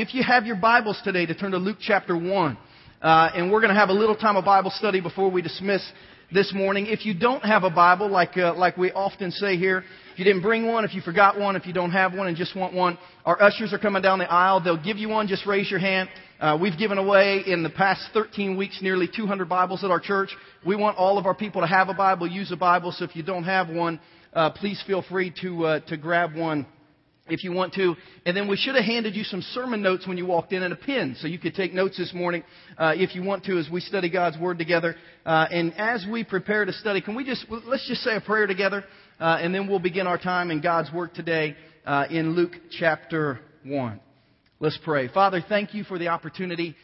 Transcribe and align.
If 0.00 0.14
you 0.14 0.22
have 0.22 0.46
your 0.46 0.54
Bibles 0.54 1.00
today, 1.02 1.26
to 1.26 1.34
turn 1.34 1.50
to 1.50 1.58
Luke 1.58 1.78
chapter 1.80 2.16
1. 2.16 2.56
Uh, 3.02 3.30
and 3.34 3.50
we're 3.50 3.60
going 3.60 3.74
to 3.74 3.78
have 3.78 3.88
a 3.88 3.92
little 3.92 4.14
time 4.14 4.36
of 4.36 4.44
Bible 4.44 4.70
study 4.70 5.00
before 5.00 5.28
we 5.28 5.42
dismiss 5.42 5.84
this 6.32 6.54
morning. 6.54 6.86
If 6.86 7.04
you 7.04 7.18
don't 7.18 7.42
have 7.42 7.64
a 7.64 7.70
Bible, 7.70 8.08
like, 8.08 8.36
uh, 8.36 8.54
like 8.54 8.76
we 8.76 8.92
often 8.92 9.32
say 9.32 9.56
here, 9.56 9.82
if 10.12 10.18
you 10.20 10.24
didn't 10.24 10.42
bring 10.42 10.68
one, 10.68 10.84
if 10.84 10.94
you 10.94 11.00
forgot 11.00 11.36
one, 11.36 11.56
if 11.56 11.66
you 11.66 11.72
don't 11.72 11.90
have 11.90 12.14
one 12.14 12.28
and 12.28 12.36
just 12.36 12.54
want 12.54 12.74
one, 12.74 12.96
our 13.24 13.42
ushers 13.42 13.72
are 13.72 13.78
coming 13.78 14.00
down 14.00 14.20
the 14.20 14.30
aisle. 14.30 14.62
They'll 14.62 14.80
give 14.80 14.98
you 14.98 15.08
one. 15.08 15.26
Just 15.26 15.46
raise 15.46 15.68
your 15.68 15.80
hand. 15.80 16.08
Uh, 16.38 16.56
we've 16.60 16.78
given 16.78 16.96
away 16.96 17.42
in 17.44 17.64
the 17.64 17.70
past 17.70 18.02
13 18.14 18.56
weeks 18.56 18.78
nearly 18.80 19.08
200 19.12 19.48
Bibles 19.48 19.82
at 19.82 19.90
our 19.90 19.98
church. 19.98 20.30
We 20.64 20.76
want 20.76 20.96
all 20.96 21.18
of 21.18 21.26
our 21.26 21.34
people 21.34 21.60
to 21.60 21.66
have 21.66 21.88
a 21.88 21.94
Bible, 21.94 22.28
use 22.28 22.52
a 22.52 22.56
Bible. 22.56 22.92
So 22.92 23.04
if 23.04 23.16
you 23.16 23.24
don't 23.24 23.42
have 23.42 23.68
one, 23.68 23.98
uh, 24.32 24.50
please 24.50 24.80
feel 24.86 25.02
free 25.10 25.34
to 25.40 25.64
uh, 25.66 25.80
to 25.88 25.96
grab 25.96 26.36
one 26.36 26.66
if 27.30 27.44
you 27.44 27.52
want 27.52 27.74
to. 27.74 27.94
And 28.26 28.36
then 28.36 28.48
we 28.48 28.56
should 28.56 28.74
have 28.74 28.84
handed 28.84 29.14
you 29.14 29.24
some 29.24 29.42
sermon 29.42 29.82
notes 29.82 30.06
when 30.06 30.18
you 30.18 30.26
walked 30.26 30.52
in 30.52 30.62
and 30.62 30.72
a 30.72 30.76
pen, 30.76 31.16
so 31.18 31.26
you 31.26 31.38
could 31.38 31.54
take 31.54 31.72
notes 31.72 31.96
this 31.96 32.12
morning 32.14 32.42
uh, 32.76 32.94
if 32.96 33.14
you 33.14 33.22
want 33.22 33.44
to 33.44 33.58
as 33.58 33.68
we 33.70 33.80
study 33.80 34.10
God's 34.10 34.38
Word 34.38 34.58
together. 34.58 34.96
Uh, 35.24 35.46
and 35.50 35.74
as 35.74 36.06
we 36.10 36.24
prepare 36.24 36.64
to 36.64 36.72
study, 36.72 37.00
can 37.00 37.14
we 37.14 37.24
just 37.24 37.46
let's 37.48 37.86
just 37.88 38.02
say 38.02 38.16
a 38.16 38.20
prayer 38.20 38.46
together, 38.46 38.84
uh, 39.20 39.38
and 39.40 39.54
then 39.54 39.68
we'll 39.68 39.78
begin 39.78 40.06
our 40.06 40.18
time 40.18 40.50
in 40.50 40.60
God's 40.60 40.92
Word 40.92 41.14
today 41.14 41.56
uh, 41.86 42.04
in 42.10 42.34
Luke 42.34 42.52
chapter 42.78 43.40
one. 43.64 44.00
Let's 44.60 44.78
pray. 44.84 45.08
Father, 45.08 45.44
thank 45.48 45.74
you 45.74 45.84
for 45.84 45.98
the 45.98 46.08
opportunity 46.08 46.74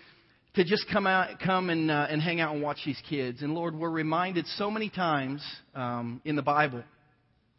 to 0.54 0.64
just 0.64 0.86
come 0.92 1.06
out, 1.06 1.40
come 1.44 1.70
and 1.70 1.90
uh, 1.90 2.06
and 2.08 2.22
hang 2.22 2.40
out 2.40 2.54
and 2.54 2.62
watch 2.62 2.78
these 2.86 3.00
kids. 3.08 3.42
And 3.42 3.54
Lord, 3.54 3.74
we're 3.74 3.90
reminded 3.90 4.46
so 4.56 4.70
many 4.70 4.88
times 4.88 5.42
um, 5.74 6.20
in 6.24 6.36
the 6.36 6.42
Bible 6.42 6.84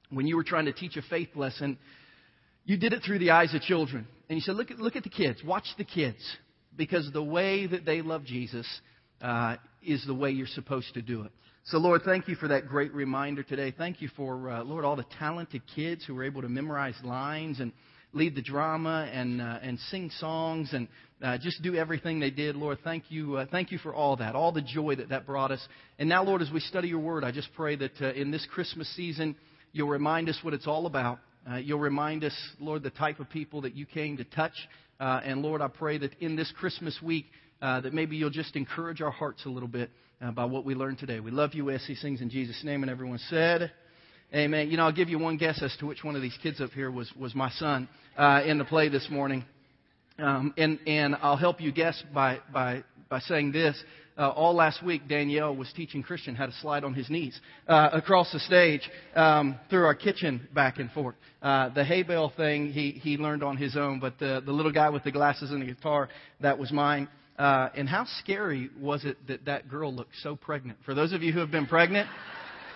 when 0.10 0.28
you 0.28 0.36
were 0.36 0.44
trying 0.44 0.66
to 0.66 0.74
teach 0.74 0.96
a 0.98 1.02
faith 1.04 1.30
lesson 1.36 1.78
you 2.66 2.78
did 2.78 2.94
it 2.94 3.04
through 3.06 3.20
the 3.20 3.32
eyes 3.32 3.54
of 3.54 3.62
children. 3.62 4.08
And 4.30 4.38
you 4.38 4.42
said, 4.42 4.56
look 4.56 4.72
at, 4.72 4.80
look 4.80 4.96
at 4.96 5.04
the 5.04 5.10
kids. 5.10 5.42
Watch 5.44 5.68
the 5.78 5.84
kids. 5.84 6.20
Because 6.76 7.10
the 7.14 7.24
way 7.24 7.68
that 7.68 7.86
they 7.86 8.02
love 8.02 8.26
Jesus 8.26 8.68
uh, 9.22 9.56
is 9.82 10.04
the 10.06 10.14
way 10.14 10.32
you're 10.32 10.48
supposed 10.48 10.94
to 10.96 11.02
do 11.02 11.22
it. 11.22 11.32
So, 11.66 11.78
Lord, 11.78 12.02
thank 12.04 12.28
you 12.28 12.36
for 12.36 12.50
that 12.50 12.68
great 12.68 12.94
reminder 12.94 13.42
today. 13.42 13.74
Thank 13.76 14.02
you 14.02 14.10
for, 14.16 14.50
uh, 14.50 14.64
Lord, 14.64 14.86
all 14.86 14.96
the 14.96 15.06
talented 15.18 15.62
kids 15.74 16.06
who 16.06 16.14
were 16.14 16.24
able 16.24 16.42
to 16.42 16.50
memorize 16.50 16.96
lines 17.04 17.60
and 17.60 17.72
lead 18.14 18.36
the 18.36 18.42
drama 18.42 19.10
and, 19.12 19.42
uh, 19.42 19.60
and 19.62 19.80
sing 19.92 20.12
songs 20.20 20.74
and 20.74 20.88
uh, 21.24 21.38
just 21.38 21.62
do 21.64 21.76
everything 21.76 22.20
they 22.20 22.30
did. 22.30 22.56
Lord, 22.56 22.80
thank 22.84 23.06
you, 23.10 23.38
uh, 23.38 23.46
thank 23.50 23.72
you 23.72 23.78
for 23.78 23.96
all 23.96 24.16
that, 24.18 24.36
all 24.36 24.52
the 24.52 24.62
joy 24.62 24.96
that 24.96 25.10
that 25.10 25.26
brought 25.26 25.52
us. 25.52 25.66
And 25.98 26.08
now, 26.08 26.24
Lord, 26.24 26.42
as 26.42 26.52
we 26.52 26.60
study 26.60 26.88
your 26.88 27.00
word, 27.00 27.24
I 27.24 27.32
just 27.32 27.50
pray 27.56 27.76
that 27.78 28.02
uh, 28.02 28.14
in 28.14 28.32
this 28.32 28.46
Christmas 28.52 28.88
season, 28.96 29.36
you'll 29.72 29.90
remind 29.90 30.30
us 30.30 30.38
what 30.44 30.54
it's 30.54 30.68
all 30.68 30.86
about. 30.86 31.20
Uh, 31.50 31.58
you'll 31.58 31.80
remind 31.80 32.24
us, 32.24 32.36
Lord, 32.60 32.84
the 32.84 32.90
type 32.90 33.20
of 33.20 33.30
people 33.30 33.62
that 33.62 33.76
you 33.76 33.86
came 33.86 34.18
to 34.18 34.24
touch. 34.24 34.54
Uh, 35.00 35.22
and 35.24 35.42
Lord, 35.42 35.62
I 35.62 35.68
pray 35.68 35.98
that 36.00 36.14
in 36.20 36.36
this 36.36 36.52
Christmas 36.58 37.00
week, 37.04 37.26
uh, 37.62 37.82
that 37.82 37.94
maybe 37.94 38.16
you'll 38.16 38.30
just 38.30 38.56
encourage 38.56 39.02
our 39.02 39.12
hearts 39.12 39.46
a 39.46 39.50
little 39.50 39.70
bit 39.70 39.90
uh, 40.22 40.32
by 40.32 40.46
what 40.46 40.66
we 40.66 40.76
learned 40.76 40.98
today. 40.98 41.20
We 41.20 41.32
love 41.32 41.54
you 41.54 41.70
as 41.70 41.86
these 41.88 42.02
things 42.02 42.22
in 42.22 42.30
Jesus' 42.30 42.62
name. 42.64 42.82
And 42.82 42.90
everyone 42.90 43.20
said, 43.30 43.72
Amen. 44.34 44.70
You 44.70 44.78
know, 44.78 44.84
I'll 44.84 44.92
give 44.92 45.08
you 45.08 45.20
one 45.20 45.38
guess 45.38 45.62
as 45.62 45.76
to 45.78 45.86
which 45.86 46.04
one 46.04 46.16
of 46.16 46.22
these 46.22 46.38
kids 46.42 46.60
up 46.60 46.72
here 46.72 46.90
was, 46.90 47.12
was 47.18 47.36
my 47.36 47.52
son 47.52 47.88
uh, 48.18 48.42
in 48.46 48.58
the 48.58 48.66
play 48.66 48.90
this 48.90 49.08
morning. 49.10 49.46
Um, 50.18 50.54
and, 50.58 50.80
and 50.88 51.16
I'll 51.22 51.38
help 51.38 51.62
you 51.62 51.72
guess 51.72 52.02
by, 52.14 52.40
by, 52.52 52.84
by 53.10 53.20
saying 53.20 53.52
this 53.52 53.82
uh, 54.18 54.30
all 54.30 54.54
last 54.54 54.84
week, 54.84 55.08
Danielle 55.08 55.56
was 55.56 55.72
teaching 55.76 56.02
Christian 56.02 56.36
how 56.36 56.46
to 56.46 56.52
slide 56.62 56.84
on 56.84 56.94
his 56.94 57.10
knees 57.10 57.40
uh, 57.68 57.90
across 57.92 58.32
the 58.32 58.40
stage 58.40 58.90
um, 59.16 59.60
through 59.70 59.86
our 59.86 59.96
kitchen 59.96 60.48
back 60.54 60.80
and 60.80 60.90
forth. 60.92 61.16
Uh, 61.42 61.70
the 61.70 61.84
hay 61.84 62.04
bale 62.04 62.32
thing 62.36 62.72
he, 62.72 62.92
he 62.92 63.18
learned 63.18 63.44
on 63.44 63.58
his 63.58 63.76
own, 63.76 64.00
but 64.00 64.18
the, 64.20 64.42
the 64.46 64.52
little 64.52 64.72
guy 64.72 64.90
with 64.90 65.04
the 65.04 65.12
glasses 65.12 65.52
and 65.52 65.62
the 65.62 65.66
guitar, 65.66 66.10
that 66.42 66.58
was 66.58 66.72
mine. 66.72 67.08
Uh, 67.38 67.68
and 67.76 67.90
how 67.90 68.06
scary 68.20 68.70
was 68.80 69.04
it 69.04 69.18
that 69.28 69.44
that 69.46 69.68
girl 69.70 69.94
looked 69.94 70.16
so 70.24 70.36
pregnant? 70.36 70.78
For 70.86 70.94
those 70.94 71.12
of 71.12 71.22
you 71.22 71.34
who 71.34 71.40
have 71.40 71.52
been 71.52 71.68
pregnant, 71.68 72.08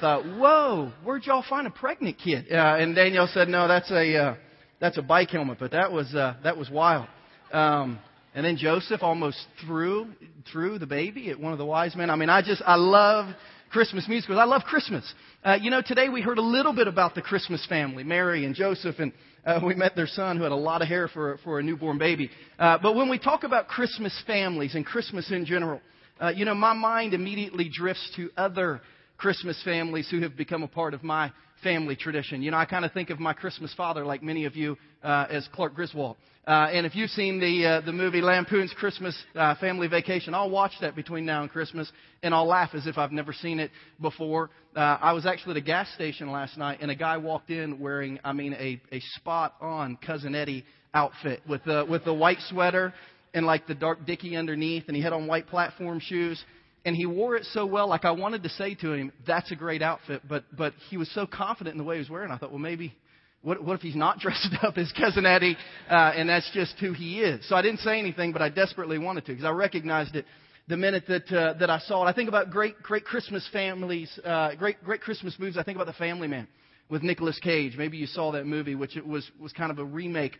thought, 0.01 0.25
whoa, 0.25 0.91
where'd 1.03 1.25
y'all 1.25 1.45
find 1.49 1.67
a 1.67 1.71
pregnant 1.71 2.17
kid? 2.17 2.51
Uh, 2.51 2.75
and 2.77 2.95
Danielle 2.95 3.29
said, 3.33 3.47
no, 3.47 3.67
that's 3.67 3.89
a, 3.91 4.15
uh, 4.17 4.35
that's 4.81 4.97
a 4.97 5.01
bike 5.01 5.29
helmet, 5.29 5.57
but 5.59 5.71
that 5.71 5.91
was, 5.91 6.13
uh, 6.13 6.35
that 6.43 6.57
was 6.57 6.69
wild. 6.69 7.07
Um, 7.51 7.99
and 8.39 8.45
then 8.45 8.55
Joseph 8.55 9.03
almost 9.03 9.37
threw 9.65 10.07
threw 10.49 10.79
the 10.79 10.85
baby 10.85 11.29
at 11.29 11.37
one 11.37 11.51
of 11.51 11.57
the 11.57 11.65
wise 11.65 11.93
men. 11.93 12.09
I 12.09 12.15
mean, 12.15 12.29
I 12.29 12.41
just 12.41 12.61
I 12.65 12.75
love 12.75 13.35
Christmas 13.69 14.07
music 14.07 14.29
because 14.29 14.39
I 14.39 14.45
love 14.45 14.61
Christmas. 14.63 15.13
Uh, 15.43 15.57
you 15.59 15.69
know, 15.69 15.81
today 15.85 16.07
we 16.07 16.21
heard 16.21 16.37
a 16.37 16.41
little 16.41 16.71
bit 16.71 16.87
about 16.87 17.15
the 17.15 17.21
Christmas 17.21 17.65
family, 17.67 18.05
Mary 18.05 18.45
and 18.45 18.55
Joseph, 18.55 18.95
and 18.99 19.11
uh, 19.45 19.59
we 19.61 19.75
met 19.75 19.93
their 19.97 20.07
son 20.07 20.37
who 20.37 20.43
had 20.43 20.53
a 20.53 20.55
lot 20.55 20.81
of 20.81 20.87
hair 20.87 21.09
for 21.09 21.37
for 21.43 21.59
a 21.59 21.63
newborn 21.63 21.97
baby. 21.97 22.31
Uh, 22.57 22.77
but 22.81 22.95
when 22.95 23.09
we 23.09 23.19
talk 23.19 23.43
about 23.43 23.67
Christmas 23.67 24.17
families 24.25 24.73
and 24.73 24.85
Christmas 24.85 25.29
in 25.33 25.43
general, 25.43 25.81
uh, 26.21 26.29
you 26.29 26.45
know, 26.45 26.55
my 26.55 26.71
mind 26.71 27.13
immediately 27.13 27.67
drifts 27.67 28.09
to 28.15 28.29
other 28.37 28.79
Christmas 29.17 29.61
families 29.65 30.07
who 30.09 30.21
have 30.21 30.37
become 30.37 30.63
a 30.63 30.67
part 30.69 30.93
of 30.93 31.03
my 31.03 31.33
family 31.63 31.95
tradition. 31.95 32.41
You 32.41 32.51
know, 32.51 32.57
I 32.57 32.65
kind 32.65 32.85
of 32.85 32.91
think 32.93 33.09
of 33.09 33.19
my 33.19 33.33
Christmas 33.33 33.73
father, 33.75 34.05
like 34.05 34.23
many 34.23 34.45
of 34.45 34.55
you, 34.55 34.77
uh, 35.03 35.27
as 35.29 35.47
Clark 35.53 35.75
Griswold. 35.75 36.17
Uh, 36.47 36.69
and 36.71 36.85
if 36.85 36.95
you've 36.95 37.11
seen 37.11 37.39
the 37.39 37.65
uh, 37.65 37.81
the 37.85 37.91
movie 37.91 38.21
Lampoon's 38.21 38.73
Christmas 38.73 39.15
uh, 39.35 39.55
Family 39.55 39.87
Vacation, 39.87 40.33
I'll 40.33 40.49
watch 40.49 40.71
that 40.81 40.95
between 40.95 41.25
now 41.25 41.41
and 41.41 41.51
Christmas, 41.51 41.91
and 42.23 42.33
I'll 42.33 42.47
laugh 42.47 42.71
as 42.73 42.87
if 42.87 42.97
I've 42.97 43.11
never 43.11 43.33
seen 43.33 43.59
it 43.59 43.71
before. 44.01 44.49
Uh, 44.75 44.97
I 45.01 45.13
was 45.13 45.25
actually 45.25 45.51
at 45.51 45.57
a 45.57 45.65
gas 45.65 45.93
station 45.93 46.31
last 46.31 46.57
night, 46.57 46.79
and 46.81 46.89
a 46.89 46.95
guy 46.95 47.17
walked 47.17 47.51
in 47.51 47.79
wearing, 47.79 48.19
I 48.23 48.33
mean, 48.33 48.53
a 48.53 48.81
a 48.91 48.99
spot 49.15 49.55
on 49.61 49.97
cousin 49.97 50.33
Eddie 50.33 50.65
outfit 50.93 51.41
with 51.47 51.63
the 51.65 51.85
with 51.87 52.03
the 52.03 52.13
white 52.13 52.39
sweater 52.49 52.93
and 53.33 53.45
like 53.45 53.67
the 53.67 53.75
dark 53.75 54.05
dicky 54.07 54.35
underneath, 54.35 54.85
and 54.87 54.95
he 54.95 55.03
had 55.03 55.13
on 55.13 55.27
white 55.27 55.47
platform 55.47 55.99
shoes 55.99 56.43
and 56.85 56.95
he 56.95 57.05
wore 57.05 57.35
it 57.35 57.45
so 57.45 57.65
well, 57.65 57.87
like 57.87 58.05
I 58.05 58.11
wanted 58.11 58.43
to 58.43 58.49
say 58.49 58.75
to 58.75 58.93
him, 58.93 59.11
"That's 59.27 59.51
a 59.51 59.55
great 59.55 59.81
outfit," 59.81 60.21
but 60.27 60.43
but 60.55 60.73
he 60.89 60.97
was 60.97 61.09
so 61.11 61.25
confident 61.25 61.73
in 61.73 61.77
the 61.77 61.83
way 61.83 61.95
he 61.95 61.99
was 61.99 62.09
wearing. 62.09 62.31
I 62.31 62.37
thought, 62.37 62.51
well, 62.51 62.59
maybe 62.59 62.93
what 63.41 63.63
what 63.63 63.75
if 63.75 63.81
he's 63.81 63.95
not 63.95 64.19
dressed 64.19 64.55
up 64.61 64.77
as 64.77 64.91
cousin 64.93 65.25
Eddie, 65.25 65.57
uh, 65.89 66.13
and 66.15 66.29
that's 66.29 66.49
just 66.51 66.75
who 66.79 66.93
he 66.93 67.19
is? 67.21 67.47
So 67.47 67.55
I 67.55 67.61
didn't 67.61 67.79
say 67.79 67.99
anything, 67.99 68.31
but 68.31 68.41
I 68.41 68.49
desperately 68.49 68.97
wanted 68.97 69.25
to 69.25 69.31
because 69.31 69.45
I 69.45 69.51
recognized 69.51 70.15
it 70.15 70.25
the 70.67 70.77
minute 70.77 71.03
that 71.07 71.31
uh, 71.31 71.53
that 71.59 71.69
I 71.69 71.79
saw 71.79 72.05
it. 72.05 72.09
I 72.09 72.13
think 72.13 72.29
about 72.29 72.51
great 72.51 72.81
great 72.81 73.03
Christmas 73.03 73.47
families, 73.51 74.17
uh, 74.23 74.55
great 74.55 74.83
great 74.83 75.01
Christmas 75.01 75.35
movies. 75.39 75.57
I 75.57 75.63
think 75.63 75.75
about 75.75 75.87
The 75.87 75.93
Family 75.93 76.27
Man 76.27 76.47
with 76.89 77.03
Nicolas 77.03 77.39
Cage. 77.39 77.75
Maybe 77.77 77.97
you 77.97 78.07
saw 78.07 78.31
that 78.31 78.45
movie, 78.45 78.75
which 78.75 78.95
it 78.95 79.05
was 79.05 79.29
was 79.39 79.51
kind 79.53 79.71
of 79.71 79.79
a 79.79 79.85
remake 79.85 80.37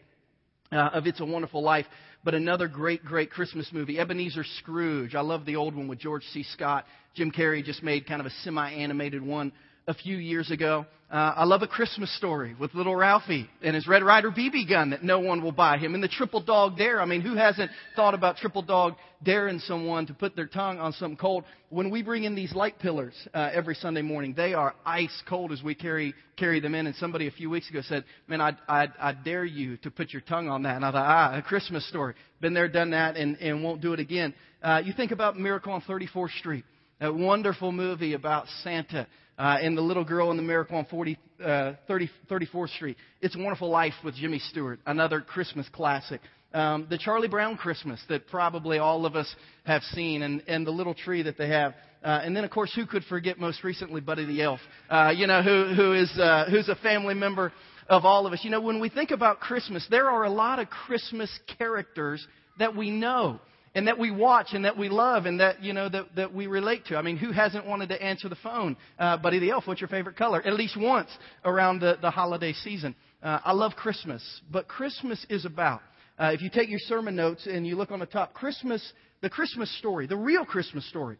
uh, 0.72 0.90
of 0.94 1.08
It's 1.08 1.20
a 1.20 1.26
Wonderful 1.26 1.62
Life. 1.62 1.86
But 2.24 2.34
another 2.34 2.68
great, 2.68 3.04
great 3.04 3.32
Christmas 3.32 3.70
movie, 3.72 4.00
Ebenezer 4.00 4.44
Scrooge. 4.60 5.16
I 5.16 5.22
love 5.22 5.46
the 5.46 5.56
old 5.56 5.76
one 5.76 5.88
with 5.88 6.00
George 6.00 6.24
C. 6.34 6.44
Scott. 6.44 6.86
Jim 7.16 7.32
Carrey 7.32 7.64
just 7.64 7.82
made 7.82 8.06
kind 8.08 8.20
of 8.20 8.26
a 8.26 8.32
semi-animated 8.44 9.22
one 9.22 9.52
a 9.90 9.94
few 9.96 10.18
years 10.18 10.52
ago. 10.52 10.86
Uh, 11.10 11.34
I 11.38 11.46
love 11.46 11.64
a 11.64 11.68
Christmas 11.68 12.16
story 12.16 12.56
with 12.60 12.76
little 12.76 12.96
Ralphie 12.96 13.50
and 13.64 13.74
his 13.74 13.88
Red 13.88 14.04
Ryder 14.04 14.30
BB 14.30 14.70
gun 14.70 14.92
that 14.92 15.04
no 15.04 15.20
one 15.20 15.42
will 15.42 15.52
buy 15.52 15.80
him. 15.80 15.96
And 15.96 16.04
the 16.04 16.08
triple 16.08 16.42
dog 16.42 16.78
dare. 16.78 17.02
I 17.02 17.06
mean, 17.06 17.22
who 17.22 17.34
hasn't 17.34 17.72
thought 17.96 18.14
about 18.14 18.38
triple 18.38 18.62
dog 18.62 18.94
daring 19.24 19.58
someone 19.58 20.06
to 20.06 20.14
put 20.14 20.36
their 20.36 20.46
tongue 20.46 20.78
on 20.78 20.94
something 20.94 21.18
cold? 21.18 21.46
When 21.70 21.90
we 21.90 22.04
bring 22.04 22.26
in 22.26 22.36
these 22.36 22.54
light 22.54 22.78
pillars 22.78 23.16
uh, 23.34 23.50
every 23.52 23.74
Sunday 23.74 24.04
morning, 24.04 24.36
they 24.38 24.54
are 24.54 24.76
ice 24.86 25.24
cold 25.28 25.52
as 25.52 25.64
we 25.64 25.74
carry 25.74 26.14
carry 26.38 26.60
them 26.60 26.76
in. 26.76 26.86
And 26.86 26.96
somebody 26.98 27.26
a 27.26 27.32
few 27.32 27.50
weeks 27.50 27.68
ago 27.72 27.82
said, 27.82 28.04
"Man, 28.28 28.40
I 28.40 28.56
I, 28.68 28.90
I 29.00 29.14
dare 29.14 29.46
you 29.46 29.78
to 29.78 29.90
put 29.90 30.14
your 30.14 30.22
tongue 30.22 30.48
on 30.48 30.62
that." 30.64 30.76
And 30.76 30.86
I 30.86 30.92
thought, 30.92 31.08
ah, 31.08 31.38
a 31.40 31.42
Christmas 31.42 31.90
story. 31.90 32.14
Been 32.40 32.54
there, 32.54 32.68
done 32.68 32.92
that, 32.92 33.18
and 33.18 33.36
and 33.38 33.64
won't 33.64 33.82
do 33.82 33.94
it 33.94 34.00
again. 34.00 34.36
Uh, 34.62 34.84
you 34.86 34.94
think 34.94 35.12
about 35.12 35.40
Miracle 35.40 35.74
on 35.74 35.82
34th 35.82 36.38
Street, 36.38 36.66
a 37.02 37.12
wonderful 37.12 37.72
movie 37.72 38.14
about 38.14 38.46
Santa 38.62 39.08
uh, 39.40 39.58
and 39.62 39.78
the 39.78 39.82
little 39.82 40.04
girl 40.04 40.32
in 40.32 40.38
the 40.38 40.44
miracle 40.44 40.78
on 40.78 40.86
40, 40.86 41.18
uh, 41.44 41.74
30, 41.88 42.10
34th 42.30 42.76
Street. 42.76 42.98
It's 43.22 43.36
a 43.36 43.40
Wonderful 43.40 43.70
Life 43.70 43.94
with 44.04 44.16
Jimmy 44.16 44.40
Stewart, 44.40 44.80
another 44.86 45.22
Christmas 45.22 45.68
classic. 45.70 46.20
Um, 46.54 46.88
the 46.90 46.98
Charlie 46.98 47.30
Brown 47.30 47.56
Christmas 47.56 48.02
that 48.10 48.28
probably 48.28 48.80
all 48.80 49.06
of 49.06 49.16
us 49.16 49.34
have 49.64 49.82
seen, 49.84 50.24
and, 50.24 50.44
and 50.48 50.68
the 50.68 50.72
little 50.72 50.94
tree 50.94 51.24
that 51.24 51.38
they 51.38 51.48
have. 51.48 51.74
Uh, 52.04 52.20
and 52.24 52.36
then, 52.36 52.44
of 52.44 52.52
course, 52.52 52.74
who 52.76 52.86
could 52.86 53.04
forget 53.06 53.40
most 53.40 53.64
recently 53.64 54.02
Buddy 54.02 54.26
the 54.26 54.42
Elf? 54.42 54.60
Uh, 54.90 55.14
you 55.16 55.26
know, 55.26 55.42
who, 55.42 55.74
who 55.74 55.94
is, 55.94 56.12
uh, 56.20 56.46
who's 56.50 56.68
a 56.68 56.76
family 56.76 57.14
member 57.14 57.54
of 57.88 58.04
all 58.04 58.28
of 58.28 58.34
us. 58.34 58.42
You 58.44 58.50
know, 58.50 58.62
when 58.62 58.82
we 58.82 58.90
think 58.90 59.12
about 59.12 59.40
Christmas, 59.40 59.88
there 59.90 60.10
are 60.10 60.26
a 60.26 60.30
lot 60.30 60.60
of 60.60 60.70
Christmas 60.70 61.30
characters 61.58 62.26
that 62.58 62.76
we 62.76 62.90
know 62.90 63.40
and 63.76 63.88
that 63.88 64.00
we 64.00 64.12
watch 64.12 64.48
and 64.54 64.66
that 64.66 64.78
we 64.78 64.90
love 64.90 65.26
and 65.26 65.40
that 65.40 65.64
you 65.64 65.74
know 65.74 65.88
that, 65.90 66.16
that 66.16 66.34
we 66.34 66.48
relate 66.48 66.86
to. 66.88 66.98
I 66.98 67.02
mean, 67.02 67.18
who 67.18 67.32
hasn't 67.32 67.66
wanted 67.66 67.90
to 67.90 68.02
answer 68.02 68.30
the 68.30 68.36
phone, 68.36 68.78
uh, 68.98 69.18
Buddy 69.18 69.40
the 69.40 69.52
Elf? 69.52 69.68
What's 69.68 69.82
your 69.82 69.88
favorite 69.88 70.16
color? 70.16 70.42
At 70.46 70.54
least 70.54 70.78
once 70.78 71.10
around 71.46 71.80
the, 71.80 71.98
the 72.02 72.10
holiday 72.10 72.54
season. 72.54 72.96
Uh, 73.22 73.40
I 73.44 73.54
love 73.54 73.74
Christmas, 73.76 74.24
but 74.52 74.68
Christmas 74.68 75.26
is 75.30 75.46
about. 75.46 75.82
Uh, 76.18 76.32
if 76.34 76.42
you 76.42 76.50
take 76.50 76.70
your 76.70 76.80
sermon 76.80 77.16
notes 77.16 77.48
and 77.48 77.66
you 77.66 77.76
look 77.76 77.92
on 77.92 78.00
the 78.00 78.06
top, 78.06 78.34
Christmas, 78.34 78.94
the 79.22 79.30
Christmas 79.30 79.76
story, 79.78 80.08
the 80.08 80.18
real 80.18 80.46
Christmas 80.46 80.88
story, 80.90 81.18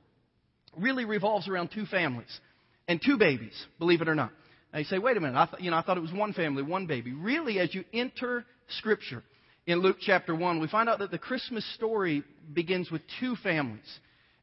really 0.78 1.06
revolves 1.06 1.48
around 1.48 1.70
two 1.74 1.86
families 1.86 2.40
and 2.88 3.02
two 3.06 3.18
babies. 3.18 3.54
Believe 3.80 4.02
it 4.02 4.10
or 4.10 4.16
not. 4.16 4.32
Now 4.74 4.80
you 4.80 4.86
say, 4.86 5.00
wait 5.00 5.18
a 5.18 5.20
minute, 5.20 5.38
I 5.38 5.46
th- 5.46 5.64
you 5.64 5.72
know, 5.72 5.78
I 5.78 5.82
thought 5.82 5.98
it 5.98 6.02
was 6.02 6.14
one 6.14 6.34
family, 6.34 6.64
one 6.64 6.86
baby. 6.86 7.14
Really, 7.14 7.60
as 7.60 7.74
you 7.74 7.84
enter 7.94 8.46
Scripture, 8.78 9.24
in 9.70 9.82
Luke 9.82 9.98
chapter 10.00 10.36
1, 10.36 10.60
we 10.60 10.68
find 10.68 10.90
out 10.90 10.98
that 10.98 11.12
the 11.12 11.20
Christmas 11.20 11.64
story 11.76 12.24
begins 12.52 12.90
with 12.90 13.04
two 13.20 13.36
families 13.36 14.00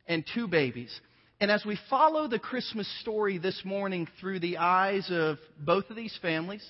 and 0.06 0.24
two 0.32 0.46
babies. 0.46 1.00
And 1.40 1.50
as 1.50 1.64
we 1.66 1.76
follow 1.90 2.28
the 2.28 2.38
Christmas 2.38 2.88
story 3.00 3.36
this 3.36 3.60
morning 3.64 4.06
through 4.20 4.38
the 4.38 4.58
eyes 4.58 5.08
of 5.10 5.38
both 5.58 5.90
of 5.90 5.96
these 5.96 6.16
families, 6.22 6.64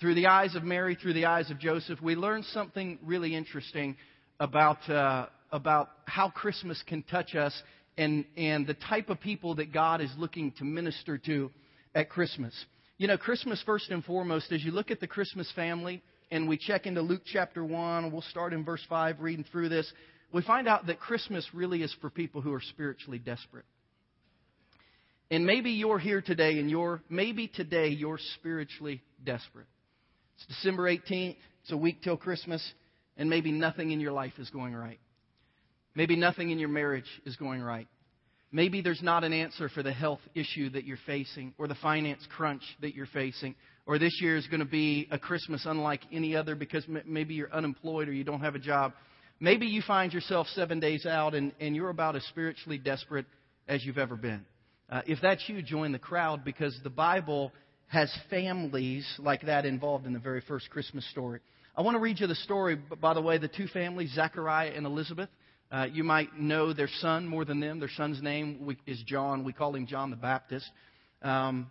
through 0.00 0.14
the 0.14 0.26
eyes 0.26 0.54
of 0.54 0.64
Mary, 0.64 0.94
through 0.94 1.12
the 1.12 1.26
eyes 1.26 1.50
of 1.50 1.58
Joseph, 1.58 2.00
we 2.00 2.16
learn 2.16 2.44
something 2.44 2.98
really 3.04 3.34
interesting 3.34 3.94
about, 4.40 4.88
uh, 4.88 5.26
about 5.52 5.90
how 6.06 6.30
Christmas 6.30 6.82
can 6.86 7.02
touch 7.02 7.34
us 7.34 7.62
and, 7.98 8.24
and 8.38 8.66
the 8.66 8.74
type 8.88 9.10
of 9.10 9.20
people 9.20 9.56
that 9.56 9.70
God 9.70 10.00
is 10.00 10.10
looking 10.16 10.52
to 10.52 10.64
minister 10.64 11.18
to 11.18 11.50
at 11.94 12.08
Christmas. 12.08 12.54
You 12.96 13.06
know, 13.06 13.18
Christmas, 13.18 13.62
first 13.66 13.90
and 13.90 14.02
foremost, 14.02 14.50
as 14.50 14.64
you 14.64 14.70
look 14.72 14.90
at 14.90 15.00
the 15.00 15.06
Christmas 15.06 15.52
family 15.54 16.02
and 16.30 16.48
we 16.48 16.56
check 16.58 16.86
into 16.86 17.00
Luke 17.00 17.22
chapter 17.24 17.64
1, 17.64 18.12
we'll 18.12 18.22
start 18.22 18.52
in 18.52 18.64
verse 18.64 18.84
5 18.88 19.20
reading 19.20 19.44
through 19.50 19.68
this, 19.68 19.90
we 20.32 20.42
find 20.42 20.68
out 20.68 20.86
that 20.86 21.00
Christmas 21.00 21.46
really 21.54 21.82
is 21.82 21.94
for 22.00 22.10
people 22.10 22.40
who 22.40 22.52
are 22.52 22.60
spiritually 22.60 23.18
desperate. 23.18 23.64
And 25.30 25.44
maybe 25.46 25.70
you're 25.72 25.98
here 25.98 26.22
today 26.22 26.58
and 26.58 26.70
you're, 26.70 27.02
maybe 27.08 27.48
today 27.48 27.88
you're 27.88 28.18
spiritually 28.34 29.02
desperate. 29.24 29.66
It's 30.36 30.46
December 30.46 30.84
18th, 30.84 31.36
it's 31.62 31.72
a 31.72 31.76
week 31.76 32.02
till 32.02 32.16
Christmas, 32.16 32.62
and 33.16 33.28
maybe 33.28 33.52
nothing 33.52 33.90
in 33.90 34.00
your 34.00 34.12
life 34.12 34.32
is 34.38 34.48
going 34.50 34.74
right. 34.74 35.00
Maybe 35.94 36.16
nothing 36.16 36.50
in 36.50 36.58
your 36.58 36.68
marriage 36.68 37.08
is 37.26 37.36
going 37.36 37.60
right. 37.60 37.88
Maybe 38.50 38.80
there's 38.80 39.02
not 39.02 39.24
an 39.24 39.32
answer 39.32 39.68
for 39.68 39.82
the 39.82 39.92
health 39.92 40.20
issue 40.34 40.70
that 40.70 40.84
you're 40.84 40.98
facing 41.04 41.52
or 41.58 41.68
the 41.68 41.74
finance 41.74 42.26
crunch 42.34 42.62
that 42.80 42.94
you're 42.94 43.06
facing. 43.06 43.54
Or 43.88 43.98
this 43.98 44.20
year 44.20 44.36
is 44.36 44.46
going 44.48 44.60
to 44.60 44.66
be 44.66 45.08
a 45.10 45.18
Christmas 45.18 45.62
unlike 45.64 46.02
any 46.12 46.36
other 46.36 46.54
because 46.54 46.84
maybe 47.06 47.32
you're 47.32 47.50
unemployed 47.50 48.06
or 48.06 48.12
you 48.12 48.22
don't 48.22 48.40
have 48.40 48.54
a 48.54 48.58
job. 48.58 48.92
Maybe 49.40 49.64
you 49.64 49.80
find 49.80 50.12
yourself 50.12 50.46
seven 50.48 50.78
days 50.78 51.06
out 51.06 51.34
and, 51.34 51.52
and 51.58 51.74
you're 51.74 51.88
about 51.88 52.14
as 52.14 52.22
spiritually 52.24 52.76
desperate 52.76 53.24
as 53.66 53.86
you've 53.86 53.96
ever 53.96 54.14
been. 54.14 54.44
Uh, 54.90 55.00
if 55.06 55.20
that's 55.22 55.42
you, 55.48 55.62
join 55.62 55.92
the 55.92 55.98
crowd 55.98 56.44
because 56.44 56.78
the 56.84 56.90
Bible 56.90 57.50
has 57.86 58.14
families 58.28 59.06
like 59.18 59.46
that 59.46 59.64
involved 59.64 60.04
in 60.04 60.12
the 60.12 60.18
very 60.18 60.42
first 60.42 60.68
Christmas 60.68 61.10
story. 61.10 61.40
I 61.74 61.80
want 61.80 61.94
to 61.94 62.00
read 62.00 62.20
you 62.20 62.26
the 62.26 62.34
story, 62.34 62.76
by 63.00 63.14
the 63.14 63.22
way, 63.22 63.38
the 63.38 63.48
two 63.48 63.68
families, 63.68 64.12
Zechariah 64.14 64.72
and 64.76 64.84
Elizabeth. 64.84 65.30
Uh, 65.72 65.86
you 65.90 66.04
might 66.04 66.38
know 66.38 66.74
their 66.74 66.90
son 67.00 67.26
more 67.26 67.46
than 67.46 67.58
them. 67.58 67.78
Their 67.78 67.90
son's 67.96 68.22
name 68.22 68.76
is 68.86 69.02
John. 69.06 69.44
We 69.44 69.54
call 69.54 69.74
him 69.74 69.86
John 69.86 70.10
the 70.10 70.16
Baptist. 70.16 70.70
Um, 71.22 71.70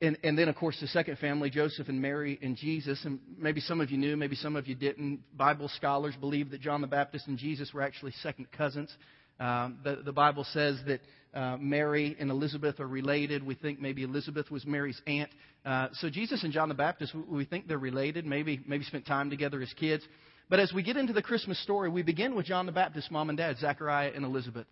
and, 0.00 0.16
and 0.22 0.38
then, 0.38 0.48
of 0.48 0.54
course, 0.54 0.78
the 0.80 0.86
second 0.86 1.18
family, 1.18 1.50
Joseph 1.50 1.88
and 1.88 2.00
Mary 2.00 2.38
and 2.40 2.56
Jesus. 2.56 3.04
And 3.04 3.18
maybe 3.36 3.60
some 3.60 3.80
of 3.80 3.90
you 3.90 3.98
knew, 3.98 4.16
maybe 4.16 4.36
some 4.36 4.54
of 4.54 4.68
you 4.68 4.76
didn't. 4.76 5.20
Bible 5.36 5.68
scholars 5.76 6.14
believe 6.20 6.50
that 6.50 6.60
John 6.60 6.80
the 6.80 6.86
Baptist 6.86 7.26
and 7.26 7.36
Jesus 7.36 7.72
were 7.74 7.82
actually 7.82 8.12
second 8.22 8.46
cousins. 8.52 8.94
Um, 9.40 9.78
the, 9.82 9.96
the 10.04 10.12
Bible 10.12 10.44
says 10.52 10.78
that 10.86 11.00
uh, 11.34 11.56
Mary 11.58 12.16
and 12.18 12.30
Elizabeth 12.30 12.78
are 12.78 12.86
related. 12.86 13.44
We 13.44 13.56
think 13.56 13.80
maybe 13.80 14.04
Elizabeth 14.04 14.50
was 14.50 14.64
Mary's 14.64 15.00
aunt. 15.06 15.30
Uh, 15.64 15.88
so 15.94 16.08
Jesus 16.08 16.44
and 16.44 16.52
John 16.52 16.68
the 16.68 16.74
Baptist, 16.74 17.14
we 17.28 17.44
think 17.44 17.66
they're 17.66 17.76
related. 17.78 18.24
Maybe 18.24 18.60
maybe 18.66 18.84
spent 18.84 19.04
time 19.04 19.30
together 19.30 19.60
as 19.60 19.72
kids. 19.74 20.04
But 20.48 20.60
as 20.60 20.72
we 20.72 20.82
get 20.82 20.96
into 20.96 21.12
the 21.12 21.22
Christmas 21.22 21.62
story, 21.62 21.90
we 21.90 22.02
begin 22.02 22.34
with 22.34 22.46
John 22.46 22.64
the 22.66 22.72
Baptist's 22.72 23.10
mom 23.10 23.28
and 23.28 23.36
dad, 23.36 23.58
Zechariah 23.58 24.12
and 24.14 24.24
Elizabeth. 24.24 24.66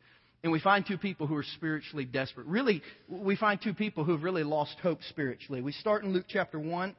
And 0.46 0.52
we 0.52 0.60
find 0.60 0.86
two 0.86 0.96
people 0.96 1.26
who 1.26 1.34
are 1.34 1.44
spiritually 1.56 2.04
desperate. 2.04 2.46
Really, 2.46 2.80
we 3.08 3.34
find 3.34 3.60
two 3.60 3.74
people 3.74 4.04
who 4.04 4.12
have 4.12 4.22
really 4.22 4.44
lost 4.44 4.76
hope 4.80 5.00
spiritually. 5.08 5.60
We 5.60 5.72
start 5.72 6.04
in 6.04 6.12
Luke 6.12 6.26
chapter 6.28 6.56
1, 6.60 6.94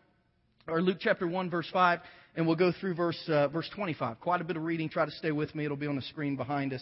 or 0.68 0.82
Luke 0.82 0.98
chapter 1.00 1.26
1, 1.26 1.50
verse 1.50 1.70
5, 1.72 2.00
and 2.36 2.46
we'll 2.46 2.58
go 2.58 2.74
through 2.78 2.96
verse, 2.96 3.18
uh, 3.30 3.48
verse 3.48 3.70
25. 3.74 4.20
Quite 4.20 4.42
a 4.42 4.44
bit 4.44 4.58
of 4.58 4.64
reading. 4.64 4.90
Try 4.90 5.06
to 5.06 5.12
stay 5.12 5.32
with 5.32 5.56
me. 5.56 5.64
It'll 5.64 5.78
be 5.78 5.88
on 5.88 5.96
the 5.96 6.02
screen 6.02 6.36
behind 6.36 6.74
us 6.74 6.82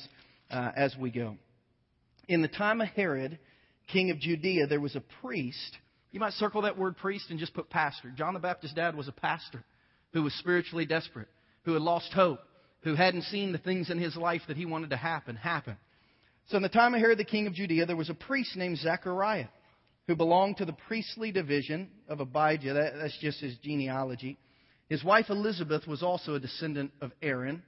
uh, 0.50 0.72
as 0.76 0.96
we 1.00 1.12
go. 1.12 1.38
In 2.28 2.42
the 2.42 2.48
time 2.48 2.82
of 2.82 2.88
Herod, 2.88 3.38
king 3.94 4.10
of 4.10 4.20
Judea, 4.20 4.66
there 4.66 4.82
was 4.82 4.96
a 4.96 5.04
priest. 5.22 5.78
You 6.10 6.20
might 6.20 6.34
circle 6.34 6.64
that 6.64 6.80
word 6.80 6.98
priest 6.98 7.28
and 7.30 7.38
just 7.38 7.54
put 7.54 7.70
pastor. 7.70 8.12
John 8.18 8.34
the 8.34 8.40
Baptist's 8.40 8.76
dad 8.76 8.96
was 8.96 9.08
a 9.08 9.12
pastor 9.12 9.64
who 10.14 10.24
was 10.24 10.34
spiritually 10.40 10.88
desperate 10.88 11.28
who 11.66 11.74
had 11.74 11.84
lost 11.84 12.12
hope, 12.14 12.40
who 12.82 12.96
hadn't 12.96 13.22
seen 13.26 13.52
the 13.52 13.60
things 13.60 13.92
in 13.92 14.00
his 14.00 14.16
life 14.16 14.42
that 14.48 14.58
he 14.58 14.66
wanted 14.66 14.90
to 14.90 14.98
happen 14.98 15.36
happen. 15.36 15.78
So 16.48 16.58
in 16.58 16.64
the 16.64 16.70
time 16.70 16.94
of 16.94 17.00
Herod 17.00 17.18
the 17.18 17.26
king 17.26 17.48
of 17.48 17.54
Judea, 17.54 17.86
there 17.86 17.96
was 17.96 18.10
a 18.10 18.16
priest 18.16 18.56
named 18.56 18.78
Zechariah 18.78 19.48
who 20.08 20.16
belonged 20.16 20.58
to 20.58 20.66
the 20.66 20.74
priestly 20.74 21.32
division 21.32 21.90
of 22.08 22.20
Abijah. 22.20 22.74
That, 22.74 22.94
that's 23.02 23.18
just 23.20 23.40
his 23.40 23.58
genealogy. 23.64 24.38
His 24.88 25.04
wife 25.04 25.30
Elizabeth 25.30 25.88
was 25.88 26.04
also 26.04 26.36
a 26.36 26.40
descendant 26.40 26.92
of 27.02 27.12
Aaron. 27.22 27.64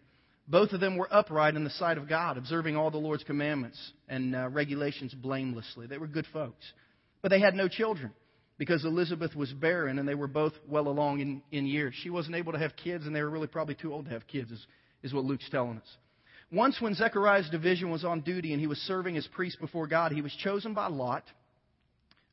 Both 0.47 0.71
of 0.71 0.79
them 0.79 0.95
were 0.95 1.11
upright 1.11 1.55
in 1.55 1.63
the 1.63 1.71
sight 1.71 1.97
of 1.97 2.07
God, 2.07 2.37
observing 2.37 2.77
all 2.77 2.91
the 2.91 2.97
Lord's 2.97 3.23
commandments 3.23 3.79
and 4.07 4.35
uh, 4.35 4.47
regulations 4.49 5.13
blamelessly. 5.13 5.87
They 5.87 5.97
were 5.97 6.07
good 6.07 6.27
folks. 6.31 6.63
But 7.23 7.29
they 7.29 7.39
had 7.39 7.55
no 7.55 7.67
children 7.67 8.13
because 8.59 8.85
Elizabeth 8.85 9.35
was 9.35 9.51
barren 9.53 9.97
and 9.97 10.07
they 10.07 10.15
were 10.15 10.27
both 10.27 10.53
well 10.67 10.87
along 10.87 11.19
in, 11.19 11.41
in 11.51 11.65
years. 11.65 11.95
She 12.03 12.11
wasn't 12.11 12.35
able 12.35 12.53
to 12.53 12.59
have 12.59 12.75
kids 12.75 13.07
and 13.07 13.15
they 13.15 13.23
were 13.23 13.29
really 13.29 13.47
probably 13.47 13.75
too 13.75 13.91
old 13.91 14.05
to 14.05 14.11
have 14.11 14.27
kids, 14.27 14.51
is, 14.51 14.65
is 15.01 15.13
what 15.13 15.25
Luke's 15.25 15.49
telling 15.49 15.79
us. 15.79 15.97
Once 16.51 16.79
when 16.79 16.93
Zechariah's 16.93 17.49
division 17.49 17.89
was 17.89 18.05
on 18.05 18.21
duty 18.21 18.53
and 18.53 18.61
he 18.61 18.67
was 18.67 18.77
serving 18.79 19.17
as 19.17 19.27
priest 19.27 19.59
before 19.59 19.85
God, 19.85 20.11
he 20.13 20.21
was 20.21 20.33
chosen 20.43 20.73
by 20.73 20.87
Lot, 20.87 21.23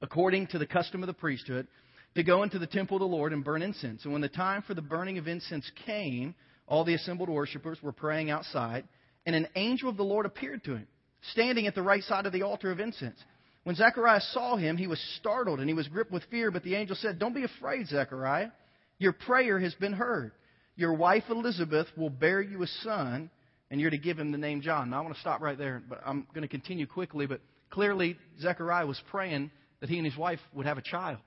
according 0.02 0.46
to 0.48 0.58
the 0.58 0.66
custom 0.66 1.02
of 1.02 1.08
the 1.08 1.12
priesthood, 1.12 1.66
to 2.14 2.22
go 2.22 2.44
into 2.44 2.60
the 2.60 2.66
temple 2.66 2.96
of 2.96 3.00
the 3.00 3.06
Lord 3.06 3.32
and 3.32 3.44
burn 3.44 3.62
incense. 3.62 4.04
And 4.04 4.12
when 4.12 4.22
the 4.22 4.28
time 4.28 4.62
for 4.62 4.74
the 4.74 4.82
burning 4.82 5.18
of 5.18 5.26
incense 5.26 5.68
came, 5.84 6.36
all 6.68 6.84
the 6.84 6.94
assembled 6.94 7.28
worshippers 7.28 7.82
were 7.82 7.92
praying 7.92 8.30
outside, 8.30 8.86
and 9.26 9.34
an 9.34 9.48
angel 9.56 9.88
of 9.88 9.96
the 9.96 10.04
Lord 10.04 10.26
appeared 10.26 10.62
to 10.64 10.76
him, 10.76 10.86
standing 11.32 11.66
at 11.66 11.74
the 11.74 11.82
right 11.82 12.02
side 12.04 12.26
of 12.26 12.32
the 12.32 12.42
altar 12.42 12.70
of 12.70 12.78
incense. 12.78 13.18
When 13.64 13.74
Zechariah 13.74 14.20
saw 14.32 14.56
him, 14.56 14.76
he 14.76 14.86
was 14.86 15.00
startled 15.18 15.58
and 15.58 15.68
he 15.68 15.74
was 15.74 15.88
gripped 15.88 16.12
with 16.12 16.22
fear, 16.30 16.52
but 16.52 16.62
the 16.62 16.76
angel 16.76 16.94
said, 16.96 17.18
Don't 17.18 17.34
be 17.34 17.44
afraid, 17.44 17.88
Zechariah. 17.88 18.50
Your 18.98 19.12
prayer 19.12 19.58
has 19.58 19.74
been 19.74 19.94
heard. 19.94 20.32
Your 20.76 20.92
wife 20.92 21.24
Elizabeth 21.30 21.88
will 21.96 22.10
bear 22.10 22.40
you 22.40 22.62
a 22.62 22.66
son, 22.66 23.30
and 23.74 23.80
you're 23.80 23.90
to 23.90 23.98
give 23.98 24.20
him 24.20 24.30
the 24.30 24.38
name 24.38 24.60
John. 24.60 24.90
Now, 24.90 24.98
I 24.98 25.00
want 25.00 25.16
to 25.16 25.20
stop 25.20 25.40
right 25.40 25.58
there, 25.58 25.82
but 25.88 26.00
I'm 26.06 26.28
going 26.32 26.42
to 26.42 26.48
continue 26.48 26.86
quickly. 26.86 27.26
But 27.26 27.40
clearly, 27.70 28.16
Zechariah 28.40 28.86
was 28.86 29.02
praying 29.10 29.50
that 29.80 29.90
he 29.90 29.96
and 29.96 30.06
his 30.06 30.16
wife 30.16 30.38
would 30.52 30.64
have 30.64 30.78
a 30.78 30.80
child. 30.80 31.18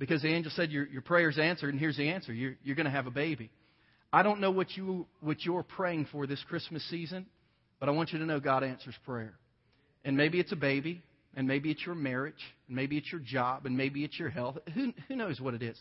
Because 0.00 0.22
the 0.22 0.34
angel 0.34 0.50
said, 0.56 0.72
Your, 0.72 0.88
your 0.88 1.02
prayer's 1.02 1.38
answered, 1.38 1.70
and 1.70 1.78
here's 1.78 1.96
the 1.96 2.08
answer 2.08 2.32
you're, 2.32 2.56
you're 2.64 2.74
going 2.74 2.86
to 2.86 2.90
have 2.90 3.06
a 3.06 3.12
baby. 3.12 3.48
I 4.12 4.24
don't 4.24 4.40
know 4.40 4.50
what, 4.50 4.76
you, 4.76 5.06
what 5.20 5.44
you're 5.44 5.62
praying 5.62 6.08
for 6.10 6.26
this 6.26 6.42
Christmas 6.48 6.82
season, 6.90 7.26
but 7.78 7.88
I 7.88 7.92
want 7.92 8.12
you 8.12 8.18
to 8.18 8.26
know 8.26 8.40
God 8.40 8.64
answers 8.64 8.96
prayer. 9.06 9.34
And 10.04 10.16
maybe 10.16 10.40
it's 10.40 10.50
a 10.50 10.56
baby, 10.56 11.00
and 11.36 11.46
maybe 11.46 11.70
it's 11.70 11.86
your 11.86 11.94
marriage, 11.94 12.34
and 12.66 12.74
maybe 12.74 12.98
it's 12.98 13.12
your 13.12 13.20
job, 13.20 13.66
and 13.66 13.76
maybe 13.76 14.02
it's 14.02 14.18
your 14.18 14.30
health. 14.30 14.58
Who, 14.74 14.92
who 15.06 15.14
knows 15.14 15.40
what 15.40 15.54
it 15.54 15.62
is? 15.62 15.78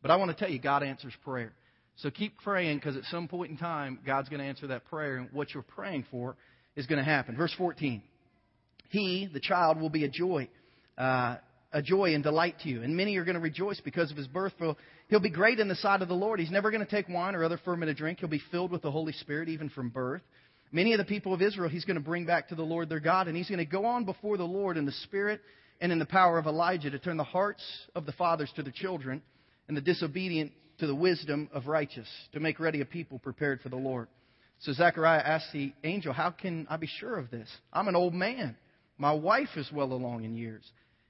But 0.00 0.12
I 0.12 0.16
want 0.16 0.30
to 0.30 0.36
tell 0.36 0.48
you, 0.48 0.60
God 0.60 0.84
answers 0.84 1.12
prayer. 1.24 1.54
So 1.96 2.10
keep 2.10 2.38
praying 2.38 2.78
because 2.78 2.96
at 2.96 3.04
some 3.04 3.28
point 3.28 3.50
in 3.50 3.56
time, 3.56 4.00
God's 4.04 4.28
going 4.28 4.40
to 4.40 4.46
answer 4.46 4.66
that 4.68 4.84
prayer, 4.86 5.16
and 5.16 5.28
what 5.32 5.54
you're 5.54 5.62
praying 5.62 6.06
for 6.10 6.36
is 6.76 6.86
going 6.86 6.98
to 6.98 7.04
happen. 7.04 7.36
Verse 7.36 7.54
14. 7.56 8.02
He, 8.90 9.28
the 9.32 9.40
child, 9.40 9.80
will 9.80 9.90
be 9.90 10.04
a 10.04 10.08
joy, 10.08 10.48
uh, 10.98 11.36
a 11.72 11.82
joy 11.82 12.14
and 12.14 12.22
delight 12.22 12.56
to 12.62 12.68
you. 12.68 12.82
And 12.82 12.96
many 12.96 13.16
are 13.16 13.24
going 13.24 13.34
to 13.34 13.40
rejoice 13.40 13.80
because 13.80 14.10
of 14.10 14.16
his 14.16 14.26
birth. 14.26 14.52
For 14.58 14.76
he'll 15.08 15.20
be 15.20 15.30
great 15.30 15.58
in 15.60 15.68
the 15.68 15.74
sight 15.76 16.02
of 16.02 16.08
the 16.08 16.14
Lord. 16.14 16.40
He's 16.40 16.50
never 16.50 16.70
going 16.70 16.84
to 16.84 16.90
take 16.90 17.08
wine 17.08 17.34
or 17.34 17.44
other 17.44 17.58
fermented 17.64 17.96
drink. 17.96 18.20
He'll 18.20 18.28
be 18.28 18.42
filled 18.50 18.70
with 18.70 18.82
the 18.82 18.90
Holy 18.90 19.12
Spirit 19.12 19.48
even 19.48 19.68
from 19.68 19.88
birth. 19.88 20.22
Many 20.72 20.92
of 20.92 20.98
the 20.98 21.04
people 21.04 21.32
of 21.32 21.40
Israel 21.40 21.68
he's 21.68 21.84
going 21.84 21.98
to 21.98 22.02
bring 22.02 22.26
back 22.26 22.48
to 22.48 22.56
the 22.56 22.62
Lord 22.62 22.88
their 22.88 23.00
God, 23.00 23.28
and 23.28 23.36
he's 23.36 23.48
going 23.48 23.58
to 23.58 23.64
go 23.64 23.86
on 23.86 24.04
before 24.04 24.36
the 24.36 24.44
Lord 24.44 24.76
in 24.76 24.86
the 24.86 24.92
spirit 25.04 25.40
and 25.80 25.92
in 25.92 26.00
the 26.00 26.06
power 26.06 26.38
of 26.38 26.46
Elijah 26.46 26.90
to 26.90 26.98
turn 26.98 27.16
the 27.16 27.24
hearts 27.24 27.62
of 27.94 28.06
the 28.06 28.12
fathers 28.12 28.50
to 28.56 28.62
their 28.62 28.72
children 28.72 29.22
and 29.68 29.76
the 29.76 29.80
disobedient 29.80 30.52
to 30.84 30.88
the 30.88 30.94
wisdom 30.94 31.48
of 31.54 31.66
righteous, 31.66 32.08
to 32.34 32.40
make 32.40 32.60
ready 32.60 32.82
a 32.82 32.84
people 32.84 33.18
prepared 33.18 33.62
for 33.62 33.70
the 33.70 33.76
Lord. 33.76 34.06
So 34.60 34.72
Zechariah 34.74 35.22
asked 35.22 35.50
the 35.54 35.72
angel, 35.82 36.12
How 36.12 36.30
can 36.30 36.66
I 36.68 36.76
be 36.76 36.86
sure 37.00 37.18
of 37.18 37.30
this? 37.30 37.48
I'm 37.72 37.88
an 37.88 37.96
old 37.96 38.12
man. 38.12 38.54
My 38.98 39.12
wife 39.12 39.48
is 39.56 39.70
well 39.72 39.92
along 39.92 40.24
in 40.24 40.36
years. 40.36 40.62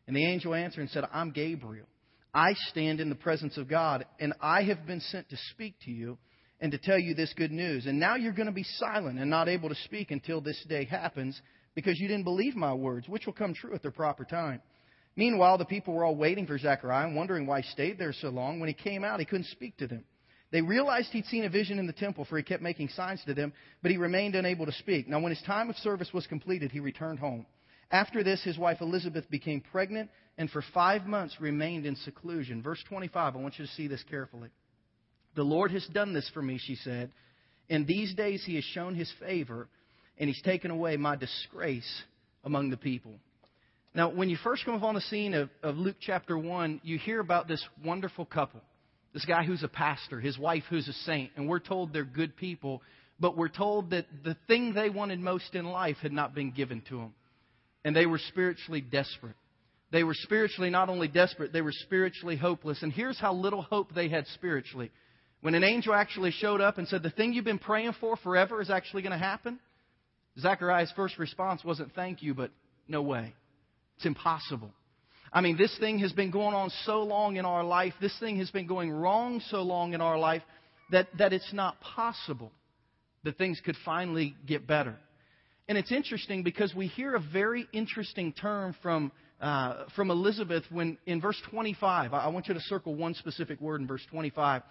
And 0.07 0.15
the 0.15 0.25
angel 0.25 0.55
answered 0.55 0.83
and 0.83 0.91
said, 0.91 1.05
I'm 1.13 1.33
Gabriel. 1.33 1.87
I 2.33 2.55
stand 2.69 3.01
in 3.01 3.09
the 3.09 3.17
presence 3.17 3.59
of 3.59 3.69
God, 3.69 4.07
and 4.21 4.33
I 4.41 4.63
have 4.63 4.87
been 4.87 5.01
sent 5.01 5.29
to 5.31 5.37
speak 5.51 5.75
to 5.87 5.91
you 5.91 6.19
and 6.61 6.71
to 6.71 6.79
tell 6.79 6.99
you 6.99 7.15
this 7.15 7.35
good 7.37 7.53
news. 7.53 7.87
And 7.87 7.99
now 7.99 8.15
you're 8.15 8.33
going 8.33 8.47
to 8.47 8.53
be 8.53 8.67
silent 8.79 9.19
and 9.19 9.29
not 9.29 9.49
able 9.49 9.71
to 9.71 9.75
speak 9.87 10.13
until 10.13 10.41
this 10.41 10.65
day 10.69 10.85
happens 10.85 11.41
because 11.75 11.99
you 11.99 12.07
didn't 12.07 12.25
believe 12.25 12.55
my 12.55 12.75
words, 12.75 13.09
which 13.09 13.27
will 13.27 13.33
come 13.33 13.55
true 13.55 13.75
at 13.75 13.83
their 13.83 13.91
proper 13.91 14.25
time. 14.25 14.63
Meanwhile, 15.17 15.59
the 15.59 15.65
people 15.65 15.95
were 15.95 16.05
all 16.05 16.17
waiting 16.17 16.47
for 16.47 16.59
Zechariah 16.59 17.07
and 17.07 17.17
wondering 17.17 17.47
why 17.47 17.61
he 17.61 17.71
stayed 17.71 17.99
there 17.99 18.13
so 18.13 18.31
long. 18.31 18.59
When 18.59 18.69
he 18.69 18.75
came 18.75 19.05
out, 19.05 19.21
he 19.21 19.27
couldn't 19.27 19.47
speak 19.47 19.77
to 19.79 19.87
them. 19.87 20.05
They 20.51 20.61
realized 20.61 21.11
he'd 21.11 21.27
seen 21.27 21.45
a 21.45 21.49
vision 21.49 21.79
in 21.79 21.87
the 21.87 21.93
temple, 21.93 22.25
for 22.25 22.37
he 22.37 22.43
kept 22.43 22.63
making 22.63 22.89
signs 22.91 23.23
to 23.25 23.35
them, 23.35 23.53
but 23.83 23.91
he 23.91 23.97
remained 23.97 24.35
unable 24.35 24.67
to 24.67 24.73
speak. 24.73 25.09
Now, 25.09 25.21
when 25.21 25.31
his 25.31 25.43
time 25.43 25.71
of 25.71 25.77
service 25.77 26.13
was 26.13 26.27
completed, 26.27 26.71
he 26.71 26.81
returned 26.81 27.19
home. 27.19 27.47
After 27.91 28.23
this, 28.23 28.43
his 28.43 28.59
wife 28.59 28.81
Elizabeth 28.81 29.29
became 29.31 29.61
pregnant 29.61 30.11
and 30.37 30.51
for 30.51 30.63
five 30.73 31.07
months 31.07 31.37
remained 31.41 31.87
in 31.87 31.97
seclusion. 31.97 32.63
Verse 32.63 32.83
25, 32.89 33.37
I 33.37 33.39
want 33.39 33.59
you 33.59 33.67
to 33.67 33.73
see 33.73 33.87
this 33.87 34.03
carefully. 34.09 34.49
The 35.37 35.43
Lord 35.43 35.71
has 35.73 35.87
done 35.87 36.13
this 36.13 36.29
for 36.33 36.43
me, 36.43 36.59
she 36.59 36.77
said, 36.77 37.13
In 37.69 37.87
these 37.87 38.15
days 38.15 38.45
he 38.45 38.57
has 38.57 38.65
shown 38.65 38.95
his 38.95 39.13
favor, 39.21 39.69
and 40.19 40.29
he's 40.29 40.43
taken 40.43 40.71
away 40.71 40.97
my 40.97 41.17
disgrace 41.17 42.03
among 42.45 42.71
the 42.71 42.77
people. 42.77 43.15
Now, 43.95 44.11
when 44.11 44.29
you 44.29 44.37
first 44.43 44.65
come 44.65 44.75
upon 44.75 44.97
the 44.97 45.01
scene 45.03 45.35
of, 45.35 45.51
of 45.63 45.77
Luke 45.77 45.97
chapter 46.01 46.37
1, 46.37 46.81
you 46.83 46.99
hear 46.99 47.21
about 47.21 47.47
this 47.47 47.65
wonderful 47.85 48.25
couple. 48.25 48.61
This 49.13 49.25
guy 49.25 49.45
who's 49.45 49.63
a 49.63 49.69
pastor, 49.69 50.19
his 50.19 50.37
wife 50.37 50.65
who's 50.69 50.89
a 50.89 50.93
saint, 51.05 51.31
and 51.37 51.49
we're 51.49 51.61
told 51.61 51.93
they're 51.93 52.05
good 52.05 52.37
people, 52.37 52.83
but 53.21 53.37
we're 53.37 53.49
told 53.49 53.91
that 53.91 54.07
the 54.25 54.37
thing 54.49 54.75
they 54.75 54.91
wanted 54.91 55.21
most 55.21 55.55
in 55.55 55.65
life 55.65 55.97
had 56.03 56.13
not 56.13 56.35
been 56.35 56.51
given 56.51 56.83
to 56.89 56.97
them. 56.99 57.15
And 57.85 57.95
they 57.95 58.07
were 58.07 58.19
spiritually 58.19 58.81
desperate. 58.81 59.37
They 59.93 60.03
were 60.03 60.15
spiritually 60.15 60.71
not 60.71 60.89
only 60.89 61.07
desperate, 61.07 61.53
they 61.53 61.63
were 61.63 61.71
spiritually 61.71 62.37
hopeless. 62.37 62.83
And 62.83 62.93
here's 62.93 63.21
how 63.21 63.33
little 63.33 63.63
hope 63.63 63.95
they 63.95 64.09
had 64.09 64.27
spiritually. 64.35 64.91
When 65.41 65.55
an 65.55 65.63
angel 65.63 65.95
actually 65.95 66.33
showed 66.33 66.61
up 66.61 66.79
and 66.79 66.89
said, 66.89 67.05
The 67.05 67.11
thing 67.11 67.33
you've 67.33 67.45
been 67.45 67.61
praying 67.61 67.95
for 68.01 68.17
forever 68.17 68.61
is 68.61 68.71
actually 68.71 69.03
going 69.03 69.13
to 69.13 69.19
happen, 69.19 69.61
Zechariah's 70.41 70.93
first 70.97 71.17
response 71.17 71.63
wasn't 71.63 71.95
thank 71.95 72.23
you, 72.23 72.35
but 72.35 72.51
no 72.89 73.03
way. 73.03 73.35
It's 73.97 74.07
impossible. 74.07 74.71
I 75.33 75.41
mean, 75.41 75.57
this 75.57 75.77
thing 75.79 75.99
has 75.99 76.13
been 76.13 76.31
going 76.31 76.55
on 76.55 76.71
so 76.85 77.03
long 77.03 77.37
in 77.37 77.45
our 77.45 77.65
life, 77.65 77.93
this 78.01 78.17
thing 78.21 78.39
has 78.39 78.51
been 78.51 78.67
going 78.67 78.91
wrong 78.91 79.41
so 79.49 79.63
long 79.63 79.93
in 79.93 80.01
our 80.01 80.17
life 80.19 80.43
that, 80.93 81.09
that 81.19 81.33
it's 81.33 81.53
not 81.53 81.81
possible 81.81 82.53
that 83.25 83.37
things 83.37 83.61
could 83.65 83.77
finally 83.85 84.37
get 84.47 84.67
better. 84.67 84.97
And 85.69 85.79
it's 85.79 85.91
interesting 85.91 86.43
because 86.43 86.75
we 86.75 86.87
hear 86.87 87.15
a 87.15 87.21
very 87.21 87.67
interesting 87.73 88.33
term 88.33 88.77
from, 88.83 89.11
uh, 89.41 89.85
from 89.97 90.11
Elizabeth 90.11 90.65
when 90.71 90.99
in 91.07 91.21
verse 91.21 91.41
25, 91.51 92.13
I 92.13 92.29
want 92.29 92.49
you 92.49 92.55
to 92.55 92.61
circle 92.61 92.95
one 92.95 93.15
specific 93.15 93.61
word 93.61 93.81
in 93.81 93.87
verse 93.87 94.07
25 94.11 94.63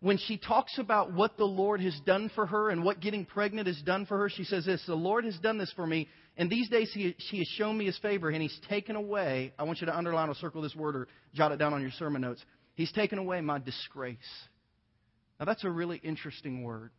when 0.00 0.16
she 0.16 0.38
talks 0.38 0.78
about 0.78 1.12
what 1.12 1.36
the 1.36 1.44
Lord 1.44 1.80
has 1.80 1.98
done 2.06 2.30
for 2.34 2.46
her 2.46 2.70
and 2.70 2.84
what 2.84 3.00
getting 3.00 3.24
pregnant 3.24 3.66
has 3.66 3.80
done 3.82 4.06
for 4.06 4.18
her, 4.18 4.28
she 4.28 4.44
says 4.44 4.64
this 4.64 4.84
The 4.86 4.94
Lord 4.94 5.24
has 5.24 5.36
done 5.38 5.58
this 5.58 5.72
for 5.74 5.86
me, 5.86 6.08
and 6.36 6.48
these 6.48 6.68
days 6.68 6.90
he, 6.92 7.16
has 7.38 7.48
shown 7.56 7.76
me 7.76 7.86
his 7.86 7.98
favor, 7.98 8.30
and 8.30 8.40
he's 8.40 8.58
taken 8.68 8.94
away. 8.94 9.52
I 9.58 9.64
want 9.64 9.80
you 9.80 9.86
to 9.86 9.96
underline 9.96 10.28
or 10.28 10.34
circle 10.34 10.62
this 10.62 10.76
word 10.76 10.94
or 10.94 11.08
jot 11.34 11.50
it 11.50 11.58
down 11.58 11.74
on 11.74 11.82
your 11.82 11.90
sermon 11.92 12.22
notes. 12.22 12.44
He's 12.74 12.92
taken 12.92 13.18
away 13.18 13.40
my 13.40 13.58
disgrace. 13.58 14.18
Now, 15.40 15.46
that's 15.46 15.64
a 15.64 15.70
really 15.70 15.98
interesting 15.98 16.62
word. 16.62 16.90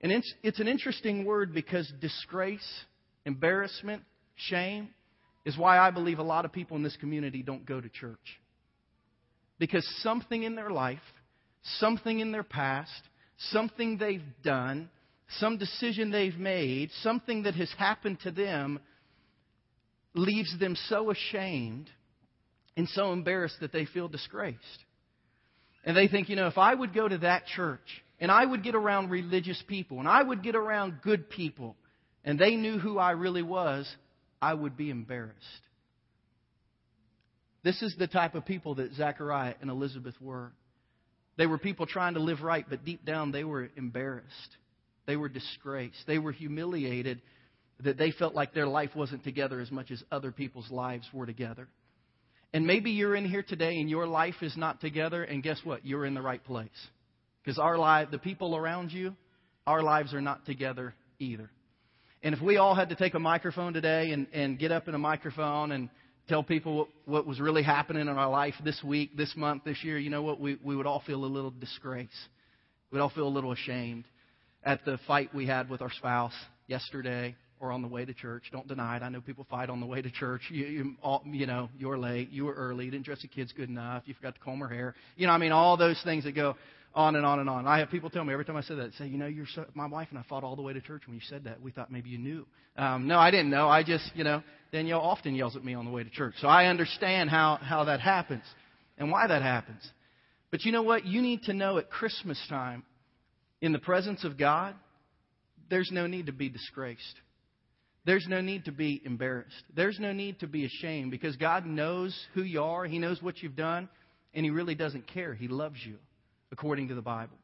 And 0.00 0.12
it's, 0.12 0.32
it's 0.42 0.60
an 0.60 0.68
interesting 0.68 1.24
word 1.24 1.52
because 1.52 1.92
disgrace, 2.00 2.66
embarrassment, 3.26 4.02
shame 4.36 4.90
is 5.44 5.58
why 5.58 5.78
I 5.78 5.90
believe 5.90 6.20
a 6.20 6.24
lot 6.24 6.44
of 6.44 6.52
people 6.52 6.76
in 6.76 6.84
this 6.84 6.96
community 6.96 7.42
don't 7.42 7.66
go 7.66 7.80
to 7.80 7.88
church. 7.88 8.40
Because 9.58 9.86
something 10.02 10.42
in 10.42 10.54
their 10.54 10.70
life 10.70 11.00
something 11.78 12.20
in 12.20 12.32
their 12.32 12.42
past, 12.42 12.90
something 13.50 13.98
they've 13.98 14.22
done, 14.42 14.90
some 15.38 15.58
decision 15.58 16.10
they've 16.10 16.36
made, 16.36 16.90
something 17.02 17.44
that 17.44 17.54
has 17.54 17.70
happened 17.78 18.18
to 18.20 18.30
them 18.30 18.80
leaves 20.14 20.58
them 20.58 20.76
so 20.88 21.10
ashamed 21.10 21.88
and 22.76 22.88
so 22.88 23.12
embarrassed 23.12 23.56
that 23.60 23.72
they 23.72 23.84
feel 23.84 24.08
disgraced. 24.08 24.58
And 25.84 25.96
they 25.96 26.08
think, 26.08 26.28
you 26.28 26.36
know, 26.36 26.48
if 26.48 26.58
I 26.58 26.74
would 26.74 26.92
go 26.92 27.08
to 27.08 27.18
that 27.18 27.46
church 27.46 27.80
and 28.18 28.30
I 28.30 28.44
would 28.44 28.62
get 28.62 28.74
around 28.74 29.10
religious 29.10 29.62
people 29.66 29.98
and 29.98 30.08
I 30.08 30.22
would 30.22 30.42
get 30.42 30.54
around 30.54 31.00
good 31.02 31.30
people 31.30 31.76
and 32.24 32.38
they 32.38 32.56
knew 32.56 32.78
who 32.78 32.98
I 32.98 33.12
really 33.12 33.42
was, 33.42 33.88
I 34.42 34.52
would 34.52 34.76
be 34.76 34.90
embarrassed. 34.90 35.36
This 37.62 37.80
is 37.82 37.94
the 37.98 38.06
type 38.06 38.34
of 38.34 38.44
people 38.44 38.76
that 38.76 38.94
Zechariah 38.94 39.54
and 39.60 39.70
Elizabeth 39.70 40.14
were. 40.20 40.52
They 41.36 41.46
were 41.46 41.58
people 41.58 41.86
trying 41.86 42.14
to 42.14 42.20
live 42.20 42.42
right, 42.42 42.66
but 42.68 42.84
deep 42.84 43.04
down 43.04 43.32
they 43.32 43.44
were 43.44 43.70
embarrassed. 43.76 44.56
They 45.06 45.16
were 45.16 45.28
disgraced. 45.28 46.06
They 46.06 46.18
were 46.18 46.32
humiliated 46.32 47.22
that 47.82 47.96
they 47.96 48.10
felt 48.10 48.34
like 48.34 48.52
their 48.52 48.66
life 48.66 48.90
wasn't 48.94 49.24
together 49.24 49.60
as 49.60 49.70
much 49.70 49.90
as 49.90 50.02
other 50.12 50.32
people's 50.32 50.70
lives 50.70 51.08
were 51.12 51.26
together. 51.26 51.68
And 52.52 52.66
maybe 52.66 52.90
you're 52.90 53.14
in 53.14 53.24
here 53.24 53.42
today 53.42 53.78
and 53.78 53.88
your 53.88 54.06
life 54.06 54.34
is 54.42 54.56
not 54.56 54.80
together, 54.80 55.22
and 55.22 55.42
guess 55.42 55.60
what? 55.64 55.86
You're 55.86 56.04
in 56.04 56.14
the 56.14 56.22
right 56.22 56.42
place. 56.44 56.68
Because 57.42 57.58
our 57.58 57.78
life, 57.78 58.08
the 58.10 58.18
people 58.18 58.56
around 58.56 58.92
you, 58.92 59.14
our 59.66 59.82
lives 59.82 60.12
are 60.12 60.20
not 60.20 60.44
together 60.46 60.94
either. 61.18 61.50
And 62.22 62.34
if 62.34 62.42
we 62.42 62.56
all 62.58 62.74
had 62.74 62.90
to 62.90 62.96
take 62.96 63.14
a 63.14 63.18
microphone 63.18 63.72
today 63.72 64.10
and, 64.10 64.26
and 64.32 64.58
get 64.58 64.72
up 64.72 64.88
in 64.88 64.94
a 64.94 64.98
microphone 64.98 65.72
and 65.72 65.88
tell 66.30 66.42
people 66.44 66.76
what, 66.76 66.88
what 67.06 67.26
was 67.26 67.40
really 67.40 67.64
happening 67.64 68.02
in 68.02 68.08
our 68.08 68.30
life 68.30 68.54
this 68.64 68.80
week, 68.84 69.16
this 69.16 69.34
month, 69.36 69.64
this 69.64 69.82
year, 69.82 69.98
you 69.98 70.10
know 70.10 70.22
what? 70.22 70.40
We, 70.40 70.58
we 70.62 70.76
would 70.76 70.86
all 70.86 71.02
feel 71.04 71.24
a 71.24 71.26
little 71.26 71.50
disgrace. 71.50 72.08
We'd 72.92 73.00
all 73.00 73.10
feel 73.10 73.26
a 73.26 73.28
little 73.28 73.50
ashamed 73.50 74.04
at 74.64 74.84
the 74.84 74.98
fight 75.08 75.34
we 75.34 75.44
had 75.46 75.68
with 75.68 75.82
our 75.82 75.90
spouse 75.90 76.32
yesterday 76.68 77.34
or 77.58 77.72
on 77.72 77.82
the 77.82 77.88
way 77.88 78.04
to 78.04 78.14
church. 78.14 78.44
Don't 78.52 78.68
deny 78.68 78.96
it. 78.96 79.02
I 79.02 79.08
know 79.08 79.20
people 79.20 79.44
fight 79.50 79.70
on 79.70 79.80
the 79.80 79.86
way 79.86 80.02
to 80.02 80.10
church. 80.10 80.42
You, 80.50 80.66
you, 80.66 80.94
all, 81.02 81.22
you 81.26 81.46
know, 81.46 81.68
you 81.76 81.88
were 81.88 81.98
late. 81.98 82.30
You 82.30 82.44
were 82.44 82.54
early. 82.54 82.84
You 82.84 82.92
didn't 82.92 83.06
dress 83.06 83.22
the 83.22 83.28
kids 83.28 83.52
good 83.52 83.68
enough. 83.68 84.04
You 84.06 84.14
forgot 84.14 84.36
to 84.36 84.40
comb 84.40 84.60
her 84.60 84.68
hair. 84.68 84.94
You 85.16 85.26
know, 85.26 85.32
I 85.32 85.38
mean, 85.38 85.50
all 85.50 85.76
those 85.76 86.00
things 86.04 86.22
that 86.24 86.36
go 86.36 86.54
on 86.94 87.14
and 87.14 87.24
on 87.24 87.38
and 87.38 87.48
on. 87.48 87.66
I 87.66 87.78
have 87.78 87.90
people 87.90 88.10
tell 88.10 88.24
me 88.24 88.32
every 88.32 88.44
time 88.44 88.56
I 88.56 88.62
say 88.62 88.74
that, 88.74 88.92
say, 88.94 89.06
you 89.06 89.16
know, 89.16 89.26
you're 89.26 89.46
so, 89.54 89.64
my 89.74 89.86
wife 89.86 90.08
and 90.10 90.18
I 90.18 90.22
fought 90.28 90.42
all 90.42 90.56
the 90.56 90.62
way 90.62 90.72
to 90.72 90.80
church 90.80 91.02
when 91.06 91.14
you 91.14 91.22
said 91.28 91.44
that. 91.44 91.60
We 91.60 91.70
thought 91.70 91.92
maybe 91.92 92.10
you 92.10 92.18
knew. 92.18 92.46
Um, 92.76 93.06
no, 93.06 93.18
I 93.18 93.30
didn't 93.30 93.50
know. 93.50 93.68
I 93.68 93.82
just, 93.82 94.10
you 94.14 94.24
know, 94.24 94.42
Danielle 94.72 95.00
often 95.00 95.34
yells 95.34 95.56
at 95.56 95.64
me 95.64 95.74
on 95.74 95.84
the 95.84 95.90
way 95.90 96.02
to 96.02 96.10
church. 96.10 96.34
So 96.40 96.48
I 96.48 96.66
understand 96.66 97.30
how, 97.30 97.58
how 97.60 97.84
that 97.84 98.00
happens 98.00 98.42
and 98.98 99.10
why 99.10 99.26
that 99.28 99.42
happens. 99.42 99.88
But 100.50 100.64
you 100.64 100.72
know 100.72 100.82
what? 100.82 101.04
You 101.06 101.22
need 101.22 101.44
to 101.44 101.54
know 101.54 101.78
at 101.78 101.90
Christmas 101.90 102.40
time, 102.48 102.82
in 103.60 103.72
the 103.72 103.78
presence 103.78 104.24
of 104.24 104.36
God, 104.36 104.74
there's 105.68 105.90
no 105.92 106.06
need 106.06 106.26
to 106.26 106.32
be 106.32 106.48
disgraced. 106.48 107.20
There's 108.04 108.26
no 108.26 108.40
need 108.40 108.64
to 108.64 108.72
be 108.72 109.00
embarrassed. 109.04 109.62
There's 109.76 110.00
no 110.00 110.12
need 110.12 110.40
to 110.40 110.48
be 110.48 110.64
ashamed 110.64 111.10
because 111.12 111.36
God 111.36 111.66
knows 111.66 112.18
who 112.34 112.42
you 112.42 112.62
are. 112.62 112.86
He 112.86 112.98
knows 112.98 113.22
what 113.22 113.42
you've 113.42 113.54
done, 113.54 113.88
and 114.34 114.44
He 114.44 114.50
really 114.50 114.74
doesn't 114.74 115.06
care. 115.06 115.34
He 115.34 115.46
loves 115.46 115.76
you 115.84 115.98
according 116.52 116.88
to 116.88 116.94
the 116.94 117.02
Bible. 117.02 117.36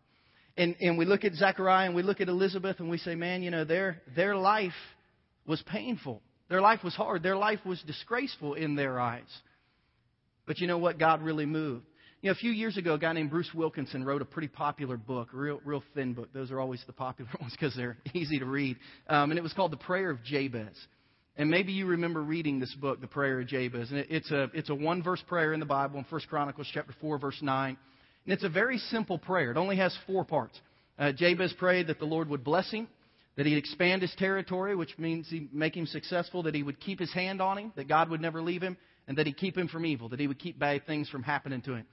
And, 0.56 0.74
and 0.80 0.96
we 0.96 1.04
look 1.04 1.24
at 1.24 1.34
Zechariah 1.34 1.86
and 1.86 1.94
we 1.94 2.02
look 2.02 2.20
at 2.20 2.28
Elizabeth 2.28 2.80
and 2.80 2.88
we 2.88 2.98
say, 2.98 3.14
man, 3.14 3.42
you 3.42 3.50
know, 3.50 3.64
their, 3.64 4.00
their 4.14 4.36
life 4.36 4.72
was 5.46 5.62
painful. 5.66 6.22
Their 6.48 6.60
life 6.60 6.82
was 6.82 6.94
hard. 6.94 7.22
Their 7.22 7.36
life 7.36 7.60
was 7.64 7.80
disgraceful 7.82 8.54
in 8.54 8.74
their 8.74 8.98
eyes. 8.98 9.24
But 10.46 10.58
you 10.58 10.66
know 10.66 10.78
what? 10.78 10.98
God 10.98 11.22
really 11.22 11.46
moved. 11.46 11.84
You 12.22 12.30
know, 12.30 12.32
a 12.32 12.36
few 12.36 12.52
years 12.52 12.76
ago, 12.78 12.94
a 12.94 12.98
guy 12.98 13.12
named 13.12 13.30
Bruce 13.30 13.50
Wilkinson 13.54 14.02
wrote 14.02 14.22
a 14.22 14.24
pretty 14.24 14.48
popular 14.48 14.96
book, 14.96 15.28
real, 15.32 15.60
real 15.64 15.82
thin 15.94 16.14
book. 16.14 16.32
Those 16.32 16.50
are 16.50 16.58
always 16.58 16.82
the 16.86 16.92
popular 16.92 17.30
ones 17.40 17.52
because 17.52 17.76
they're 17.76 17.98
easy 18.14 18.38
to 18.38 18.46
read. 18.46 18.76
Um, 19.08 19.30
and 19.30 19.38
it 19.38 19.42
was 19.42 19.52
called 19.52 19.72
The 19.72 19.76
Prayer 19.76 20.10
of 20.10 20.22
Jabez. 20.24 20.74
And 21.36 21.50
maybe 21.50 21.72
you 21.72 21.86
remember 21.86 22.22
reading 22.22 22.58
this 22.58 22.74
book, 22.80 23.02
The 23.02 23.06
Prayer 23.06 23.40
of 23.40 23.48
Jabez. 23.48 23.90
And 23.90 23.98
it, 23.98 24.06
it's 24.08 24.30
a, 24.30 24.50
it's 24.54 24.70
a 24.70 24.74
one 24.74 25.02
verse 25.02 25.22
prayer 25.28 25.52
in 25.52 25.60
the 25.60 25.66
Bible 25.66 25.98
in 25.98 26.06
1 26.08 26.20
Chronicles 26.28 26.68
chapter 26.72 26.94
4, 27.00 27.18
verse 27.18 27.38
9. 27.42 27.76
And 28.26 28.32
it's 28.32 28.44
a 28.44 28.48
very 28.48 28.78
simple 28.78 29.18
prayer. 29.18 29.52
It 29.52 29.56
only 29.56 29.76
has 29.76 29.96
four 30.06 30.24
parts. 30.24 30.60
Uh, 30.98 31.12
Jabez 31.12 31.52
prayed 31.52 31.86
that 31.86 32.00
the 32.00 32.06
Lord 32.06 32.28
would 32.28 32.42
bless 32.42 32.68
him, 32.72 32.88
that 33.36 33.46
he'd 33.46 33.56
expand 33.56 34.02
his 34.02 34.12
territory, 34.18 34.74
which 34.74 34.98
means 34.98 35.28
he'd 35.30 35.54
make 35.54 35.76
him 35.76 35.86
successful, 35.86 36.42
that 36.42 36.54
he 36.54 36.64
would 36.64 36.80
keep 36.80 36.98
his 36.98 37.12
hand 37.12 37.40
on 37.40 37.56
him, 37.56 37.72
that 37.76 37.86
God 37.86 38.10
would 38.10 38.20
never 38.20 38.42
leave 38.42 38.62
him, 38.62 38.76
and 39.06 39.16
that 39.16 39.26
he'd 39.26 39.36
keep 39.36 39.56
him 39.56 39.68
from 39.68 39.86
evil, 39.86 40.08
that 40.08 40.18
he 40.18 40.26
would 40.26 40.40
keep 40.40 40.58
bad 40.58 40.84
things 40.86 41.08
from 41.08 41.22
happening 41.22 41.62
to 41.62 41.74
him. 41.74 41.86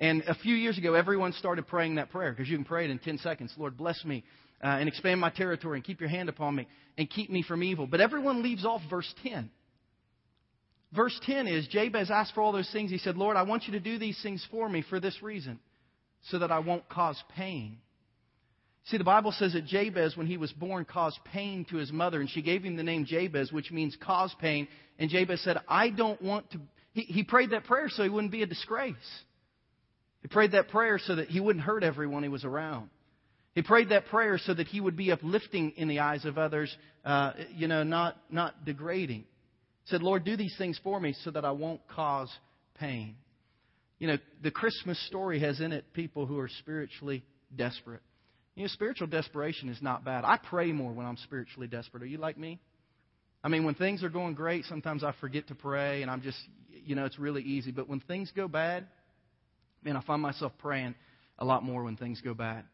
And 0.00 0.22
a 0.22 0.34
few 0.34 0.54
years 0.54 0.78
ago, 0.78 0.94
everyone 0.94 1.32
started 1.34 1.66
praying 1.66 1.96
that 1.96 2.10
prayer 2.10 2.32
because 2.32 2.48
you 2.48 2.56
can 2.56 2.64
pray 2.64 2.84
it 2.84 2.90
in 2.90 2.98
10 2.98 3.18
seconds. 3.18 3.52
Lord, 3.58 3.76
bless 3.76 4.02
me 4.06 4.24
uh, 4.62 4.68
and 4.68 4.88
expand 4.88 5.20
my 5.20 5.30
territory 5.30 5.76
and 5.76 5.84
keep 5.84 6.00
your 6.00 6.08
hand 6.08 6.30
upon 6.30 6.54
me 6.54 6.66
and 6.96 7.10
keep 7.10 7.30
me 7.30 7.42
from 7.42 7.62
evil. 7.62 7.86
But 7.86 8.00
everyone 8.00 8.42
leaves 8.42 8.64
off 8.64 8.80
verse 8.88 9.12
10. 9.22 9.50
Verse 10.96 11.18
10 11.26 11.46
is 11.46 11.68
Jabez 11.68 12.10
asked 12.10 12.34
for 12.34 12.40
all 12.40 12.52
those 12.52 12.70
things. 12.72 12.90
He 12.90 12.98
said, 12.98 13.16
Lord, 13.16 13.36
I 13.36 13.42
want 13.42 13.64
you 13.66 13.72
to 13.72 13.80
do 13.80 13.98
these 13.98 14.18
things 14.22 14.46
for 14.50 14.68
me 14.68 14.82
for 14.88 14.98
this 14.98 15.22
reason 15.22 15.58
so 16.30 16.38
that 16.38 16.50
I 16.50 16.58
won't 16.60 16.88
cause 16.88 17.22
pain. 17.36 17.78
See, 18.86 18.98
the 18.98 19.04
Bible 19.04 19.32
says 19.32 19.54
that 19.54 19.64
Jabez, 19.64 20.16
when 20.16 20.26
he 20.26 20.36
was 20.36 20.52
born, 20.52 20.84
caused 20.84 21.18
pain 21.24 21.64
to 21.70 21.76
his 21.76 21.90
mother, 21.90 22.20
and 22.20 22.28
she 22.28 22.42
gave 22.42 22.62
him 22.62 22.76
the 22.76 22.82
name 22.82 23.06
Jabez, 23.06 23.50
which 23.50 23.70
means 23.70 23.96
cause 24.02 24.34
pain. 24.40 24.68
And 24.98 25.08
Jabez 25.08 25.42
said, 25.42 25.58
I 25.66 25.88
don't 25.88 26.20
want 26.20 26.50
to. 26.52 26.60
He, 26.92 27.02
he 27.02 27.24
prayed 27.24 27.50
that 27.50 27.64
prayer 27.64 27.88
so 27.88 28.02
he 28.02 28.10
wouldn't 28.10 28.32
be 28.32 28.42
a 28.42 28.46
disgrace. 28.46 28.94
He 30.20 30.28
prayed 30.28 30.52
that 30.52 30.68
prayer 30.68 30.98
so 30.98 31.16
that 31.16 31.28
he 31.28 31.40
wouldn't 31.40 31.64
hurt 31.64 31.82
everyone 31.82 32.22
he 32.22 32.28
was 32.28 32.44
around. 32.44 32.90
He 33.54 33.62
prayed 33.62 33.90
that 33.90 34.06
prayer 34.06 34.38
so 34.38 34.52
that 34.52 34.66
he 34.66 34.80
would 34.80 34.96
be 34.96 35.12
uplifting 35.12 35.72
in 35.76 35.88
the 35.88 36.00
eyes 36.00 36.24
of 36.24 36.38
others, 36.38 36.74
uh, 37.04 37.32
you 37.54 37.68
know, 37.68 37.84
not, 37.84 38.16
not 38.30 38.64
degrading. 38.64 39.20
He 39.84 39.90
said, 39.90 40.02
Lord, 40.02 40.24
do 40.24 40.36
these 40.36 40.54
things 40.58 40.78
for 40.82 40.98
me 40.98 41.14
so 41.24 41.30
that 41.30 41.44
I 41.44 41.52
won't 41.52 41.86
cause 41.88 42.30
pain. 42.74 43.16
You 43.98 44.08
know, 44.08 44.18
the 44.42 44.50
Christmas 44.50 44.98
story 45.06 45.40
has 45.40 45.60
in 45.60 45.72
it 45.72 45.92
people 45.92 46.26
who 46.26 46.38
are 46.38 46.48
spiritually 46.48 47.24
desperate. 47.54 48.00
You 48.54 48.62
know, 48.62 48.68
spiritual 48.68 49.06
desperation 49.08 49.68
is 49.68 49.80
not 49.82 50.04
bad. 50.04 50.24
I 50.24 50.38
pray 50.38 50.72
more 50.72 50.92
when 50.92 51.06
I'm 51.06 51.16
spiritually 51.18 51.66
desperate. 51.66 52.02
Are 52.02 52.06
you 52.06 52.18
like 52.18 52.38
me? 52.38 52.60
I 53.42 53.48
mean, 53.48 53.64
when 53.64 53.74
things 53.74 54.02
are 54.02 54.08
going 54.08 54.34
great, 54.34 54.64
sometimes 54.64 55.04
I 55.04 55.12
forget 55.20 55.48
to 55.48 55.54
pray 55.54 56.02
and 56.02 56.10
I'm 56.10 56.22
just, 56.22 56.38
you 56.84 56.94
know, 56.94 57.04
it's 57.04 57.18
really 57.18 57.42
easy. 57.42 57.72
But 57.72 57.88
when 57.88 58.00
things 58.00 58.32
go 58.34 58.48
bad, 58.48 58.86
man, 59.82 59.96
I 59.96 60.02
find 60.02 60.22
myself 60.22 60.52
praying 60.58 60.94
a 61.38 61.44
lot 61.44 61.62
more 61.62 61.84
when 61.84 61.96
things 61.96 62.20
go 62.20 62.32
bad. 62.32 62.64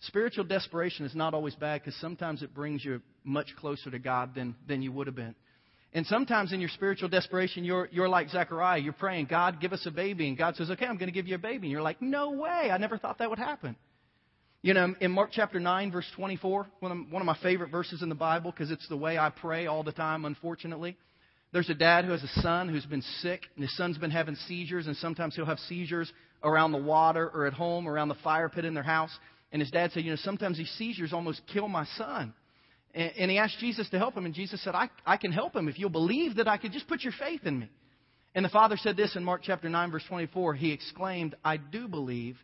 Spiritual 0.00 0.44
desperation 0.44 1.06
is 1.06 1.14
not 1.14 1.32
always 1.34 1.54
bad 1.54 1.80
because 1.80 1.98
sometimes 2.00 2.42
it 2.42 2.54
brings 2.54 2.84
you 2.84 3.00
much 3.24 3.48
closer 3.58 3.90
to 3.90 3.98
God 3.98 4.34
than, 4.34 4.54
than 4.68 4.82
you 4.82 4.92
would 4.92 5.06
have 5.06 5.16
been. 5.16 5.34
And 5.94 6.04
sometimes 6.06 6.52
in 6.52 6.60
your 6.60 6.70
spiritual 6.70 7.08
desperation, 7.08 7.64
you're, 7.64 7.88
you're 7.92 8.08
like 8.08 8.28
Zechariah. 8.28 8.80
You're 8.80 8.92
praying, 8.92 9.26
God, 9.26 9.60
give 9.60 9.72
us 9.72 9.86
a 9.86 9.92
baby. 9.92 10.26
And 10.26 10.36
God 10.36 10.56
says, 10.56 10.68
okay, 10.70 10.86
I'm 10.86 10.96
going 10.96 11.06
to 11.08 11.12
give 11.14 11.28
you 11.28 11.36
a 11.36 11.38
baby. 11.38 11.68
And 11.68 11.70
you're 11.70 11.82
like, 11.82 12.02
no 12.02 12.32
way. 12.32 12.70
I 12.72 12.78
never 12.78 12.98
thought 12.98 13.18
that 13.18 13.30
would 13.30 13.38
happen. 13.38 13.76
You 14.60 14.74
know, 14.74 14.92
in 15.00 15.12
Mark 15.12 15.30
chapter 15.32 15.60
9, 15.60 15.92
verse 15.92 16.10
24, 16.16 16.66
one 16.80 16.92
of, 16.92 17.12
one 17.12 17.22
of 17.22 17.26
my 17.26 17.36
favorite 17.42 17.70
verses 17.70 18.02
in 18.02 18.08
the 18.08 18.14
Bible 18.16 18.50
because 18.50 18.72
it's 18.72 18.88
the 18.88 18.96
way 18.96 19.18
I 19.18 19.30
pray 19.30 19.66
all 19.66 19.84
the 19.84 19.92
time, 19.92 20.24
unfortunately. 20.24 20.96
There's 21.52 21.70
a 21.70 21.74
dad 21.74 22.04
who 22.04 22.10
has 22.10 22.22
a 22.24 22.40
son 22.40 22.68
who's 22.68 22.86
been 22.86 23.02
sick, 23.20 23.42
and 23.54 23.62
his 23.62 23.76
son's 23.76 23.96
been 23.96 24.10
having 24.10 24.34
seizures, 24.48 24.88
and 24.88 24.96
sometimes 24.96 25.36
he'll 25.36 25.46
have 25.46 25.60
seizures 25.60 26.12
around 26.42 26.72
the 26.72 26.78
water 26.78 27.30
or 27.32 27.46
at 27.46 27.52
home, 27.52 27.86
around 27.86 28.08
the 28.08 28.16
fire 28.24 28.48
pit 28.48 28.64
in 28.64 28.74
their 28.74 28.82
house. 28.82 29.16
And 29.52 29.62
his 29.62 29.70
dad 29.70 29.92
said, 29.92 30.02
You 30.02 30.10
know, 30.10 30.16
sometimes 30.16 30.58
these 30.58 30.72
seizures 30.76 31.12
almost 31.12 31.42
kill 31.52 31.68
my 31.68 31.84
son. 31.96 32.34
And, 32.94 33.12
and 33.18 33.30
he 33.30 33.38
asked 33.38 33.58
Jesus 33.58 33.88
to 33.90 33.98
help 33.98 34.16
him, 34.16 34.24
and 34.24 34.34
Jesus 34.34 34.62
said, 34.62 34.74
I, 34.74 34.88
I 35.04 35.16
can 35.16 35.32
help 35.32 35.54
him 35.54 35.68
if 35.68 35.78
you'll 35.78 35.90
believe 35.90 36.36
that 36.36 36.48
I 36.48 36.56
could 36.56 36.72
just 36.72 36.88
put 36.88 37.02
your 37.02 37.12
faith 37.18 37.40
in 37.44 37.58
me. 37.58 37.68
And 38.34 38.44
the 38.44 38.50
father 38.50 38.76
said 38.76 38.96
this 38.96 39.14
in 39.14 39.24
Mark 39.24 39.42
chapter 39.44 39.68
9, 39.68 39.90
verse 39.90 40.04
24. 40.08 40.54
He 40.54 40.72
exclaimed, 40.72 41.36
I 41.44 41.56
do 41.56 41.88
believe. 41.88 42.36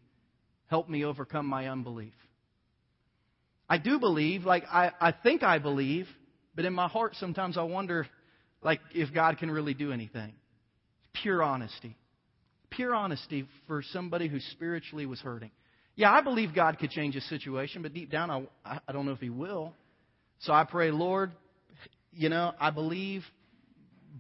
Help 0.69 0.89
me 0.89 1.05
overcome 1.05 1.47
my 1.47 1.69
unbelief. 1.69 2.13
I 3.69 3.79
do 3.79 3.99
believe, 3.99 4.45
like 4.45 4.65
I, 4.71 4.93
I 5.01 5.13
think 5.13 5.43
I 5.43 5.59
believe, 5.59 6.07
but 6.55 6.65
in 6.65 6.73
my 6.73 6.89
heart 6.89 7.15
sometimes 7.17 7.57
I 7.57 7.63
wonder 7.63 8.07
like 8.63 8.81
if 8.95 9.13
God 9.13 9.39
can 9.39 9.51
really 9.51 9.75
do 9.75 9.93
anything. 9.93 10.33
Pure 11.23 11.43
honesty. 11.43 11.97
Pure 12.71 12.95
honesty 12.95 13.47
for 13.67 13.83
somebody 13.93 14.29
who 14.29 14.39
spiritually 14.53 15.07
was 15.07 15.21
hurting. 15.21 15.51
Yeah, 15.97 16.13
I 16.13 16.21
believe 16.21 16.55
God 16.55 16.79
could 16.79 16.91
change 16.91 17.17
a 17.17 17.21
situation, 17.23 17.83
but 17.83 17.93
deep 17.93 18.11
down, 18.11 18.49
I, 18.65 18.81
I 18.87 18.93
don't 18.93 19.07
know 19.07 19.13
if 19.13 19.21
He 19.21 19.31
will. 19.31 19.75
So 20.41 20.53
I 20.53 20.65
pray, 20.65 20.91
Lord, 20.91 21.33
you 22.13 22.29
know, 22.29 22.53
I 22.59 22.71
believe, 22.71 23.25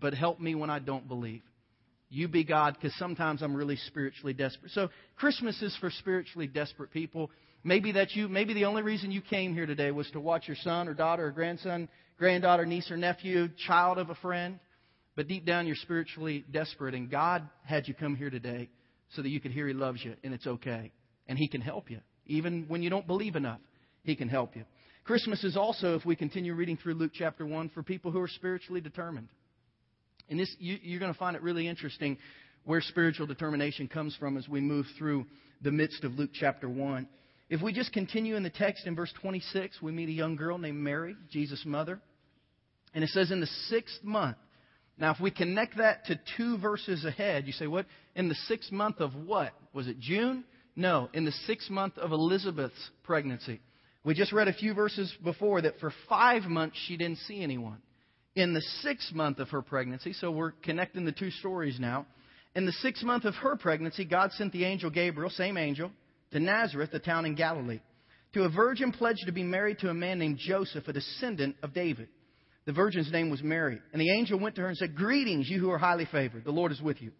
but 0.00 0.14
help 0.14 0.40
me 0.40 0.54
when 0.54 0.70
I 0.70 0.78
don't 0.78 1.06
believe. 1.06 1.42
You 2.08 2.28
be 2.28 2.44
God, 2.44 2.74
because 2.74 2.96
sometimes 2.98 3.42
I'm 3.42 3.54
really 3.54 3.76
spiritually 3.76 4.32
desperate. 4.32 4.72
So 4.72 4.88
Christmas 5.16 5.60
is 5.62 5.76
for 5.80 5.90
spiritually 5.90 6.46
desperate 6.46 6.90
people. 6.90 7.30
Maybe 7.62 7.92
that 7.92 8.12
you, 8.12 8.28
maybe 8.28 8.54
the 8.54 8.64
only 8.64 8.82
reason 8.82 9.12
you 9.12 9.20
came 9.20 9.54
here 9.54 9.66
today 9.66 9.90
was 9.90 10.10
to 10.10 10.20
watch 10.20 10.48
your 10.48 10.56
son 10.62 10.88
or 10.88 10.94
daughter 10.94 11.26
or 11.26 11.30
grandson 11.30 11.88
granddaughter, 12.20 12.66
niece, 12.66 12.90
or 12.90 12.98
nephew, 12.98 13.48
child 13.66 13.98
of 13.98 14.10
a 14.10 14.14
friend, 14.16 14.60
but 15.16 15.26
deep 15.26 15.46
down 15.46 15.66
you're 15.66 15.74
spiritually 15.74 16.44
desperate, 16.52 16.94
and 16.94 17.10
God 17.10 17.48
had 17.64 17.88
you 17.88 17.94
come 17.94 18.14
here 18.14 18.30
today 18.30 18.68
so 19.16 19.22
that 19.22 19.30
you 19.30 19.40
could 19.40 19.50
hear 19.50 19.66
He 19.66 19.72
loves 19.72 20.04
you, 20.04 20.14
and 20.22 20.34
it's 20.34 20.46
okay. 20.46 20.92
And 21.26 21.38
He 21.38 21.48
can 21.48 21.62
help 21.62 21.90
you. 21.90 22.00
Even 22.26 22.66
when 22.68 22.82
you 22.82 22.90
don't 22.90 23.06
believe 23.06 23.36
enough, 23.36 23.60
He 24.04 24.14
can 24.14 24.28
help 24.28 24.54
you. 24.54 24.64
Christmas 25.04 25.42
is 25.44 25.56
also, 25.56 25.96
if 25.96 26.04
we 26.04 26.14
continue 26.14 26.54
reading 26.54 26.76
through 26.76 26.94
Luke 26.94 27.12
chapter 27.14 27.46
1, 27.46 27.70
for 27.70 27.82
people 27.82 28.10
who 28.10 28.20
are 28.20 28.28
spiritually 28.28 28.80
determined. 28.80 29.28
And 30.28 30.38
this, 30.38 30.54
you, 30.58 30.78
you're 30.82 31.00
going 31.00 31.12
to 31.12 31.18
find 31.18 31.36
it 31.36 31.42
really 31.42 31.66
interesting 31.66 32.18
where 32.64 32.80
spiritual 32.80 33.26
determination 33.26 33.88
comes 33.88 34.14
from 34.16 34.36
as 34.36 34.48
we 34.48 34.60
move 34.60 34.86
through 34.98 35.26
the 35.62 35.72
midst 35.72 36.04
of 36.04 36.12
Luke 36.12 36.30
chapter 36.32 36.68
1. 36.68 37.08
If 37.48 37.60
we 37.62 37.72
just 37.72 37.92
continue 37.92 38.36
in 38.36 38.44
the 38.44 38.50
text 38.50 38.86
in 38.86 38.94
verse 38.94 39.12
26, 39.20 39.82
we 39.82 39.90
meet 39.90 40.08
a 40.08 40.12
young 40.12 40.36
girl 40.36 40.56
named 40.56 40.78
Mary, 40.78 41.16
Jesus' 41.30 41.64
mother. 41.66 42.00
And 42.94 43.02
it 43.02 43.10
says 43.10 43.30
in 43.30 43.40
the 43.40 43.48
sixth 43.68 44.04
month. 44.04 44.36
Now, 44.98 45.12
if 45.12 45.20
we 45.20 45.30
connect 45.30 45.78
that 45.78 46.04
to 46.06 46.20
two 46.36 46.58
verses 46.58 47.04
ahead, 47.04 47.46
you 47.46 47.52
say, 47.52 47.66
what? 47.66 47.86
In 48.14 48.28
the 48.28 48.34
sixth 48.46 48.70
month 48.70 49.00
of 49.00 49.14
what? 49.14 49.52
Was 49.72 49.88
it 49.88 49.98
June? 49.98 50.44
No, 50.76 51.08
in 51.12 51.24
the 51.24 51.32
sixth 51.46 51.70
month 51.70 51.96
of 51.98 52.12
Elizabeth's 52.12 52.90
pregnancy. 53.02 53.60
We 54.04 54.14
just 54.14 54.32
read 54.32 54.48
a 54.48 54.52
few 54.52 54.72
verses 54.72 55.14
before 55.22 55.62
that 55.62 55.78
for 55.78 55.92
five 56.08 56.44
months 56.44 56.76
she 56.86 56.96
didn't 56.96 57.18
see 57.18 57.42
anyone. 57.42 57.78
In 58.34 58.54
the 58.54 58.62
sixth 58.82 59.12
month 59.12 59.38
of 59.38 59.48
her 59.50 59.60
pregnancy, 59.60 60.12
so 60.14 60.30
we're 60.30 60.52
connecting 60.52 61.04
the 61.04 61.12
two 61.12 61.30
stories 61.30 61.78
now. 61.78 62.06
In 62.54 62.64
the 62.64 62.72
sixth 62.72 63.02
month 63.02 63.24
of 63.24 63.34
her 63.36 63.56
pregnancy, 63.56 64.04
God 64.04 64.32
sent 64.32 64.52
the 64.52 64.64
angel 64.64 64.88
Gabriel, 64.90 65.30
same 65.30 65.56
angel, 65.56 65.90
to 66.32 66.40
Nazareth, 66.40 66.94
a 66.94 66.98
town 66.98 67.26
in 67.26 67.34
Galilee, 67.34 67.80
to 68.34 68.44
a 68.44 68.48
virgin 68.48 68.92
pledged 68.92 69.26
to 69.26 69.32
be 69.32 69.42
married 69.42 69.80
to 69.80 69.90
a 69.90 69.94
man 69.94 70.18
named 70.18 70.38
Joseph, 70.38 70.86
a 70.88 70.92
descendant 70.92 71.56
of 71.62 71.74
David. 71.74 72.08
The 72.66 72.72
virgin's 72.72 73.10
name 73.10 73.30
was 73.30 73.42
Mary. 73.42 73.80
And 73.92 74.00
the 74.00 74.12
angel 74.12 74.38
went 74.38 74.54
to 74.56 74.62
her 74.62 74.68
and 74.68 74.76
said, 74.76 74.94
Greetings, 74.94 75.48
you 75.48 75.60
who 75.60 75.70
are 75.70 75.78
highly 75.78 76.06
favored. 76.06 76.44
The 76.44 76.52
Lord 76.52 76.72
is 76.72 76.80
with 76.80 77.02
you. 77.02 77.10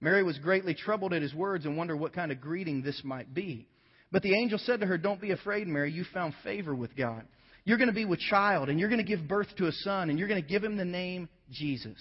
Mary 0.00 0.22
was 0.22 0.38
greatly 0.38 0.74
troubled 0.74 1.12
at 1.12 1.22
his 1.22 1.34
words 1.34 1.64
and 1.64 1.76
wondered 1.76 1.96
what 1.96 2.12
kind 2.12 2.30
of 2.30 2.40
greeting 2.40 2.82
this 2.82 3.00
might 3.04 3.32
be. 3.34 3.66
But 4.12 4.22
the 4.22 4.34
angel 4.34 4.58
said 4.58 4.80
to 4.80 4.86
her, 4.86 4.98
Don't 4.98 5.20
be 5.20 5.32
afraid, 5.32 5.66
Mary. 5.66 5.92
You 5.92 6.04
found 6.12 6.34
favor 6.42 6.74
with 6.74 6.96
God. 6.96 7.24
You're 7.64 7.78
going 7.78 7.88
to 7.88 7.94
be 7.94 8.04
with 8.04 8.20
child, 8.20 8.68
and 8.68 8.78
you're 8.78 8.90
going 8.90 9.04
to 9.04 9.16
give 9.16 9.26
birth 9.26 9.48
to 9.56 9.66
a 9.66 9.72
son, 9.72 10.10
and 10.10 10.18
you're 10.18 10.28
going 10.28 10.42
to 10.42 10.48
give 10.48 10.62
him 10.62 10.76
the 10.76 10.84
name 10.84 11.28
Jesus. 11.50 11.98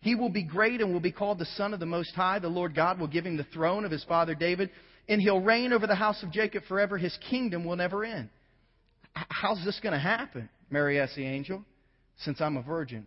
He 0.00 0.14
will 0.14 0.30
be 0.30 0.44
great 0.44 0.80
and 0.80 0.92
will 0.92 1.00
be 1.00 1.12
called 1.12 1.38
the 1.38 1.46
Son 1.56 1.74
of 1.74 1.80
the 1.80 1.86
Most 1.86 2.14
High. 2.14 2.38
The 2.38 2.48
Lord 2.48 2.74
God 2.74 2.98
will 2.98 3.08
give 3.08 3.26
him 3.26 3.36
the 3.36 3.44
throne 3.44 3.84
of 3.84 3.90
his 3.90 4.04
father 4.04 4.34
David, 4.34 4.70
and 5.08 5.20
he'll 5.20 5.40
reign 5.40 5.72
over 5.72 5.86
the 5.86 5.94
house 5.94 6.22
of 6.22 6.30
Jacob 6.30 6.64
forever. 6.68 6.96
His 6.96 7.16
kingdom 7.28 7.64
will 7.64 7.76
never 7.76 8.04
end. 8.04 8.30
How's 9.12 9.62
this 9.64 9.80
going 9.82 9.92
to 9.92 9.98
happen? 9.98 10.48
Mary 10.70 11.00
asked 11.00 11.16
the 11.16 11.26
angel 11.26 11.64
since 12.18 12.40
I'm 12.40 12.56
a 12.56 12.62
virgin. 12.62 13.06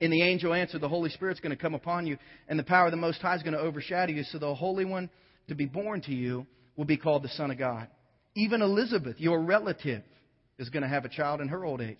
And 0.00 0.12
the 0.12 0.22
angel 0.22 0.54
answered, 0.54 0.80
The 0.80 0.88
Holy 0.88 1.10
Spirit's 1.10 1.40
going 1.40 1.54
to 1.54 1.60
come 1.62 1.74
upon 1.74 2.06
you, 2.06 2.16
and 2.48 2.58
the 2.58 2.64
power 2.64 2.86
of 2.86 2.90
the 2.90 2.96
Most 2.96 3.20
High 3.20 3.36
is 3.36 3.42
going 3.42 3.52
to 3.52 3.60
overshadow 3.60 4.12
you. 4.12 4.24
So 4.24 4.38
the 4.38 4.54
Holy 4.54 4.86
One 4.86 5.10
to 5.48 5.54
be 5.54 5.66
born 5.66 6.00
to 6.02 6.14
you 6.14 6.46
will 6.80 6.86
be 6.86 6.96
called 6.96 7.22
the 7.22 7.28
Son 7.28 7.50
of 7.50 7.58
God. 7.58 7.88
Even 8.34 8.62
Elizabeth, 8.62 9.16
your 9.18 9.42
relative, 9.42 10.02
is 10.58 10.70
going 10.70 10.82
to 10.82 10.88
have 10.88 11.04
a 11.04 11.10
child 11.10 11.42
in 11.42 11.48
her 11.48 11.62
old 11.62 11.82
age. 11.82 11.98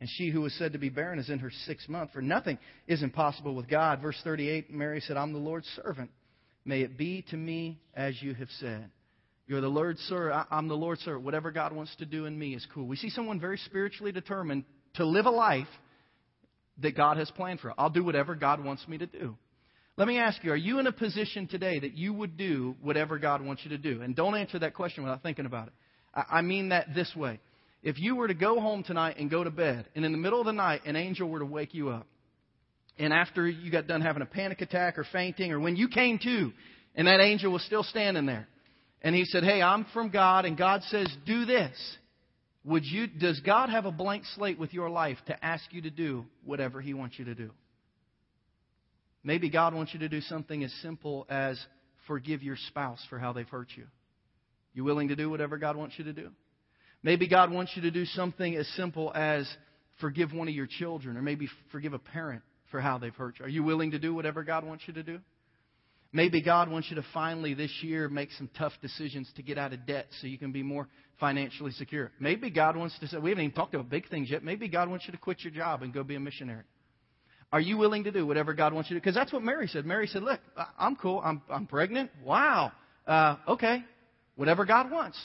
And 0.00 0.08
she 0.08 0.30
who 0.30 0.40
was 0.40 0.54
said 0.54 0.72
to 0.72 0.78
be 0.78 0.88
barren 0.88 1.18
is 1.18 1.28
in 1.28 1.40
her 1.40 1.50
sixth 1.66 1.90
month, 1.90 2.14
for 2.14 2.22
nothing 2.22 2.56
is 2.86 3.02
impossible 3.02 3.54
with 3.54 3.68
God. 3.68 4.00
Verse 4.00 4.18
38, 4.24 4.72
Mary 4.72 5.00
said, 5.00 5.18
I'm 5.18 5.34
the 5.34 5.38
Lord's 5.38 5.68
servant. 5.84 6.10
May 6.64 6.80
it 6.80 6.96
be 6.96 7.22
to 7.32 7.36
me 7.36 7.82
as 7.92 8.14
you 8.22 8.32
have 8.32 8.48
said. 8.60 8.90
You're 9.46 9.60
the 9.60 9.68
Lord's 9.68 10.00
servant. 10.00 10.46
I'm 10.50 10.68
the 10.68 10.74
Lord's 10.74 11.02
servant. 11.02 11.26
Whatever 11.26 11.50
God 11.50 11.74
wants 11.74 11.94
to 11.96 12.06
do 12.06 12.24
in 12.24 12.38
me 12.38 12.54
is 12.54 12.66
cool. 12.72 12.86
We 12.86 12.96
see 12.96 13.10
someone 13.10 13.38
very 13.38 13.58
spiritually 13.58 14.10
determined 14.10 14.64
to 14.94 15.04
live 15.04 15.26
a 15.26 15.30
life 15.30 15.68
that 16.78 16.96
God 16.96 17.18
has 17.18 17.30
planned 17.32 17.60
for. 17.60 17.74
I'll 17.76 17.90
do 17.90 18.02
whatever 18.02 18.34
God 18.34 18.64
wants 18.64 18.88
me 18.88 18.96
to 18.96 19.06
do. 19.06 19.36
Let 19.96 20.08
me 20.08 20.18
ask 20.18 20.42
you, 20.42 20.50
are 20.50 20.56
you 20.56 20.80
in 20.80 20.86
a 20.88 20.92
position 20.92 21.46
today 21.46 21.78
that 21.78 21.96
you 21.96 22.12
would 22.12 22.36
do 22.36 22.74
whatever 22.82 23.18
God 23.18 23.40
wants 23.40 23.62
you 23.64 23.70
to 23.70 23.78
do? 23.78 24.02
And 24.02 24.16
don't 24.16 24.34
answer 24.34 24.58
that 24.58 24.74
question 24.74 25.04
without 25.04 25.22
thinking 25.22 25.46
about 25.46 25.68
it. 25.68 25.72
I 26.14 26.42
mean 26.42 26.70
that 26.70 26.94
this 26.94 27.14
way. 27.14 27.38
If 27.82 27.98
you 27.98 28.16
were 28.16 28.28
to 28.28 28.34
go 28.34 28.60
home 28.60 28.82
tonight 28.82 29.16
and 29.18 29.30
go 29.30 29.44
to 29.44 29.50
bed, 29.50 29.86
and 29.94 30.04
in 30.04 30.12
the 30.12 30.18
middle 30.18 30.40
of 30.40 30.46
the 30.46 30.52
night, 30.52 30.82
an 30.86 30.96
angel 30.96 31.28
were 31.28 31.40
to 31.40 31.46
wake 31.46 31.74
you 31.74 31.90
up, 31.90 32.06
and 32.98 33.12
after 33.12 33.46
you 33.46 33.70
got 33.70 33.86
done 33.86 34.00
having 34.00 34.22
a 34.22 34.26
panic 34.26 34.60
attack 34.62 34.98
or 34.98 35.04
fainting, 35.12 35.52
or 35.52 35.60
when 35.60 35.76
you 35.76 35.88
came 35.88 36.18
to, 36.20 36.52
and 36.94 37.06
that 37.06 37.20
angel 37.20 37.52
was 37.52 37.62
still 37.64 37.82
standing 37.82 38.26
there, 38.26 38.48
and 39.02 39.14
he 39.14 39.24
said, 39.24 39.44
Hey, 39.44 39.60
I'm 39.60 39.84
from 39.92 40.10
God, 40.10 40.44
and 40.44 40.56
God 40.56 40.82
says, 40.84 41.14
Do 41.26 41.44
this. 41.44 41.76
Would 42.64 42.84
you, 42.84 43.06
does 43.06 43.38
God 43.40 43.68
have 43.68 43.84
a 43.84 43.92
blank 43.92 44.24
slate 44.34 44.58
with 44.58 44.72
your 44.72 44.88
life 44.88 45.18
to 45.26 45.44
ask 45.44 45.64
you 45.70 45.82
to 45.82 45.90
do 45.90 46.24
whatever 46.44 46.80
He 46.80 46.94
wants 46.94 47.18
you 47.18 47.26
to 47.26 47.34
do? 47.34 47.50
Maybe 49.24 49.48
God 49.48 49.74
wants 49.74 49.94
you 49.94 50.00
to 50.00 50.08
do 50.08 50.20
something 50.20 50.62
as 50.62 50.72
simple 50.82 51.26
as 51.30 51.58
forgive 52.06 52.42
your 52.42 52.56
spouse 52.68 53.04
for 53.08 53.18
how 53.18 53.32
they've 53.32 53.48
hurt 53.48 53.68
you. 53.74 53.86
You 54.74 54.84
willing 54.84 55.08
to 55.08 55.16
do 55.16 55.30
whatever 55.30 55.56
God 55.56 55.76
wants 55.76 55.94
you 55.98 56.04
to 56.04 56.12
do? 56.12 56.30
Maybe 57.02 57.28
God 57.28 57.50
wants 57.50 57.72
you 57.74 57.82
to 57.82 57.90
do 57.90 58.04
something 58.04 58.54
as 58.54 58.68
simple 58.76 59.12
as 59.14 59.48
forgive 60.00 60.32
one 60.32 60.48
of 60.48 60.54
your 60.54 60.66
children, 60.66 61.16
or 61.16 61.22
maybe 61.22 61.48
forgive 61.72 61.94
a 61.94 61.98
parent 61.98 62.42
for 62.70 62.80
how 62.80 62.98
they've 62.98 63.14
hurt 63.14 63.38
you. 63.38 63.46
Are 63.46 63.48
you 63.48 63.62
willing 63.62 63.92
to 63.92 63.98
do 63.98 64.14
whatever 64.14 64.42
God 64.42 64.64
wants 64.64 64.84
you 64.86 64.94
to 64.94 65.02
do? 65.02 65.20
Maybe 66.12 66.42
God 66.42 66.70
wants 66.70 66.88
you 66.90 66.96
to 66.96 67.04
finally 67.12 67.54
this 67.54 67.72
year 67.82 68.08
make 68.08 68.30
some 68.32 68.48
tough 68.56 68.72
decisions 68.80 69.28
to 69.36 69.42
get 69.42 69.58
out 69.58 69.72
of 69.72 69.84
debt 69.84 70.06
so 70.20 70.28
you 70.28 70.38
can 70.38 70.52
be 70.52 70.62
more 70.62 70.88
financially 71.18 71.72
secure. 71.72 72.12
Maybe 72.20 72.50
God 72.50 72.76
wants 72.76 72.98
to 73.00 73.08
say, 73.08 73.18
we 73.18 73.30
haven't 73.30 73.44
even 73.44 73.54
talked 73.54 73.74
about 73.74 73.88
big 73.88 74.08
things 74.08 74.30
yet. 74.30 74.44
Maybe 74.44 74.68
God 74.68 74.88
wants 74.88 75.06
you 75.06 75.12
to 75.12 75.18
quit 75.18 75.40
your 75.40 75.52
job 75.52 75.82
and 75.82 75.92
go 75.92 76.04
be 76.04 76.14
a 76.14 76.20
missionary. 76.20 76.64
Are 77.54 77.60
you 77.60 77.76
willing 77.76 78.02
to 78.02 78.10
do 78.10 78.26
whatever 78.26 78.52
God 78.52 78.72
wants 78.72 78.90
you 78.90 78.94
to 78.94 78.98
do? 78.98 79.04
Because 79.04 79.14
that's 79.14 79.32
what 79.32 79.44
Mary 79.44 79.68
said. 79.68 79.86
Mary 79.86 80.08
said, 80.08 80.24
look, 80.24 80.40
I'm 80.76 80.96
cool. 80.96 81.22
I'm, 81.24 81.40
I'm 81.48 81.68
pregnant. 81.68 82.10
Wow. 82.24 82.72
Uh, 83.06 83.36
okay. 83.46 83.84
Whatever 84.34 84.64
God 84.64 84.90
wants. 84.90 85.16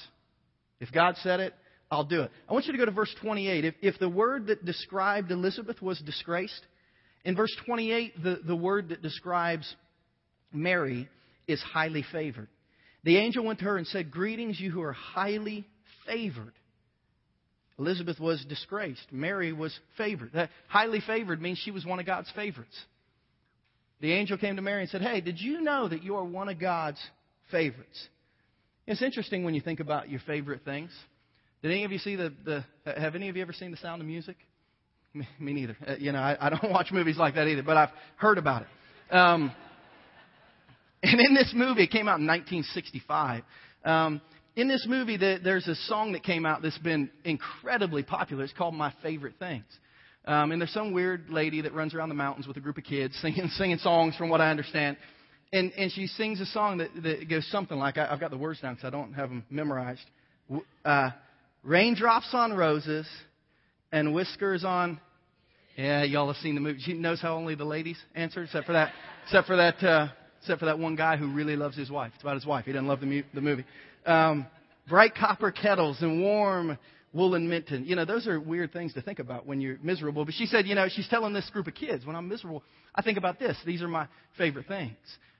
If 0.79 0.91
God 0.91 1.15
said 1.23 1.39
it, 1.39 1.55
I'll 1.89 2.03
do 2.03 2.21
it. 2.21 2.31
I 2.47 2.53
want 2.53 2.67
you 2.67 2.71
to 2.73 2.77
go 2.77 2.85
to 2.85 2.91
verse 2.91 3.11
28. 3.19 3.65
If, 3.65 3.73
if 3.81 3.97
the 3.97 4.09
word 4.09 4.45
that 4.45 4.63
described 4.63 5.31
Elizabeth 5.31 5.81
was 5.81 5.99
disgraced, 6.01 6.61
in 7.25 7.35
verse 7.35 7.49
28, 7.65 8.21
the, 8.21 8.41
the 8.45 8.55
word 8.55 8.89
that 8.89 9.01
describes 9.01 9.75
Mary 10.53 11.09
is 11.47 11.59
highly 11.61 12.05
favored. 12.11 12.49
The 13.05 13.17
angel 13.17 13.43
went 13.43 13.57
to 13.57 13.65
her 13.65 13.77
and 13.77 13.87
said, 13.87 14.11
Greetings, 14.11 14.59
you 14.59 14.69
who 14.69 14.83
are 14.83 14.93
highly 14.93 15.65
favored. 16.05 16.53
Elizabeth 17.79 18.19
was 18.19 18.43
disgraced. 18.45 19.05
Mary 19.11 19.53
was 19.53 19.77
favored. 19.97 20.31
That 20.33 20.49
highly 20.67 20.99
favored 20.99 21.41
means 21.41 21.57
she 21.57 21.71
was 21.71 21.85
one 21.85 21.99
of 21.99 22.05
God's 22.05 22.29
favorites. 22.35 22.77
The 24.01 24.11
angel 24.11 24.37
came 24.37 24.57
to 24.57 24.61
Mary 24.61 24.81
and 24.81 24.89
said, 24.89 25.01
Hey, 25.01 25.21
did 25.21 25.39
you 25.39 25.61
know 25.61 25.87
that 25.87 26.03
you 26.03 26.15
are 26.15 26.23
one 26.23 26.49
of 26.49 26.59
God's 26.59 26.99
favorites? 27.51 28.07
It's 28.85 29.01
interesting 29.01 29.43
when 29.43 29.53
you 29.53 29.61
think 29.61 29.79
about 29.79 30.09
your 30.09 30.19
favorite 30.21 30.61
things. 30.65 30.91
Did 31.61 31.71
any 31.71 31.83
of 31.85 31.91
you 31.91 31.99
see 31.99 32.15
the, 32.15 32.33
the 32.43 32.63
have 32.85 33.15
any 33.15 33.29
of 33.29 33.35
you 33.35 33.41
ever 33.41 33.53
seen 33.53 33.71
The 33.71 33.77
Sound 33.77 34.01
of 34.01 34.07
Music? 34.07 34.35
Me, 35.13 35.27
me 35.39 35.53
neither. 35.53 35.77
Uh, 35.85 35.95
you 35.97 36.11
know, 36.11 36.19
I, 36.19 36.37
I 36.39 36.49
don't 36.49 36.71
watch 36.71 36.91
movies 36.91 37.17
like 37.17 37.35
that 37.35 37.47
either, 37.47 37.63
but 37.63 37.77
I've 37.77 37.89
heard 38.17 38.37
about 38.37 38.63
it. 38.63 39.15
Um, 39.15 39.51
and 41.03 41.19
in 41.19 41.33
this 41.33 41.51
movie, 41.55 41.83
it 41.83 41.91
came 41.91 42.07
out 42.07 42.19
in 42.19 42.27
1965. 42.27 43.43
Um, 43.85 44.21
in 44.55 44.67
this 44.67 44.85
movie, 44.87 45.17
the, 45.17 45.39
there's 45.43 45.67
a 45.67 45.75
song 45.75 46.13
that 46.13 46.23
came 46.23 46.45
out 46.45 46.61
that's 46.61 46.77
been 46.79 47.09
incredibly 47.23 48.03
popular. 48.03 48.43
It's 48.43 48.53
called 48.53 48.73
My 48.73 48.93
Favorite 49.01 49.35
Things. 49.39 49.65
Um, 50.25 50.51
and 50.51 50.61
there's 50.61 50.73
some 50.73 50.91
weird 50.91 51.29
lady 51.29 51.61
that 51.61 51.73
runs 51.73 51.93
around 51.93 52.09
the 52.09 52.15
mountains 52.15 52.47
with 52.47 52.57
a 52.57 52.59
group 52.59 52.77
of 52.77 52.83
kids 52.83 53.17
singing, 53.21 53.47
singing 53.53 53.77
songs, 53.77 54.15
from 54.15 54.29
what 54.29 54.41
I 54.41 54.51
understand. 54.51 54.97
And, 55.51 55.71
and 55.77 55.91
she 55.91 56.07
sings 56.07 56.39
a 56.41 56.45
song 56.45 56.77
that, 56.79 56.89
that 57.01 57.29
goes 57.29 57.49
something 57.49 57.77
like 57.77 57.97
I, 57.97 58.11
I've 58.11 58.19
got 58.19 58.31
the 58.31 58.37
words 58.37 58.61
down 58.61 58.75
because 58.75 58.87
I 58.87 58.91
don't 58.91 59.13
have 59.13 59.29
them 59.29 59.43
memorized. 59.49 60.05
Uh, 60.85 61.11
Raindrops 61.63 62.29
on 62.33 62.53
roses 62.53 63.07
and 63.91 64.13
whiskers 64.13 64.63
on. 64.63 64.99
Yeah, 65.75 66.03
y'all 66.03 66.27
have 66.27 66.35
seen 66.37 66.55
the 66.55 66.61
movie. 66.61 66.79
She 66.81 66.93
knows 66.93 67.21
how 67.21 67.35
only 67.35 67.55
the 67.55 67.65
ladies 67.65 67.97
answer, 68.13 68.43
except 68.43 68.65
for 68.65 68.73
that, 68.73 68.91
except 69.23 69.47
for 69.47 69.55
that, 69.55 69.81
uh, 69.83 70.07
except 70.41 70.59
for 70.59 70.65
that 70.65 70.77
one 70.77 70.95
guy 70.95 71.17
who 71.17 71.33
really 71.33 71.55
loves 71.55 71.75
his 71.75 71.89
wife. 71.89 72.11
It's 72.15 72.23
about 72.23 72.35
his 72.35 72.45
wife. 72.45 72.65
He 72.65 72.71
doesn't 72.71 72.87
love 72.87 72.99
the, 72.99 73.05
mu- 73.05 73.23
the 73.33 73.41
movie. 73.41 73.65
Um, 74.09 74.47
bright 74.87 75.13
copper 75.13 75.51
kettles 75.51 76.01
and 76.01 76.19
warm 76.19 76.79
woolen 77.13 77.47
mitten. 77.47 77.85
You 77.85 77.95
know, 77.95 78.05
those 78.05 78.27
are 78.27 78.39
weird 78.39 78.73
things 78.73 78.93
to 78.95 79.01
think 79.01 79.19
about 79.19 79.45
when 79.45 79.61
you're 79.61 79.77
miserable. 79.83 80.25
But 80.25 80.33
she 80.33 80.47
said, 80.47 80.65
you 80.65 80.73
know, 80.73 80.87
she's 80.89 81.07
telling 81.07 81.31
this 81.33 81.49
group 81.51 81.67
of 81.67 81.75
kids, 81.75 82.05
when 82.05 82.15
I'm 82.15 82.27
miserable, 82.27 82.63
I 82.95 83.03
think 83.03 83.19
about 83.19 83.39
this. 83.39 83.55
These 83.65 83.83
are 83.83 83.87
my 83.87 84.07
favorite 84.35 84.67
things. 84.67 84.95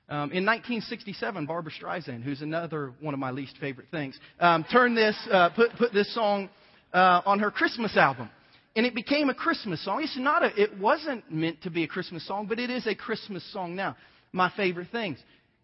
Um, 0.08 0.30
in 0.32 0.44
1967, 0.44 1.46
Barbra 1.46 1.72
Streisand, 1.72 2.22
who's 2.22 2.42
another 2.42 2.92
one 3.00 3.12
of 3.12 3.20
my 3.20 3.32
least 3.32 3.56
favorite 3.58 3.88
things, 3.90 4.18
um, 4.38 4.64
turned 4.70 4.96
this, 4.96 5.16
uh, 5.30 5.50
put, 5.50 5.72
put 5.76 5.92
this 5.92 6.12
song 6.14 6.48
uh, 6.92 7.22
on 7.26 7.40
her 7.40 7.50
Christmas 7.50 7.96
album. 7.96 8.30
And 8.76 8.86
it 8.86 8.94
became 8.94 9.30
a 9.30 9.34
Christmas 9.34 9.84
song. 9.84 10.02
It's 10.02 10.16
not 10.16 10.44
a, 10.44 10.60
it 10.60 10.78
wasn't 10.78 11.30
meant 11.32 11.62
to 11.62 11.70
be 11.70 11.82
a 11.82 11.88
Christmas 11.88 12.26
song, 12.26 12.46
but 12.46 12.60
it 12.60 12.70
is 12.70 12.86
a 12.86 12.94
Christmas 12.94 13.44
song 13.52 13.74
now. 13.74 13.96
My 14.32 14.52
favorite 14.56 14.88
things. 14.92 15.18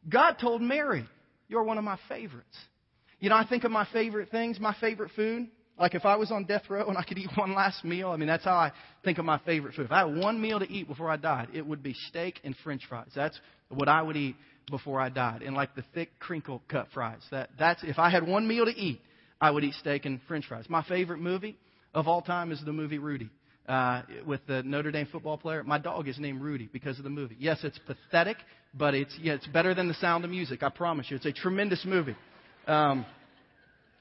God 0.09 0.39
told 0.41 0.61
Mary, 0.61 1.05
You're 1.49 1.63
one 1.63 1.79
of 1.79 1.85
my 1.85 1.99
favorites. 2.09 2.57
You 3.19 3.31
know, 3.31 3.37
I 3.37 3.47
think 3.47 3.65
of 3.65 3.71
my 3.71 3.87
favorite 3.93 4.31
things, 4.31 4.61
my 4.61 4.75
favorite 4.81 5.11
food. 5.17 5.49
Like 5.79 5.95
if 5.95 6.07
I 6.07 6.17
was 6.17 6.31
on 6.31 6.45
death 6.45 6.63
row 6.71 6.89
and 6.89 6.97
I 6.97 7.03
could 7.03 7.19
eat 7.19 7.31
one 7.37 7.55
last 7.55 7.85
meal, 7.85 8.11
I 8.11 8.17
mean, 8.17 8.29
that's 8.29 8.45
how 8.45 8.55
I 8.55 8.73
think 9.05 9.19
of 9.19 9.25
my 9.25 9.39
favorite 9.39 9.75
food. 9.75 9.87
If 9.87 9.93
I 9.93 10.07
had 10.07 10.17
one 10.17 10.41
meal 10.41 10.59
to 10.59 10.71
eat 10.71 10.89
before 10.89 11.11
I 11.11 11.17
died, 11.17 11.49
it 11.53 11.67
would 11.67 11.83
be 11.83 11.95
steak 12.09 12.41
and 12.45 12.55
french 12.65 12.83
fries. 12.89 13.11
That's 13.15 13.39
what 13.69 13.89
I 13.89 14.01
would 14.01 14.17
eat 14.17 14.37
before 14.71 15.01
I 15.01 15.11
died. 15.11 15.43
And 15.43 15.55
like 15.55 15.75
the 15.75 15.85
thick 15.95 16.19
crinkle 16.19 16.63
cut 16.69 16.89
fries. 16.95 17.21
That, 17.31 17.51
that's, 17.59 17.83
if 17.85 17.99
I 17.99 18.11
had 18.11 18.27
one 18.27 18.49
meal 18.49 18.65
to 18.65 18.71
eat, 18.71 19.01
I 19.41 19.51
would 19.51 19.65
eat 19.65 19.75
steak 19.75 20.07
and 20.07 20.21
french 20.27 20.47
fries. 20.47 20.65
My 20.69 20.83
favorite 20.83 21.21
movie 21.21 21.57
of 21.95 22.09
all 22.09 22.23
time 22.23 22.53
is 22.53 22.61
the 22.65 22.73
movie 22.73 22.99
Rudy. 22.99 23.31
Uh, 23.69 24.03
with 24.25 24.41
the 24.47 24.63
Notre 24.63 24.93
Dame 24.93 25.09
football 25.11 25.37
player. 25.37 25.65
My 25.65 25.79
dog 25.79 26.07
is 26.07 26.21
named 26.21 26.41
Rudy 26.41 26.69
because 26.73 26.99
of 26.99 27.03
the 27.03 27.11
movie. 27.11 27.35
Yes, 27.37 27.59
it's 27.65 27.81
pathetic, 27.81 28.37
but 28.73 28.95
it's, 28.95 29.13
yeah, 29.21 29.33
it's 29.33 29.47
better 29.49 29.75
than 29.75 29.89
the 29.89 29.95
sound 29.95 30.25
of 30.25 30.31
music. 30.31 30.63
I 30.63 30.69
promise 30.69 31.07
you. 31.11 31.17
It's 31.17 31.27
a 31.27 31.33
tremendous 31.33 31.85
movie. 31.85 32.15
Um, 32.67 33.07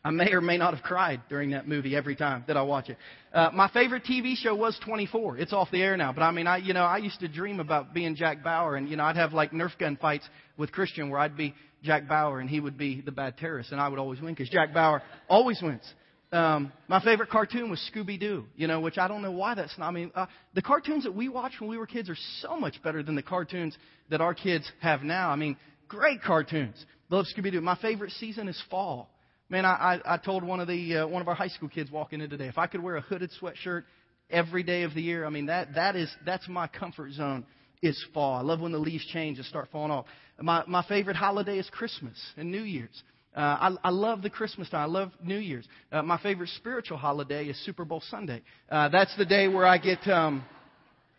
I 0.03 0.11
may 0.11 0.31
or 0.33 0.41
may 0.41 0.57
not 0.57 0.75
have 0.75 0.83
cried 0.83 1.21
during 1.29 1.51
that 1.51 1.67
movie 1.67 1.95
every 1.95 2.15
time 2.15 2.43
that 2.47 2.55
I 2.55 2.61
watch 2.61 2.89
it. 2.89 2.97
Uh, 3.33 3.49
my 3.53 3.67
favorite 3.69 4.03
TV 4.03 4.35
show 4.35 4.53
was 4.53 4.79
24. 4.85 5.39
It's 5.39 5.51
off 5.51 5.71
the 5.71 5.81
air 5.81 5.97
now, 5.97 6.13
but 6.13 6.21
I 6.21 6.29
mean, 6.29 6.45
I 6.45 6.57
you 6.57 6.73
know 6.75 6.83
I 6.83 6.97
used 6.97 7.19
to 7.21 7.27
dream 7.27 7.59
about 7.59 7.93
being 7.93 8.15
Jack 8.15 8.43
Bauer, 8.43 8.75
and 8.75 8.87
you 8.87 8.97
know 8.97 9.03
I'd 9.03 9.15
have 9.15 9.33
like 9.33 9.51
Nerf 9.51 9.75
gun 9.79 9.97
fights 9.97 10.29
with 10.57 10.71
Christian 10.71 11.09
where 11.09 11.19
I'd 11.19 11.35
be 11.35 11.55
Jack 11.83 12.07
Bauer 12.07 12.39
and 12.39 12.47
he 12.47 12.59
would 12.59 12.77
be 12.77 13.01
the 13.01 13.11
bad 13.11 13.37
terrorist, 13.37 13.71
and 13.71 13.81
I 13.81 13.87
would 13.87 13.97
always 13.97 14.21
win 14.21 14.33
because 14.35 14.49
Jack 14.49 14.73
Bauer 14.73 15.01
always 15.27 15.59
wins. 15.61 15.83
Um, 16.31 16.71
my 16.87 17.01
favorite 17.01 17.29
cartoon 17.29 17.69
was 17.69 17.79
Scooby 17.93 18.19
Doo, 18.19 18.45
you 18.55 18.67
know, 18.67 18.81
which 18.81 18.97
I 18.97 19.07
don't 19.07 19.21
know 19.21 19.31
why 19.31 19.55
that's 19.55 19.77
not. 19.77 19.87
I 19.87 19.91
mean, 19.91 20.11
uh, 20.13 20.25
the 20.53 20.61
cartoons 20.61 21.05
that 21.05 21.15
we 21.15 21.29
watched 21.29 21.61
when 21.61 21.69
we 21.69 21.77
were 21.77 21.87
kids 21.87 22.09
are 22.09 22.17
so 22.41 22.59
much 22.59 22.81
better 22.83 23.01
than 23.01 23.15
the 23.15 23.23
cartoons 23.23 23.77
that 24.09 24.21
our 24.21 24.33
kids 24.33 24.69
have 24.81 25.01
now. 25.01 25.29
I 25.29 25.35
mean, 25.35 25.55
great 25.87 26.21
cartoons. 26.21 26.83
Love 27.15 27.27
Scooby 27.33 27.49
Doo. 27.49 27.61
My 27.61 27.77
favorite 27.77 28.11
season 28.11 28.49
is 28.49 28.61
fall. 28.69 29.09
Man, 29.47 29.63
I, 29.63 30.01
I, 30.05 30.15
I 30.15 30.17
told 30.17 30.43
one 30.43 30.59
of 30.59 30.67
the 30.67 30.97
uh, 30.97 31.07
one 31.07 31.21
of 31.21 31.29
our 31.29 31.33
high 31.33 31.47
school 31.47 31.69
kids 31.69 31.89
walking 31.89 32.19
in 32.19 32.29
today, 32.29 32.47
if 32.47 32.57
I 32.57 32.67
could 32.67 32.83
wear 32.83 32.97
a 32.97 33.01
hooded 33.01 33.31
sweatshirt 33.41 33.83
every 34.29 34.63
day 34.63 34.83
of 34.83 34.93
the 34.93 35.01
year, 35.01 35.25
I 35.25 35.29
mean 35.29 35.45
that 35.45 35.75
that 35.75 35.95
is 35.95 36.13
that's 36.25 36.45
my 36.49 36.67
comfort 36.67 37.13
zone. 37.13 37.45
Is 37.81 38.03
fall. 38.13 38.33
I 38.33 38.41
love 38.41 38.59
when 38.59 38.73
the 38.73 38.79
leaves 38.79 39.05
change 39.13 39.37
and 39.37 39.45
start 39.45 39.69
falling 39.71 39.91
off. 39.91 40.07
My 40.41 40.65
my 40.67 40.83
favorite 40.89 41.15
holiday 41.15 41.57
is 41.57 41.69
Christmas 41.69 42.17
and 42.35 42.51
New 42.51 42.63
Year's. 42.63 43.01
Uh, 43.33 43.39
I, 43.39 43.75
I 43.85 43.89
love 43.91 44.21
the 44.21 44.29
Christmas 44.29 44.69
time. 44.69 44.81
I 44.81 44.91
love 44.91 45.11
New 45.23 45.37
Year's. 45.37 45.65
Uh, 45.93 46.01
my 46.01 46.17
favorite 46.21 46.49
spiritual 46.57 46.97
holiday 46.97 47.45
is 47.45 47.65
Super 47.65 47.85
Bowl 47.85 48.01
Sunday. 48.09 48.41
Uh, 48.69 48.89
that's 48.89 49.15
the 49.17 49.25
day 49.25 49.47
where 49.47 49.65
I 49.65 49.77
get, 49.77 50.05
um, 50.07 50.43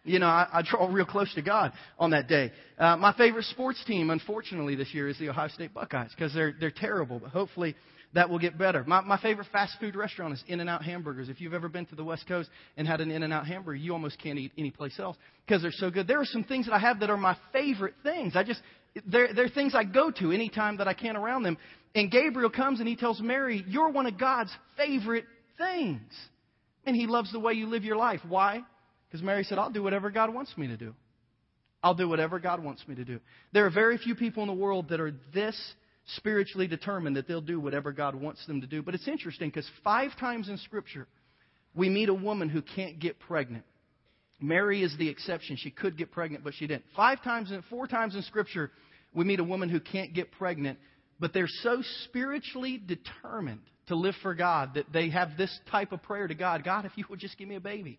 you 0.06 0.18
know, 0.18 0.26
I, 0.26 0.48
I 0.52 0.62
draw 0.62 0.86
real 0.86 1.04
close 1.04 1.32
to 1.34 1.42
God 1.42 1.72
on 1.98 2.10
that 2.10 2.28
day. 2.28 2.52
Uh, 2.78 2.96
my 2.96 3.12
favorite 3.14 3.44
sports 3.44 3.82
team, 3.86 4.10
unfortunately, 4.10 4.74
this 4.74 4.94
year 4.94 5.08
is 5.08 5.18
the 5.18 5.28
Ohio 5.28 5.48
State 5.48 5.74
Buckeyes 5.74 6.10
because 6.14 6.32
they're 6.32 6.54
they're 6.58 6.70
terrible. 6.70 7.18
But 7.18 7.30
hopefully, 7.30 7.74
that 8.14 8.30
will 8.30 8.38
get 8.38 8.56
better. 8.56 8.82
My, 8.86 9.00
my 9.02 9.20
favorite 9.20 9.46
fast 9.52 9.76
food 9.78 9.94
restaurant 9.94 10.34
is 10.34 10.42
In 10.48 10.60
N 10.60 10.68
Out 10.68 10.82
Hamburgers. 10.82 11.28
If 11.28 11.40
you've 11.40 11.54
ever 11.54 11.68
been 11.68 11.86
to 11.86 11.94
the 11.94 12.04
West 12.04 12.26
Coast 12.26 12.48
and 12.76 12.86
had 12.86 13.00
an 13.00 13.10
In 13.10 13.22
N 13.22 13.32
Out 13.32 13.46
hamburger, 13.46 13.76
you 13.76 13.92
almost 13.92 14.18
can't 14.18 14.38
eat 14.38 14.52
anyplace 14.56 14.98
else 14.98 15.16
because 15.46 15.62
they're 15.62 15.70
so 15.72 15.90
good. 15.90 16.06
There 16.06 16.20
are 16.20 16.26
some 16.26 16.44
things 16.44 16.66
that 16.66 16.72
I 16.74 16.78
have 16.78 17.00
that 17.00 17.10
are 17.10 17.16
my 17.16 17.36
favorite 17.52 17.94
things. 18.02 18.34
I 18.34 18.42
just, 18.42 18.60
they're, 19.06 19.34
they're 19.34 19.48
things 19.48 19.74
I 19.74 19.84
go 19.84 20.10
to 20.10 20.32
anytime 20.32 20.78
that 20.78 20.88
I 20.88 20.94
can 20.94 21.16
around 21.16 21.42
them. 21.42 21.58
And 21.94 22.10
Gabriel 22.10 22.50
comes 22.50 22.80
and 22.80 22.88
he 22.88 22.96
tells 22.96 23.20
Mary, 23.20 23.64
You're 23.68 23.90
one 23.90 24.06
of 24.06 24.18
God's 24.18 24.54
favorite 24.76 25.24
things. 25.58 26.10
And 26.84 26.94
he 26.94 27.06
loves 27.06 27.32
the 27.32 27.40
way 27.40 27.54
you 27.54 27.66
live 27.66 27.84
your 27.84 27.96
life. 27.96 28.20
Why? 28.26 28.62
Because 29.08 29.22
Mary 29.22 29.44
said, 29.44 29.58
I'll 29.58 29.70
do 29.70 29.82
whatever 29.82 30.10
God 30.10 30.32
wants 30.34 30.56
me 30.56 30.66
to 30.66 30.76
do. 30.76 30.94
I'll 31.82 31.94
do 31.94 32.08
whatever 32.08 32.38
God 32.38 32.62
wants 32.62 32.86
me 32.88 32.94
to 32.96 33.04
do. 33.04 33.20
There 33.52 33.66
are 33.66 33.70
very 33.70 33.98
few 33.98 34.14
people 34.14 34.42
in 34.42 34.48
the 34.48 34.54
world 34.54 34.88
that 34.88 35.00
are 35.00 35.14
this 35.32 35.56
spiritually 36.16 36.66
determined 36.66 37.16
that 37.16 37.28
they'll 37.28 37.40
do 37.40 37.60
whatever 37.60 37.92
God 37.92 38.14
wants 38.14 38.44
them 38.46 38.60
to 38.60 38.66
do. 38.66 38.82
But 38.82 38.94
it's 38.94 39.08
interesting 39.08 39.48
because 39.48 39.68
five 39.84 40.10
times 40.18 40.48
in 40.48 40.58
Scripture, 40.58 41.06
we 41.74 41.88
meet 41.88 42.08
a 42.08 42.14
woman 42.14 42.48
who 42.48 42.62
can't 42.62 42.98
get 42.98 43.18
pregnant. 43.20 43.64
Mary 44.40 44.82
is 44.82 44.94
the 44.98 45.08
exception. 45.08 45.56
She 45.56 45.70
could 45.70 45.96
get 45.96 46.12
pregnant, 46.12 46.44
but 46.44 46.54
she 46.54 46.66
didn't. 46.66 46.84
Five 46.94 47.22
times, 47.22 47.50
in, 47.50 47.62
four 47.70 47.86
times 47.86 48.14
in 48.14 48.22
Scripture, 48.22 48.70
we 49.14 49.24
meet 49.24 49.40
a 49.40 49.44
woman 49.44 49.68
who 49.68 49.80
can't 49.80 50.12
get 50.12 50.30
pregnant, 50.32 50.78
but 51.18 51.32
they're 51.32 51.48
so 51.48 51.82
spiritually 52.04 52.80
determined 52.84 53.60
to 53.88 53.94
live 53.94 54.14
for 54.22 54.34
God 54.34 54.74
that 54.74 54.92
they 54.92 55.10
have 55.10 55.36
this 55.38 55.56
type 55.70 55.92
of 55.92 56.02
prayer 56.02 56.26
to 56.26 56.34
God 56.34 56.64
God, 56.64 56.84
if 56.84 56.92
you 56.96 57.04
would 57.08 57.20
just 57.20 57.38
give 57.38 57.48
me 57.48 57.54
a 57.54 57.60
baby, 57.60 57.98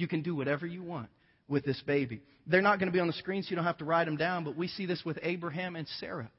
you 0.00 0.08
can 0.08 0.22
do 0.22 0.34
whatever 0.34 0.66
you 0.66 0.82
want 0.82 1.08
with 1.48 1.64
this 1.64 1.80
baby. 1.86 2.22
They're 2.46 2.62
not 2.62 2.78
going 2.78 2.88
to 2.88 2.92
be 2.92 3.00
on 3.00 3.06
the 3.06 3.12
screen, 3.12 3.42
so 3.42 3.50
you 3.50 3.56
don't 3.56 3.64
have 3.64 3.78
to 3.78 3.84
write 3.84 4.06
them 4.06 4.16
down, 4.16 4.44
but 4.44 4.56
we 4.56 4.68
see 4.68 4.86
this 4.86 5.02
with 5.04 5.18
Abraham 5.22 5.76
and 5.76 5.86
Sarah. 5.98 6.30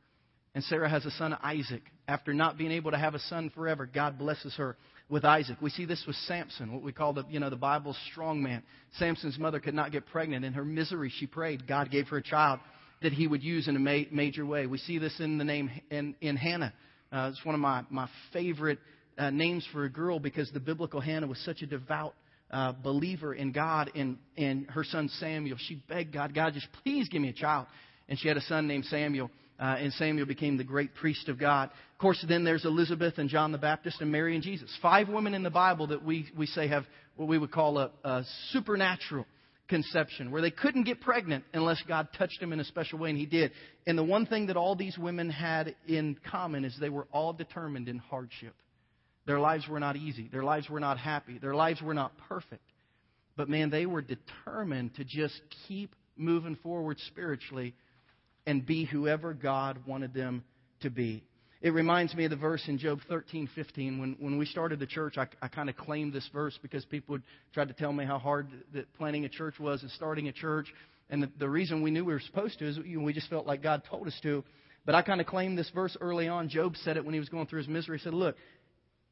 And 0.54 0.64
Sarah 0.66 0.90
has 0.90 1.06
a 1.06 1.12
son, 1.12 1.38
Isaac. 1.42 1.84
After 2.08 2.34
not 2.34 2.58
being 2.58 2.72
able 2.72 2.92
to 2.92 2.98
have 2.98 3.16
a 3.16 3.20
son 3.20 3.52
forever, 3.56 3.86
God 3.86 4.18
blesses 4.18 4.54
her 4.58 4.76
with 5.08 5.24
Isaac. 5.24 5.58
We 5.62 5.70
see 5.70 5.86
this 5.86 6.04
with 6.06 6.16
Samson, 6.28 6.74
what 6.74 6.82
we 6.82 6.92
call 6.92 7.14
the, 7.14 7.24
you 7.30 7.40
know, 7.40 7.50
the 7.50 7.56
Bible's 7.56 7.98
strong 8.12 8.44
man. 8.44 8.64
Samson's 8.98 9.38
mother 9.38 9.60
could 9.60 9.74
not 9.74 9.92
get 9.92 10.06
pregnant. 10.08 10.44
In 10.44 10.54
her 10.54 10.66
misery, 10.66 11.12
she 11.20 11.28
prayed. 11.28 11.68
God 11.68 11.92
gave 11.92 12.08
her 12.10 12.18
a 12.18 12.24
child 12.24 12.60
that 13.02 13.14
he 13.14 13.28
would 13.28 13.44
use 13.44 13.68
in 13.68 13.76
a 13.76 13.80
ma- 13.80 14.10
major 14.12 14.46
way. 14.46 14.66
We 14.66 14.78
see 14.78 14.98
this 14.98 15.20
in 15.20 15.38
the 15.38 15.44
name 15.46 15.70
in, 15.90 16.16
in 16.20 16.36
Hannah. 16.36 16.74
Uh, 17.12 17.32
it's 17.34 17.46
one 17.46 17.56
of 17.56 17.62
my, 17.62 17.84
my 17.90 18.10
favorite 18.34 18.80
uh, 19.18 19.30
names 19.30 19.66
for 19.72 19.86
a 19.86 19.90
girl 19.90 20.20
because 20.20 20.52
the 20.52 20.60
biblical 20.60 21.00
Hannah 21.00 21.28
was 21.28 21.40
such 21.46 21.62
a 21.62 21.66
devout 21.66 22.14
uh, 22.52 22.74
believer 22.74 23.34
in 23.34 23.52
God 23.52 23.92
and, 23.96 24.18
and 24.38 24.70
her 24.70 24.84
son 24.84 25.10
Samuel. 25.20 25.58
She 25.60 25.82
begged 25.88 26.14
God, 26.14 26.34
God, 26.36 26.54
just 26.54 26.68
please 26.84 27.10
give 27.10 27.22
me 27.22 27.30
a 27.30 27.34
child. 27.34 27.68
And 28.10 28.20
she 28.20 28.28
had 28.28 28.38
a 28.38 28.42
son 28.42 28.68
named 28.68 28.86
Samuel 28.86 29.32
uh, 29.62 29.76
and 29.78 29.94
Samuel 29.94 30.26
became 30.26 30.58
the 30.58 30.64
great 30.64 30.96
priest 30.96 31.30
of 31.30 31.40
God. 31.40 31.70
Of 31.70 32.00
course, 32.00 32.26
then 32.28 32.44
there's 32.44 32.66
Elizabeth 32.66 33.20
and 33.20 33.30
John 33.30 33.52
the 33.52 33.60
Baptist 33.60 34.02
and 34.02 34.12
Mary 34.12 34.34
and 34.34 34.44
Jesus. 34.44 34.76
Five 34.82 35.08
women 35.08 35.36
in 35.36 35.44
the 35.44 35.52
Bible 35.52 35.88
that 35.88 36.04
we, 36.04 36.28
we 36.36 36.48
say 36.48 36.68
have 36.68 36.86
what 37.16 37.30
we 37.30 37.38
would 37.38 37.52
call 37.52 37.78
a, 37.78 37.92
a 38.04 38.24
supernatural 38.50 39.26
conception, 39.68 40.32
where 40.32 40.42
they 40.42 40.50
couldn't 40.50 40.84
get 40.84 41.00
pregnant 41.00 41.46
unless 41.54 41.82
God 41.88 42.08
touched 42.18 42.40
them 42.40 42.52
in 42.52 42.60
a 42.60 42.64
special 42.64 42.98
way, 42.98 43.12
and 43.12 43.20
He 43.20 43.28
did. 43.28 43.52
And 43.86 43.96
the 43.96 44.04
one 44.04 44.26
thing 44.26 44.48
that 44.48 44.58
all 44.58 44.76
these 44.76 44.98
women 44.98 45.30
had 45.30 45.76
in 45.88 46.18
common 46.30 46.66
is 46.66 46.76
they 46.82 46.90
were 46.90 47.08
all 47.14 47.32
determined 47.32 47.88
in 47.88 48.00
hardship. 48.00 48.56
Their 49.26 49.40
lives 49.40 49.68
were 49.68 49.80
not 49.80 49.96
easy. 49.96 50.28
Their 50.32 50.44
lives 50.44 50.70
were 50.70 50.80
not 50.80 50.98
happy. 50.98 51.38
Their 51.38 51.56
lives 51.56 51.82
were 51.82 51.94
not 51.94 52.14
perfect. 52.28 52.64
But 53.38 53.50
man, 53.50 53.70
they 53.70 53.86
were 53.86 54.02
determined 54.02 54.96
to 54.96 55.04
just 55.04 55.40
keep 55.68 55.96
moving 56.18 56.56
forward 56.58 56.98
spiritually 57.08 57.74
and 58.46 58.66
be 58.66 58.86
whoever 58.86 59.34
God 59.34 59.80
wanted 59.86 60.14
them 60.14 60.44
to 60.82 60.90
be. 60.90 61.24
It 61.62 61.74
reminds 61.74 62.16
me 62.16 62.26
of 62.26 62.32
the 62.32 62.38
verse 62.38 62.64
in 62.68 62.80
Job 62.80 63.02
13, 63.08 63.48
15. 63.54 64.00
When, 64.00 64.16
when 64.20 64.38
we 64.40 64.48
started 64.48 64.80
the 64.80 64.88
church, 64.88 65.18
I, 65.18 65.28
I 65.44 65.48
kind 65.48 65.70
of 65.70 65.78
claimed 65.78 66.12
this 66.12 66.28
verse 66.34 66.58
because 66.60 66.84
people 66.86 67.14
would 67.14 67.24
try 67.54 67.66
to 67.66 67.74
tell 67.74 67.94
me 67.94 68.04
how 68.04 68.18
hard 68.18 68.48
that 68.74 68.92
planning 68.96 69.26
a 69.26 69.30
church 69.30 69.60
was 69.60 69.84
and 69.84 69.92
starting 69.92 70.28
a 70.28 70.32
church. 70.32 70.74
And 71.12 71.22
the, 71.22 71.32
the 71.38 71.48
reason 71.48 71.84
we 71.84 71.92
knew 71.92 72.04
we 72.04 72.14
were 72.14 72.20
supposed 72.20 72.58
to 72.60 72.68
is 72.68 72.80
we 72.80 73.14
just 73.14 73.30
felt 73.30 73.46
like 73.46 73.62
God 73.62 73.84
told 73.88 74.08
us 74.08 74.20
to. 74.24 74.44
But 74.86 74.96
I 74.96 75.04
kind 75.04 75.22
of 75.22 75.28
claimed 75.28 75.56
this 75.56 75.70
verse 75.70 75.96
early 76.02 76.28
on. 76.28 76.50
Job 76.50 76.76
said 76.78 76.98
it 76.98 77.06
when 77.06 77.14
he 77.14 77.20
was 77.20 77.30
going 77.30 77.46
through 77.46 77.60
his 77.60 77.68
misery. 77.68 78.00
He 78.00 78.04
said, 78.04 78.16
Look, 78.16 78.36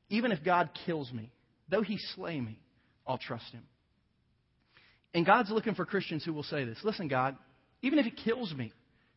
even 0.09 0.31
if 0.31 0.43
God 0.43 0.69
kills 0.85 1.11
me, 1.11 1.31
though 1.69 1.81
he 1.81 1.97
slay 2.15 2.39
me, 2.39 2.59
I'll 3.07 3.17
trust 3.17 3.51
him. 3.51 3.63
And 5.13 5.25
God's 5.25 5.49
looking 5.49 5.75
for 5.75 5.85
Christians 5.85 6.23
who 6.23 6.33
will 6.33 6.43
say 6.43 6.65
this 6.65 6.77
Listen, 6.83 7.07
God, 7.07 7.35
even 7.81 7.99
if 7.99 8.05
it 8.05 8.19
kills 8.23 8.53
me 8.53 8.71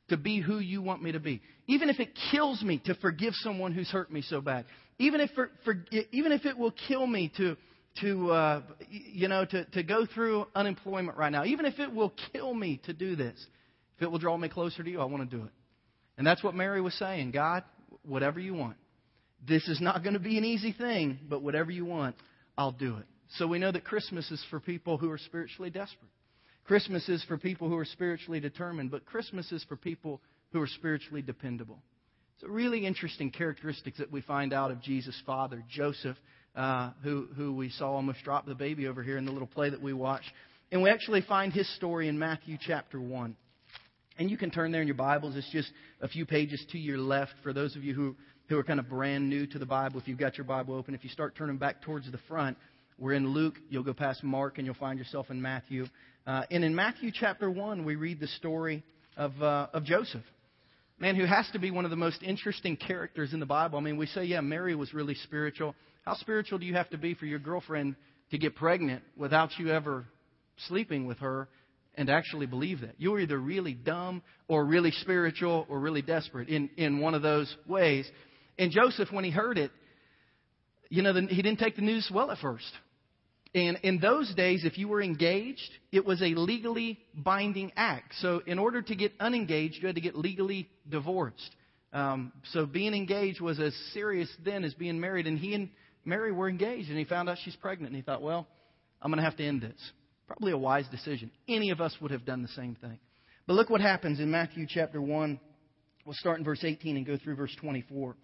to 0.09 0.17
be 0.17 0.41
who 0.41 0.59
you 0.59 0.83
want 0.83 1.03
me 1.03 1.13
to 1.13 1.21
be, 1.21 1.43
even 1.67 1.89
if 1.89 2.01
it 2.01 2.17
kills 2.31 2.63
me 2.63 2.81
to 2.87 2.95
forgive 2.97 3.35
someone 3.37 3.73
who's 3.73 3.91
hurt 3.91 4.11
me 4.11 4.23
so 4.23 4.41
bad, 4.41 4.65
even 4.99 5.21
if, 5.21 5.31
for, 5.31 5.51
for, 5.65 5.85
even 6.11 6.33
if 6.33 6.45
it 6.45 6.57
will 6.57 6.75
kill 6.89 7.07
me 7.07 7.33
to, 7.37 7.57
to 8.01 8.31
uh, 8.31 8.63
you 8.89 9.29
know, 9.29 9.45
to, 9.45 9.65
to 9.67 9.83
go 9.83 10.07
through 10.07 10.47
unemployment 10.55 11.17
right 11.17 11.33
now, 11.33 11.45
even 11.45 11.67
if 11.67 11.79
it 11.79 11.93
will 11.93 12.13
kill 12.33 12.53
me 12.53 12.81
to 12.85 12.93
do 12.93 13.17
this, 13.17 13.35
if 13.97 14.03
it 14.03 14.11
will 14.11 14.19
draw 14.19 14.37
me 14.37 14.49
closer 14.49 14.83
to 14.83 14.91
you, 14.91 15.01
I 15.01 15.05
want 15.05 15.29
to 15.29 15.37
do 15.37 15.45
it. 15.45 15.51
And 16.19 16.27
that's 16.27 16.43
what 16.43 16.55
Mary 16.55 16.81
was 16.81 16.95
saying 16.95 17.31
God, 17.31 17.65
whatever 18.05 18.39
you 18.41 18.55
want. 18.55 18.77
This 19.47 19.67
is 19.69 19.81
not 19.81 20.03
going 20.03 20.15
to 20.15 20.21
be 20.21 20.39
an 20.39 20.45
easy 20.45 20.73
thing, 20.73 21.19
but 21.29 21.43
whatever 21.43 21.71
you 21.71 21.85
want, 21.85 22.17
I'll 22.57 22.73
do 22.73 22.97
it. 22.97 23.07
So 23.37 23.47
we 23.47 23.59
know 23.59 23.73
that 23.73 23.85
Christmas 23.85 24.31
is 24.31 24.45
for 24.51 24.61
people 24.61 24.99
who 24.99 25.11
are 25.11 25.19
spiritually 25.19 25.71
desperate. 25.71 26.11
Christmas 26.65 27.09
is 27.09 27.25
for 27.25 27.39
people 27.39 27.69
who 27.69 27.77
are 27.77 27.85
spiritually 27.85 28.41
determined, 28.41 28.91
but 28.91 29.05
Christmas 29.05 29.51
is 29.51 29.65
for 29.65 29.77
people 29.77 30.21
who 30.53 30.61
are 30.61 30.67
spiritually 30.67 31.23
dependable. 31.23 31.83
It's 32.37 32.45
a 32.45 32.53
really 32.53 32.87
interesting 32.87 33.31
characteristics 33.31 33.99
that 33.99 34.13
we 34.13 34.21
find 34.21 34.53
out 34.53 34.71
of 34.71 34.81
Jesus' 34.81 35.21
father, 35.27 35.65
Joseph, 35.69 36.17
uh, 36.55 36.91
who, 37.03 37.29
who 37.37 37.55
we 37.55 37.71
saw 37.71 37.93
almost 37.93 38.23
drop 38.25 38.47
the 38.47 38.55
baby 38.55 38.87
over 38.87 39.03
here 39.03 39.17
in 39.17 39.25
the 39.25 39.33
little 39.33 39.49
play 39.49 39.71
that 39.71 39.83
we 39.83 39.93
watched. 39.93 40.31
And 40.71 40.83
we 40.83 40.91
actually 40.91 41.23
find 41.23 41.53
his 41.53 41.73
story 41.77 42.09
in 42.09 42.19
Matthew 42.19 42.59
chapter 42.61 43.01
1. 43.01 43.37
And 44.19 44.31
you 44.31 44.37
can 44.37 44.51
turn 44.51 44.73
there 44.73 44.83
in 44.83 44.87
your 44.87 44.97
Bibles. 44.97 45.37
It's 45.37 45.51
just 45.51 45.71
a 46.01 46.09
few 46.09 46.27
pages 46.27 46.65
to 46.73 46.79
your 46.79 46.99
left 46.99 47.33
for 47.43 47.53
those 47.53 47.77
of 47.77 47.85
you 47.85 47.95
who, 47.95 48.17
who 48.53 48.59
are 48.59 48.63
kind 48.63 48.79
of 48.79 48.87
brand 48.87 49.31
new 49.31 49.47
to 49.47 49.59
the 49.59 49.65
Bible. 49.65 49.99
If 49.99 50.07
you've 50.07 50.19
got 50.19 50.37
your 50.37 50.45
Bible 50.45 50.75
open, 50.75 50.95
if 50.95 51.03
you 51.03 51.09
start 51.09 51.35
turning 51.35 51.57
back 51.57 51.81
towards 51.81 52.11
the 52.13 52.19
front, 52.29 52.59
we're 52.99 53.15
in 53.15 53.29
Luke. 53.29 53.55
You'll 53.71 53.83
go 53.83 53.95
past 53.95 54.23
Mark 54.23 54.59
and 54.59 54.67
you'll 54.67 54.75
find 54.75 54.99
yourself 54.99 55.31
in 55.31 55.41
Matthew. 55.41 55.87
Uh, 56.27 56.43
and 56.51 56.63
in 56.63 56.75
Matthew 56.75 57.13
chapter 57.19 57.51
1, 57.51 57.87
we 57.87 57.97
read 57.97 58.21
the 58.21 58.27
story 58.27 58.83
of, 59.17 59.33
uh, 59.43 59.69
of 59.73 59.85
Joseph. 59.85 60.21
Man, 60.99 61.17
who 61.17 61.25
has 61.25 61.49
to 61.55 61.59
be 61.59 61.71
one 61.71 61.87
of 61.87 61.91
the 61.91 61.97
most 61.97 62.23
interesting 62.23 62.77
characters 62.77 63.33
in 63.33 63.41
the 63.41 63.47
Bible. 63.47 63.79
I 63.79 63.81
mean, 63.81 63.97
we 63.97 64.05
say, 64.05 64.25
yeah, 64.25 64.43
Mary 64.43 64.75
was 64.75 64.93
really 64.93 65.15
spiritual. 65.15 65.75
How 66.05 66.15
spiritual 66.17 66.59
do 66.59 66.67
you 66.67 66.75
have 66.75 66.91
to 66.91 66.99
be 66.99 67.15
for 67.15 67.25
your 67.25 67.39
girlfriend 67.39 67.97
to 68.33 68.39
get 68.39 68.55
pregnant 68.55 69.03
without 69.17 69.49
you 69.59 69.71
ever 69.71 70.05
sleeping 70.69 71.07
with 71.07 71.21
her 71.21 71.49
and 71.95 72.11
actually 72.11 72.45
believe 72.45 72.83
that? 72.83 72.97
You're 72.99 73.21
either 73.21 73.39
really 73.39 73.73
dumb 73.73 74.21
or 74.47 74.63
really 74.67 74.91
spiritual 74.91 75.65
or 75.71 75.81
really 75.81 76.03
desperate 76.03 76.51
in, 76.51 76.69
in 76.77 77.01
one 77.01 77.15
of 77.15 77.23
those 77.23 77.57
ways. 77.67 78.07
And 78.63 78.71
Joseph, 78.71 79.09
when 79.11 79.25
he 79.25 79.33
heard 79.33 79.59
it, 79.59 79.73
you 80.89 81.03
know, 81.03 81.13
he 81.13 81.43
didn't 81.43 81.59
take 81.59 81.75
the 81.75 81.83
news 81.83 82.09
well 82.15 82.31
at 82.31 82.39
first. 82.39 82.71
And 83.57 83.77
in 83.83 83.99
those 83.99 84.33
days, 84.37 84.65
if 84.65 84.79
you 84.79 84.87
were 84.87 85.03
engaged, 85.03 85.69
it 85.91 86.05
was 86.05 86.23
a 86.23 86.27
legally 86.27 87.01
binding 87.13 87.73
act. 87.75 88.15
So 88.21 88.41
in 88.47 88.61
order 88.61 88.81
to 88.81 88.95
get 88.95 89.15
unengaged, 89.19 89.79
you 89.81 89.89
had 89.89 89.97
to 89.97 90.01
get 90.01 90.17
legally 90.17 90.69
divorced. 90.89 91.51
Um, 91.93 92.33
so 92.53 92.65
being 92.65 92.95
engaged 92.95 93.41
was 93.41 93.59
as 93.59 93.75
serious 93.95 94.33
then 94.45 94.63
as 94.63 94.75
being 94.75 95.01
married. 95.01 95.27
And 95.27 95.41
he 95.41 95.55
and 95.55 95.69
Mary 96.05 96.31
were 96.31 96.49
engaged, 96.49 96.89
and 96.89 96.97
he 96.97 97.05
found 97.05 97.29
out 97.29 97.39
she's 97.45 97.57
pregnant. 97.57 97.89
And 97.89 97.97
he 97.97 98.03
thought, 98.03 98.23
well, 98.23 98.47
I'm 99.03 99.11
going 99.11 99.19
to 99.19 99.25
have 99.25 99.37
to 99.39 99.45
end 99.45 99.63
this. 99.63 99.91
Probably 100.29 100.53
a 100.53 100.59
wise 100.59 100.87
decision. 100.89 101.33
Any 101.49 101.71
of 101.71 101.81
us 101.81 101.97
would 102.01 102.13
have 102.13 102.25
done 102.25 102.43
the 102.43 102.49
same 102.49 102.77
thing. 102.77 103.01
But 103.49 103.55
look 103.55 103.71
what 103.71 103.81
happens 103.81 104.21
in 104.21 104.31
Matthew 104.31 104.67
chapter 104.69 105.03
1. 105.03 105.41
We'll 106.07 106.15
start 106.15 106.39
in 106.39 106.45
verse 106.45 106.63
18 106.63 106.97
and 106.97 107.05
go 107.05 107.19
through 107.19 107.35
verse 107.35 107.55
24. 107.61 108.15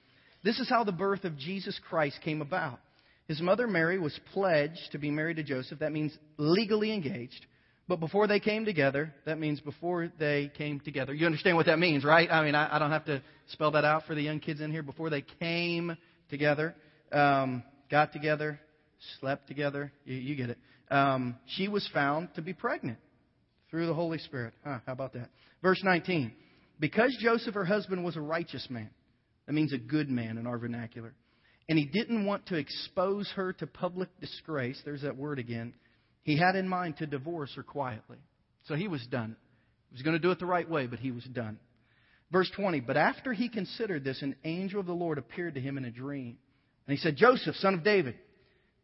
This 0.42 0.58
is 0.60 0.68
how 0.68 0.84
the 0.84 0.92
birth 0.92 1.24
of 1.24 1.36
Jesus 1.36 1.78
Christ 1.88 2.18
came 2.24 2.40
about. 2.42 2.80
His 3.26 3.40
mother 3.40 3.66
Mary 3.66 3.98
was 3.98 4.18
pledged 4.32 4.92
to 4.92 4.98
be 4.98 5.10
married 5.10 5.36
to 5.36 5.42
Joseph. 5.42 5.80
That 5.80 5.92
means 5.92 6.16
legally 6.38 6.92
engaged. 6.92 7.44
But 7.86 8.00
before 8.00 8.26
they 8.26 8.38
came 8.38 8.64
together, 8.64 9.14
that 9.24 9.38
means 9.38 9.60
before 9.60 10.12
they 10.18 10.50
came 10.56 10.80
together. 10.80 11.14
You 11.14 11.26
understand 11.26 11.56
what 11.56 11.66
that 11.66 11.78
means, 11.78 12.04
right? 12.04 12.30
I 12.30 12.44
mean, 12.44 12.54
I, 12.54 12.76
I 12.76 12.78
don't 12.78 12.90
have 12.90 13.06
to 13.06 13.22
spell 13.48 13.70
that 13.72 13.84
out 13.84 14.04
for 14.06 14.14
the 14.14 14.22
young 14.22 14.40
kids 14.40 14.60
in 14.60 14.70
here. 14.70 14.82
Before 14.82 15.10
they 15.10 15.24
came 15.40 15.96
together, 16.28 16.74
um, 17.12 17.62
got 17.90 18.12
together, 18.12 18.60
slept 19.20 19.48
together. 19.48 19.90
You, 20.04 20.16
you 20.16 20.36
get 20.36 20.50
it. 20.50 20.58
Um, 20.90 21.36
she 21.46 21.68
was 21.68 21.88
found 21.92 22.34
to 22.34 22.42
be 22.42 22.52
pregnant 22.52 22.98
through 23.70 23.86
the 23.86 23.94
Holy 23.94 24.18
Spirit. 24.18 24.54
Huh, 24.64 24.78
how 24.86 24.92
about 24.92 25.14
that? 25.14 25.30
Verse 25.62 25.80
19. 25.82 26.32
Because 26.80 27.16
Joseph, 27.20 27.54
her 27.54 27.64
husband, 27.64 28.04
was 28.04 28.16
a 28.16 28.20
righteous 28.20 28.66
man. 28.70 28.90
That 29.48 29.54
means 29.54 29.72
a 29.72 29.78
good 29.78 30.08
man 30.08 30.38
in 30.38 30.46
our 30.46 30.58
vernacular 30.58 31.14
and 31.68 31.78
he 31.78 31.84
didn't 31.84 32.24
want 32.24 32.46
to 32.46 32.56
expose 32.56 33.30
her 33.36 33.52
to 33.54 33.66
public 33.66 34.08
disgrace, 34.20 34.80
there's 34.84 35.02
that 35.02 35.16
word 35.16 35.38
again, 35.38 35.74
he 36.22 36.36
had 36.36 36.56
in 36.56 36.66
mind 36.66 36.96
to 36.98 37.06
divorce 37.06 37.52
her 37.56 37.62
quietly. 37.62 38.18
So 38.64 38.74
he 38.74 38.88
was 38.88 39.06
done. 39.10 39.36
He 39.90 39.94
was 39.94 40.02
going 40.02 40.16
to 40.16 40.22
do 40.22 40.30
it 40.30 40.38
the 40.38 40.46
right 40.46 40.68
way, 40.68 40.86
but 40.86 40.98
he 40.98 41.10
was 41.10 41.24
done. 41.24 41.58
Verse 42.30 42.50
20, 42.56 42.80
but 42.80 42.96
after 42.96 43.32
he 43.32 43.48
considered 43.48 44.04
this, 44.04 44.22
an 44.22 44.36
angel 44.44 44.80
of 44.80 44.86
the 44.86 44.92
Lord 44.92 45.18
appeared 45.18 45.54
to 45.54 45.60
him 45.60 45.78
in 45.78 45.84
a 45.84 45.90
dream. 45.90 46.38
And 46.86 46.96
he 46.96 47.02
said, 47.02 47.16
Joseph, 47.16 47.56
son 47.56 47.74
of 47.74 47.84
David, 47.84 48.16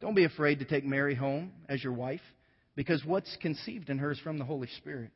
don't 0.00 0.14
be 0.14 0.24
afraid 0.24 0.58
to 0.58 0.64
take 0.64 0.84
Mary 0.84 1.14
home 1.14 1.52
as 1.68 1.82
your 1.82 1.92
wife, 1.92 2.22
because 2.74 3.02
what's 3.04 3.36
conceived 3.40 3.90
in 3.90 3.98
her 3.98 4.10
is 4.10 4.18
from 4.20 4.38
the 4.38 4.44
Holy 4.44 4.68
Spirit. 4.78 5.10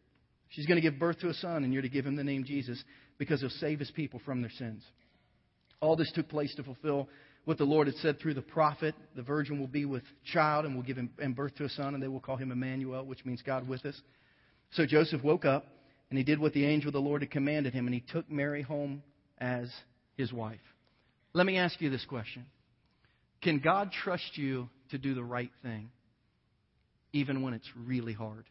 She's 0.51 0.67
going 0.67 0.81
to 0.81 0.91
give 0.91 0.99
birth 0.99 1.19
to 1.21 1.29
a 1.29 1.35
son, 1.35 1.65
and 1.65 1.73
you're 1.73 1.83
to 1.83 1.89
give 1.89 2.07
him 2.07 2.17
the 2.17 2.25
name 2.25 2.45
Jesus, 2.45 2.83
because 3.19 3.41
he'll 3.41 3.51
save 3.51 3.79
his 3.79 3.91
people 3.91 4.21
from 4.25 4.41
their 4.41 4.53
sins. 4.59 4.83
All 5.81 5.97
this 5.97 6.11
took 6.13 6.29
place 6.29 6.55
to 6.57 6.63
fulfill 6.63 7.09
what 7.45 7.59
the 7.59 7.65
Lord 7.65 7.87
had 7.87 7.97
said 7.97 8.19
through 8.19 8.35
the 8.35 8.43
prophet. 8.43 8.95
The 9.17 9.23
virgin 9.23 9.59
will 9.59 9.69
be 9.69 9.85
with 9.85 10.03
child 10.33 10.65
and 10.65 10.75
will 10.75 10.83
give 10.83 10.97
him 10.97 11.11
and 11.19 11.35
birth 11.35 11.55
to 11.57 11.65
a 11.65 11.69
son, 11.69 11.95
and 11.95 12.03
they 12.03 12.09
will 12.09 12.21
call 12.21 12.37
him 12.37 12.53
Emmanuel, 12.53 13.05
which 13.05 13.25
means 13.25 13.43
God 13.43 13.67
with 13.69 13.85
us. 13.87 14.01
So 14.73 14.85
Joseph 14.87 15.23
woke 15.23 15.45
up 15.45 15.67
and 16.11 16.19
he 16.19 16.25
did 16.25 16.39
what 16.39 16.53
the 16.53 16.65
angel 16.65 16.89
of 16.89 16.95
the 16.95 17.01
Lord 17.01 17.23
had 17.23 17.31
commanded 17.31 17.75
him, 17.75 17.87
and 17.87 17.95
he 17.95 18.01
took 18.01 18.31
Mary 18.31 18.63
home 18.63 19.03
as 19.39 19.71
his 20.17 20.33
wife. 20.33 20.61
Let 21.33 21.47
me 21.47 21.59
ask 21.59 21.81
you 21.81 21.91
this 21.91 22.05
question 22.07 22.47
Can 23.43 23.59
God 23.59 23.93
trust 23.93 24.37
you 24.37 24.69
to 24.91 24.99
do 24.99 25.15
the 25.15 25.25
right 25.25 25.53
thing, 25.63 25.91
even 27.13 27.43
when 27.43 27.55
it's 27.55 27.69
really 27.77 28.15
hard? 28.15 28.45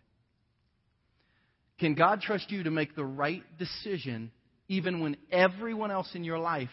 Can 1.79 1.93
God 1.93 2.21
trust 2.21 2.51
you 2.51 2.63
to 2.63 2.71
make 2.71 2.95
the 2.95 3.05
right 3.05 3.43
decision, 3.59 4.31
even 4.67 5.01
when 5.01 5.17
everyone 5.31 5.91
else 5.91 6.09
in 6.15 6.23
your 6.23 6.39
life 6.39 6.69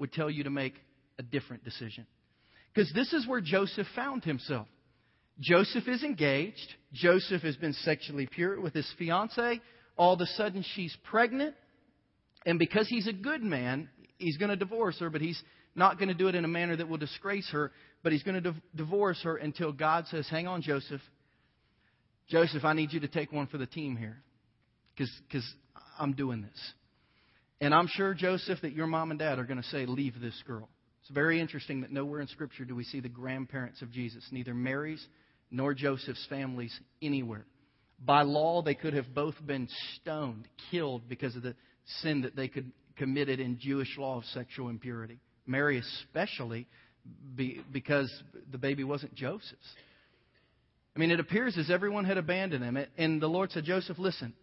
would 0.00 0.12
tell 0.12 0.30
you 0.30 0.44
to 0.44 0.50
make 0.50 0.74
a 1.18 1.22
different 1.22 1.62
decision. 1.62 2.06
Because 2.74 2.90
this 2.94 3.12
is 3.12 3.26
where 3.26 3.40
Joseph 3.40 3.86
found 3.94 4.24
himself. 4.24 4.66
Joseph 5.38 5.86
is 5.86 6.02
engaged. 6.02 6.74
Joseph 6.92 7.42
has 7.42 7.56
been 7.56 7.72
sexually 7.72 8.26
pure 8.26 8.60
with 8.60 8.74
his 8.74 8.90
fiancee. 8.98 9.60
All 9.96 10.14
of 10.14 10.20
a 10.20 10.26
sudden, 10.26 10.64
she's 10.74 10.96
pregnant. 11.04 11.54
And 12.46 12.58
because 12.58 12.88
he's 12.88 13.06
a 13.06 13.12
good 13.12 13.42
man, 13.42 13.88
he's 14.18 14.36
going 14.36 14.50
to 14.50 14.56
divorce 14.56 14.98
her, 15.00 15.10
but 15.10 15.20
he's 15.20 15.40
not 15.74 15.98
going 15.98 16.08
to 16.08 16.14
do 16.14 16.28
it 16.28 16.34
in 16.34 16.44
a 16.44 16.48
manner 16.48 16.76
that 16.76 16.88
will 16.88 16.98
disgrace 16.98 17.48
her, 17.52 17.70
but 18.02 18.12
he's 18.12 18.22
going 18.22 18.34
to 18.34 18.40
div- 18.40 18.62
divorce 18.74 19.20
her 19.22 19.36
until 19.36 19.72
God 19.72 20.06
says, 20.08 20.26
Hang 20.30 20.46
on, 20.46 20.62
Joseph. 20.62 21.00
Joseph, 22.28 22.64
I 22.64 22.72
need 22.74 22.92
you 22.92 23.00
to 23.00 23.08
take 23.08 23.32
one 23.32 23.46
for 23.46 23.58
the 23.58 23.66
team 23.66 23.96
here 23.96 24.22
because 24.94 25.44
I'm 25.98 26.12
doing 26.12 26.42
this. 26.42 26.72
And 27.60 27.74
I'm 27.74 27.88
sure, 27.88 28.14
Joseph, 28.14 28.60
that 28.62 28.72
your 28.72 28.86
mom 28.86 29.10
and 29.10 29.18
dad 29.18 29.38
are 29.38 29.44
going 29.44 29.60
to 29.60 29.68
say, 29.68 29.86
Leave 29.86 30.20
this 30.20 30.40
girl. 30.46 30.68
It's 31.02 31.10
very 31.10 31.40
interesting 31.40 31.82
that 31.82 31.92
nowhere 31.92 32.20
in 32.20 32.28
Scripture 32.28 32.64
do 32.64 32.74
we 32.74 32.84
see 32.84 33.00
the 33.00 33.08
grandparents 33.08 33.82
of 33.82 33.90
Jesus, 33.90 34.26
neither 34.30 34.54
Mary's 34.54 35.04
nor 35.50 35.74
Joseph's 35.74 36.24
families 36.28 36.78
anywhere. 37.02 37.46
By 38.04 38.22
law, 38.22 38.62
they 38.62 38.74
could 38.74 38.94
have 38.94 39.14
both 39.14 39.34
been 39.44 39.68
stoned, 39.96 40.48
killed 40.70 41.08
because 41.08 41.36
of 41.36 41.42
the 41.42 41.54
sin 42.00 42.22
that 42.22 42.36
they 42.36 42.48
could 42.48 42.70
committed 43.00 43.40
in 43.40 43.58
Jewish 43.58 43.96
law 43.96 44.18
of 44.18 44.24
sexual 44.26 44.68
impurity. 44.68 45.18
Mary 45.46 45.78
especially 45.78 46.66
be, 47.34 47.62
because 47.72 48.12
the 48.52 48.58
baby 48.58 48.84
wasn't 48.84 49.14
Joseph's. 49.14 49.74
I 50.94 50.98
mean, 50.98 51.10
it 51.10 51.18
appears 51.18 51.56
as 51.56 51.70
everyone 51.70 52.04
had 52.04 52.18
abandoned 52.18 52.62
him. 52.62 52.78
And 52.98 53.20
the 53.20 53.26
Lord 53.26 53.52
said, 53.52 53.64
Joseph, 53.64 53.98
listen, 53.98 54.34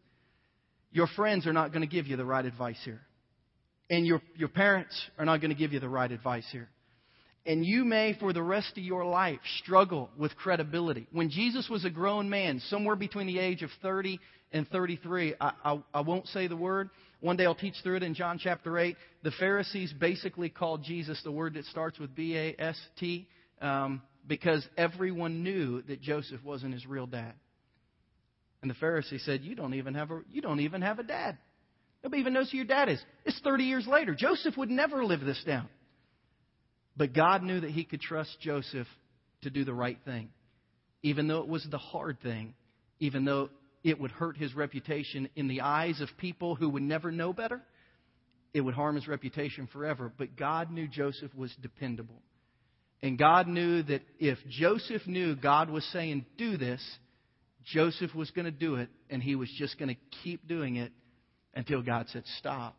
your 0.92 1.06
friends 1.16 1.46
are 1.46 1.54
not 1.54 1.72
going 1.72 1.88
to 1.88 1.88
give 1.88 2.08
you 2.08 2.18
the 2.18 2.26
right 2.26 2.44
advice 2.44 2.80
here. 2.84 3.02
And 3.90 4.06
your, 4.06 4.22
your 4.36 4.50
parents 4.50 4.96
are 5.18 5.26
not 5.26 5.40
going 5.40 5.52
to 5.52 5.56
give 5.56 5.72
you 5.74 5.80
the 5.80 5.90
right 5.90 6.12
advice 6.12 6.46
here. 6.52 6.70
And 7.46 7.66
you 7.66 7.86
may, 7.86 8.14
for 8.20 8.34
the 8.34 8.44
rest 8.44 8.78
of 8.78 8.84
your 8.84 9.06
life, 9.06 9.40
struggle 9.64 10.10
with 10.18 10.36
credibility. 10.36 11.08
When 11.14 11.30
Jesus 11.30 11.70
was 11.70 11.86
a 11.86 11.90
grown 11.90 12.30
man, 12.30 12.60
somewhere 12.68 12.98
between 12.98 13.28
the 13.28 13.40
age 13.40 13.64
of 13.64 13.70
30 13.82 14.20
and 14.52 14.68
33, 14.68 15.36
I, 15.40 15.52
I, 15.64 15.84
I 15.94 16.02
won't 16.02 16.28
say 16.28 16.48
the 16.48 16.58
word. 16.58 16.90
One 17.22 17.38
day 17.38 17.46
I'll 17.46 17.56
teach 17.56 17.76
through 17.82 17.98
it 17.98 18.04
in 18.04 18.14
John 18.14 18.38
chapter 18.38 18.78
8. 18.78 18.98
The 19.24 19.32
Pharisees 19.32 19.94
basically 19.94 20.50
called 20.50 20.84
Jesus 20.84 21.22
the 21.24 21.32
word 21.32 21.54
that 21.54 21.64
starts 21.66 21.98
with 22.00 22.14
B 22.14 22.36
A 22.38 22.56
S 22.60 22.78
T 23.00 23.28
um, 23.62 24.02
because 24.28 24.68
everyone 24.78 25.42
knew 25.42 25.82
that 25.84 26.02
Joseph 26.02 26.44
wasn't 26.44 26.74
his 26.74 26.86
real 26.86 27.08
dad. 27.08 27.34
And 28.62 28.70
the 28.70 28.76
Pharisee 28.76 29.22
said, 29.22 29.42
"You 29.42 29.56
don't 29.56 29.74
even 29.76 29.94
have 29.94 30.12
a 30.12 30.22
you 30.30 30.42
don't 30.42 30.60
even 30.60 30.82
have 30.82 31.00
a 31.00 31.04
dad." 31.04 31.38
Nobody 32.04 32.22
even 32.22 32.34
knows 32.34 32.52
who 32.52 32.58
your 32.58 32.66
dad 32.66 32.90
is. 32.90 33.04
It's 33.26 33.40
30 33.44 33.64
years 33.64 33.88
later. 33.88 34.16
Joseph 34.16 34.56
would 34.58 34.70
never 34.70 35.04
live 35.04 35.22
this 35.22 35.42
down. 35.46 35.68
But 36.96 37.14
God 37.14 37.44
knew 37.44 37.60
that 37.60 37.72
He 37.72 37.84
could 37.84 38.02
trust 38.02 38.38
Joseph 38.42 38.88
to 39.44 39.50
do 39.50 39.64
the 39.64 39.74
right 39.74 39.98
thing, 40.06 40.30
even 41.04 41.28
though 41.28 41.40
it 41.40 41.48
was 41.48 41.66
the 41.70 41.78
hard 41.78 42.20
thing, 42.22 42.54
even 43.00 43.26
though 43.26 43.50
it 43.84 44.00
would 44.00 44.12
hurt 44.12 44.38
his 44.38 44.54
reputation 44.56 45.30
in 45.36 45.48
the 45.48 45.62
eyes 45.62 46.02
of 46.02 46.10
people 46.18 46.56
who 46.56 46.70
would 46.70 46.84
never 46.84 47.12
know 47.12 47.34
better. 47.34 47.62
It 48.54 48.62
would 48.62 48.74
harm 48.74 48.96
his 48.96 49.08
reputation 49.08 49.68
forever. 49.72 50.12
But 50.18 50.36
God 50.36 50.72
knew 50.72 50.88
Joseph 50.88 51.34
was 51.36 51.56
dependable. 51.62 52.22
And 53.02 53.18
God 53.18 53.48
knew 53.48 53.84
that 53.84 54.02
if 54.20 54.40
Joseph 54.50 55.06
knew 55.06 55.36
God 55.36 55.70
was 55.70 55.86
saying, 55.94 56.26
do 56.38 56.58
this, 56.58 56.84
Joseph 57.64 58.16
was 58.16 58.32
going 58.32 58.46
to 58.46 58.52
do 58.52 58.76
it, 58.76 58.90
and 59.10 59.22
he 59.22 59.36
was 59.36 59.50
just 59.58 59.78
going 59.78 59.90
to 59.90 60.02
keep 60.24 60.48
doing 60.48 60.78
it 60.78 60.92
until 61.58 61.82
God 61.82 62.08
said, 62.10 62.24
stop. 62.38 62.78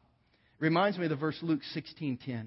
Reminds 0.61 0.97
me 0.99 1.05
of 1.05 1.11
the 1.11 1.17
verse 1.17 1.37
Luke 1.43 1.61
16:10. 1.75 2.47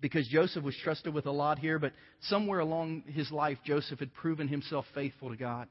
Because 0.00 0.28
Joseph 0.28 0.62
was 0.62 0.76
trusted 0.84 1.12
with 1.12 1.26
a 1.26 1.30
lot 1.30 1.58
here, 1.58 1.78
but 1.78 1.92
somewhere 2.20 2.60
along 2.60 3.02
his 3.06 3.32
life, 3.32 3.58
Joseph 3.64 3.98
had 3.98 4.14
proven 4.14 4.46
himself 4.46 4.84
faithful 4.94 5.30
to 5.30 5.36
God. 5.36 5.66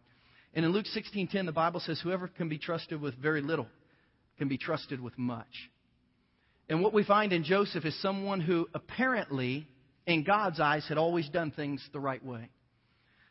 And 0.54 0.66
in 0.66 0.72
Luke 0.72 0.88
16:10, 0.88 1.46
the 1.46 1.52
Bible 1.52 1.80
says, 1.80 2.00
"Whoever 2.02 2.28
can 2.28 2.50
be 2.50 2.58
trusted 2.58 3.00
with 3.00 3.14
very 3.16 3.42
little 3.42 3.70
can 4.38 4.48
be 4.48 4.58
trusted 4.58 5.00
with 5.00 5.18
much." 5.18 5.70
And 6.68 6.82
what 6.82 6.94
we 6.94 7.04
find 7.04 7.32
in 7.32 7.44
Joseph 7.44 7.86
is 7.86 7.96
someone 8.02 8.42
who 8.42 8.68
apparently, 8.74 9.68
in 10.08 10.24
God's 10.24 10.60
eyes, 10.60 10.86
had 10.88 10.98
always 10.98 11.30
done 11.30 11.52
things 11.52 11.88
the 11.94 12.00
right 12.00 12.24
way. 12.26 12.50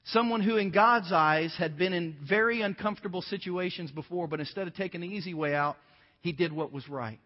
Someone 0.05 0.40
who, 0.40 0.57
in 0.57 0.71
God's 0.71 1.11
eyes, 1.11 1.55
had 1.57 1.77
been 1.77 1.92
in 1.92 2.12
very 2.23 2.62
uncomfortable 2.62 3.23
situations 3.23 3.90
before, 3.90 4.29
but 4.29 4.38
instead 4.38 4.69
of 4.69 4.75
taking 4.75 5.01
the 5.01 5.09
easy 5.09 5.35
way 5.35 5.53
out, 5.53 5.77
he 6.20 6.33
did 6.33 6.52
what 6.52 6.72
was 6.72 6.88
right. 6.88 7.20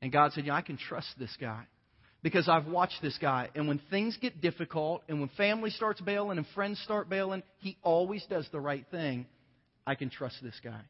And 0.00 0.12
God 0.12 0.32
said, 0.32 0.46
Yeah, 0.46 0.54
I 0.54 0.62
can 0.62 0.76
trust 0.76 1.08
this 1.18 1.34
guy 1.40 1.64
because 2.22 2.48
I've 2.48 2.66
watched 2.66 3.02
this 3.02 3.18
guy. 3.20 3.48
And 3.54 3.68
when 3.68 3.80
things 3.90 4.16
get 4.20 4.40
difficult 4.40 5.02
and 5.08 5.20
when 5.20 5.28
family 5.36 5.70
starts 5.70 6.00
bailing 6.00 6.38
and 6.38 6.46
friends 6.54 6.80
start 6.84 7.08
bailing, 7.08 7.42
he 7.58 7.76
always 7.82 8.24
does 8.28 8.48
the 8.52 8.60
right 8.60 8.86
thing. 8.90 9.26
I 9.86 9.94
can 9.96 10.10
trust 10.10 10.36
this 10.42 10.58
guy. 10.62 10.80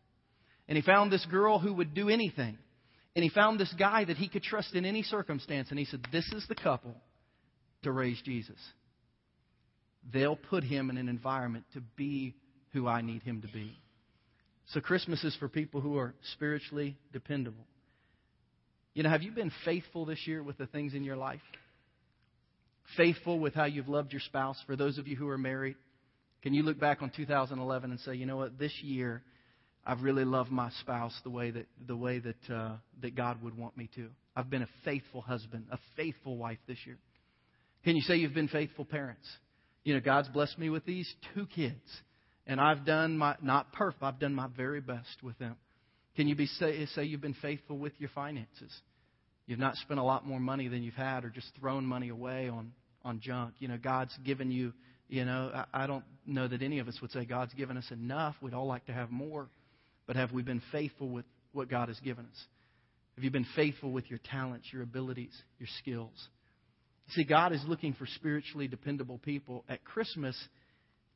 And 0.68 0.76
he 0.76 0.82
found 0.82 1.12
this 1.12 1.24
girl 1.26 1.58
who 1.58 1.74
would 1.74 1.94
do 1.94 2.08
anything. 2.08 2.58
And 3.14 3.22
he 3.22 3.28
found 3.28 3.60
this 3.60 3.74
guy 3.78 4.04
that 4.04 4.16
he 4.16 4.28
could 4.28 4.42
trust 4.42 4.74
in 4.74 4.84
any 4.84 5.02
circumstance. 5.02 5.70
And 5.70 5.78
he 5.78 5.84
said, 5.84 6.00
This 6.12 6.26
is 6.32 6.46
the 6.48 6.54
couple 6.54 6.94
to 7.82 7.92
raise 7.92 8.20
Jesus. 8.22 8.58
They'll 10.12 10.36
put 10.36 10.64
him 10.64 10.90
in 10.90 10.96
an 10.96 11.08
environment 11.08 11.64
to 11.74 11.80
be 11.96 12.34
who 12.72 12.86
I 12.88 13.02
need 13.02 13.22
him 13.22 13.42
to 13.42 13.48
be. 13.48 13.78
So 14.68 14.80
Christmas 14.80 15.22
is 15.24 15.36
for 15.36 15.48
people 15.48 15.80
who 15.80 15.96
are 15.98 16.14
spiritually 16.32 16.96
dependable. 17.12 17.66
You 18.94 19.02
know, 19.02 19.10
have 19.10 19.22
you 19.22 19.32
been 19.32 19.52
faithful 19.64 20.04
this 20.04 20.26
year 20.26 20.42
with 20.42 20.58
the 20.58 20.66
things 20.66 20.94
in 20.94 21.04
your 21.04 21.16
life? 21.16 21.40
Faithful 22.96 23.38
with 23.38 23.54
how 23.54 23.64
you've 23.64 23.88
loved 23.88 24.12
your 24.12 24.20
spouse? 24.20 24.56
For 24.66 24.76
those 24.76 24.98
of 24.98 25.06
you 25.06 25.16
who 25.16 25.28
are 25.28 25.38
married, 25.38 25.76
can 26.42 26.54
you 26.54 26.62
look 26.62 26.78
back 26.78 27.02
on 27.02 27.10
2011 27.14 27.90
and 27.90 28.00
say, 28.00 28.14
you 28.14 28.26
know 28.26 28.36
what, 28.36 28.58
this 28.58 28.72
year 28.82 29.22
I've 29.84 30.02
really 30.02 30.24
loved 30.24 30.50
my 30.50 30.70
spouse 30.80 31.14
the 31.24 31.30
way 31.30 31.50
that 31.50 31.66
the 31.86 31.96
way 31.96 32.20
that 32.20 32.54
uh, 32.54 32.76
that 33.00 33.16
God 33.16 33.42
would 33.42 33.56
want 33.56 33.76
me 33.76 33.88
to. 33.96 34.08
I've 34.36 34.48
been 34.48 34.62
a 34.62 34.68
faithful 34.84 35.20
husband, 35.20 35.66
a 35.70 35.78
faithful 35.96 36.36
wife 36.36 36.58
this 36.68 36.78
year. 36.86 36.98
Can 37.84 37.96
you 37.96 38.02
say 38.02 38.16
you've 38.16 38.34
been 38.34 38.48
faithful 38.48 38.84
parents? 38.84 39.26
You 39.84 39.94
know, 39.94 40.00
God's 40.00 40.28
blessed 40.28 40.58
me 40.58 40.70
with 40.70 40.84
these 40.84 41.12
two 41.34 41.46
kids, 41.46 41.82
and 42.46 42.60
I've 42.60 42.84
done 42.84 43.16
my 43.16 43.36
not 43.42 43.72
perfect. 43.72 44.02
I've 44.02 44.18
done 44.18 44.34
my 44.34 44.48
very 44.56 44.80
best 44.80 45.22
with 45.22 45.38
them. 45.38 45.56
Can 46.16 46.28
you 46.28 46.34
be 46.34 46.46
say, 46.46 46.84
say 46.94 47.04
you've 47.04 47.20
been 47.20 47.36
faithful 47.40 47.78
with 47.78 47.92
your 47.98 48.10
finances? 48.14 48.72
You've 49.46 49.58
not 49.58 49.76
spent 49.76 49.98
a 49.98 50.02
lot 50.02 50.26
more 50.26 50.40
money 50.40 50.68
than 50.68 50.82
you've 50.82 50.94
had, 50.94 51.24
or 51.24 51.30
just 51.30 51.48
thrown 51.58 51.84
money 51.84 52.08
away 52.08 52.48
on 52.48 52.72
on 53.04 53.20
junk. 53.20 53.54
You 53.58 53.68
know, 53.68 53.78
God's 53.78 54.16
given 54.24 54.50
you. 54.50 54.72
You 55.08 55.24
know, 55.26 55.50
I, 55.54 55.84
I 55.84 55.86
don't 55.86 56.04
know 56.26 56.48
that 56.48 56.62
any 56.62 56.78
of 56.78 56.88
us 56.88 56.98
would 57.02 57.10
say 57.10 57.24
God's 57.24 57.52
given 57.54 57.76
us 57.76 57.90
enough. 57.90 58.34
We'd 58.40 58.54
all 58.54 58.66
like 58.66 58.86
to 58.86 58.92
have 58.92 59.10
more, 59.10 59.48
but 60.06 60.16
have 60.16 60.32
we 60.32 60.42
been 60.42 60.62
faithful 60.72 61.08
with 61.08 61.26
what 61.52 61.68
God 61.68 61.88
has 61.88 62.00
given 62.00 62.24
us? 62.24 62.44
Have 63.16 63.24
you 63.24 63.30
been 63.30 63.46
faithful 63.54 63.90
with 63.90 64.08
your 64.08 64.20
talents, 64.30 64.68
your 64.72 64.82
abilities, 64.82 65.34
your 65.58 65.68
skills? 65.80 66.28
See, 67.10 67.24
God 67.24 67.52
is 67.52 67.62
looking 67.66 67.92
for 67.92 68.06
spiritually 68.06 68.68
dependable 68.68 69.18
people 69.18 69.64
at 69.68 69.84
Christmas 69.84 70.36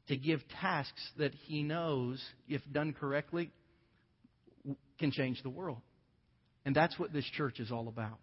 to 0.08 0.16
give 0.16 0.40
tasks 0.60 1.10
that 1.18 1.32
He 1.34 1.62
knows, 1.62 2.22
if 2.48 2.62
done 2.72 2.92
correctly, 2.92 3.50
can 4.98 5.10
change 5.10 5.42
the 5.42 5.50
world. 5.50 5.80
And 6.64 6.74
that's 6.74 6.98
what 6.98 7.12
this 7.12 7.24
church 7.36 7.60
is 7.60 7.70
all 7.70 7.88
about. 7.88 8.18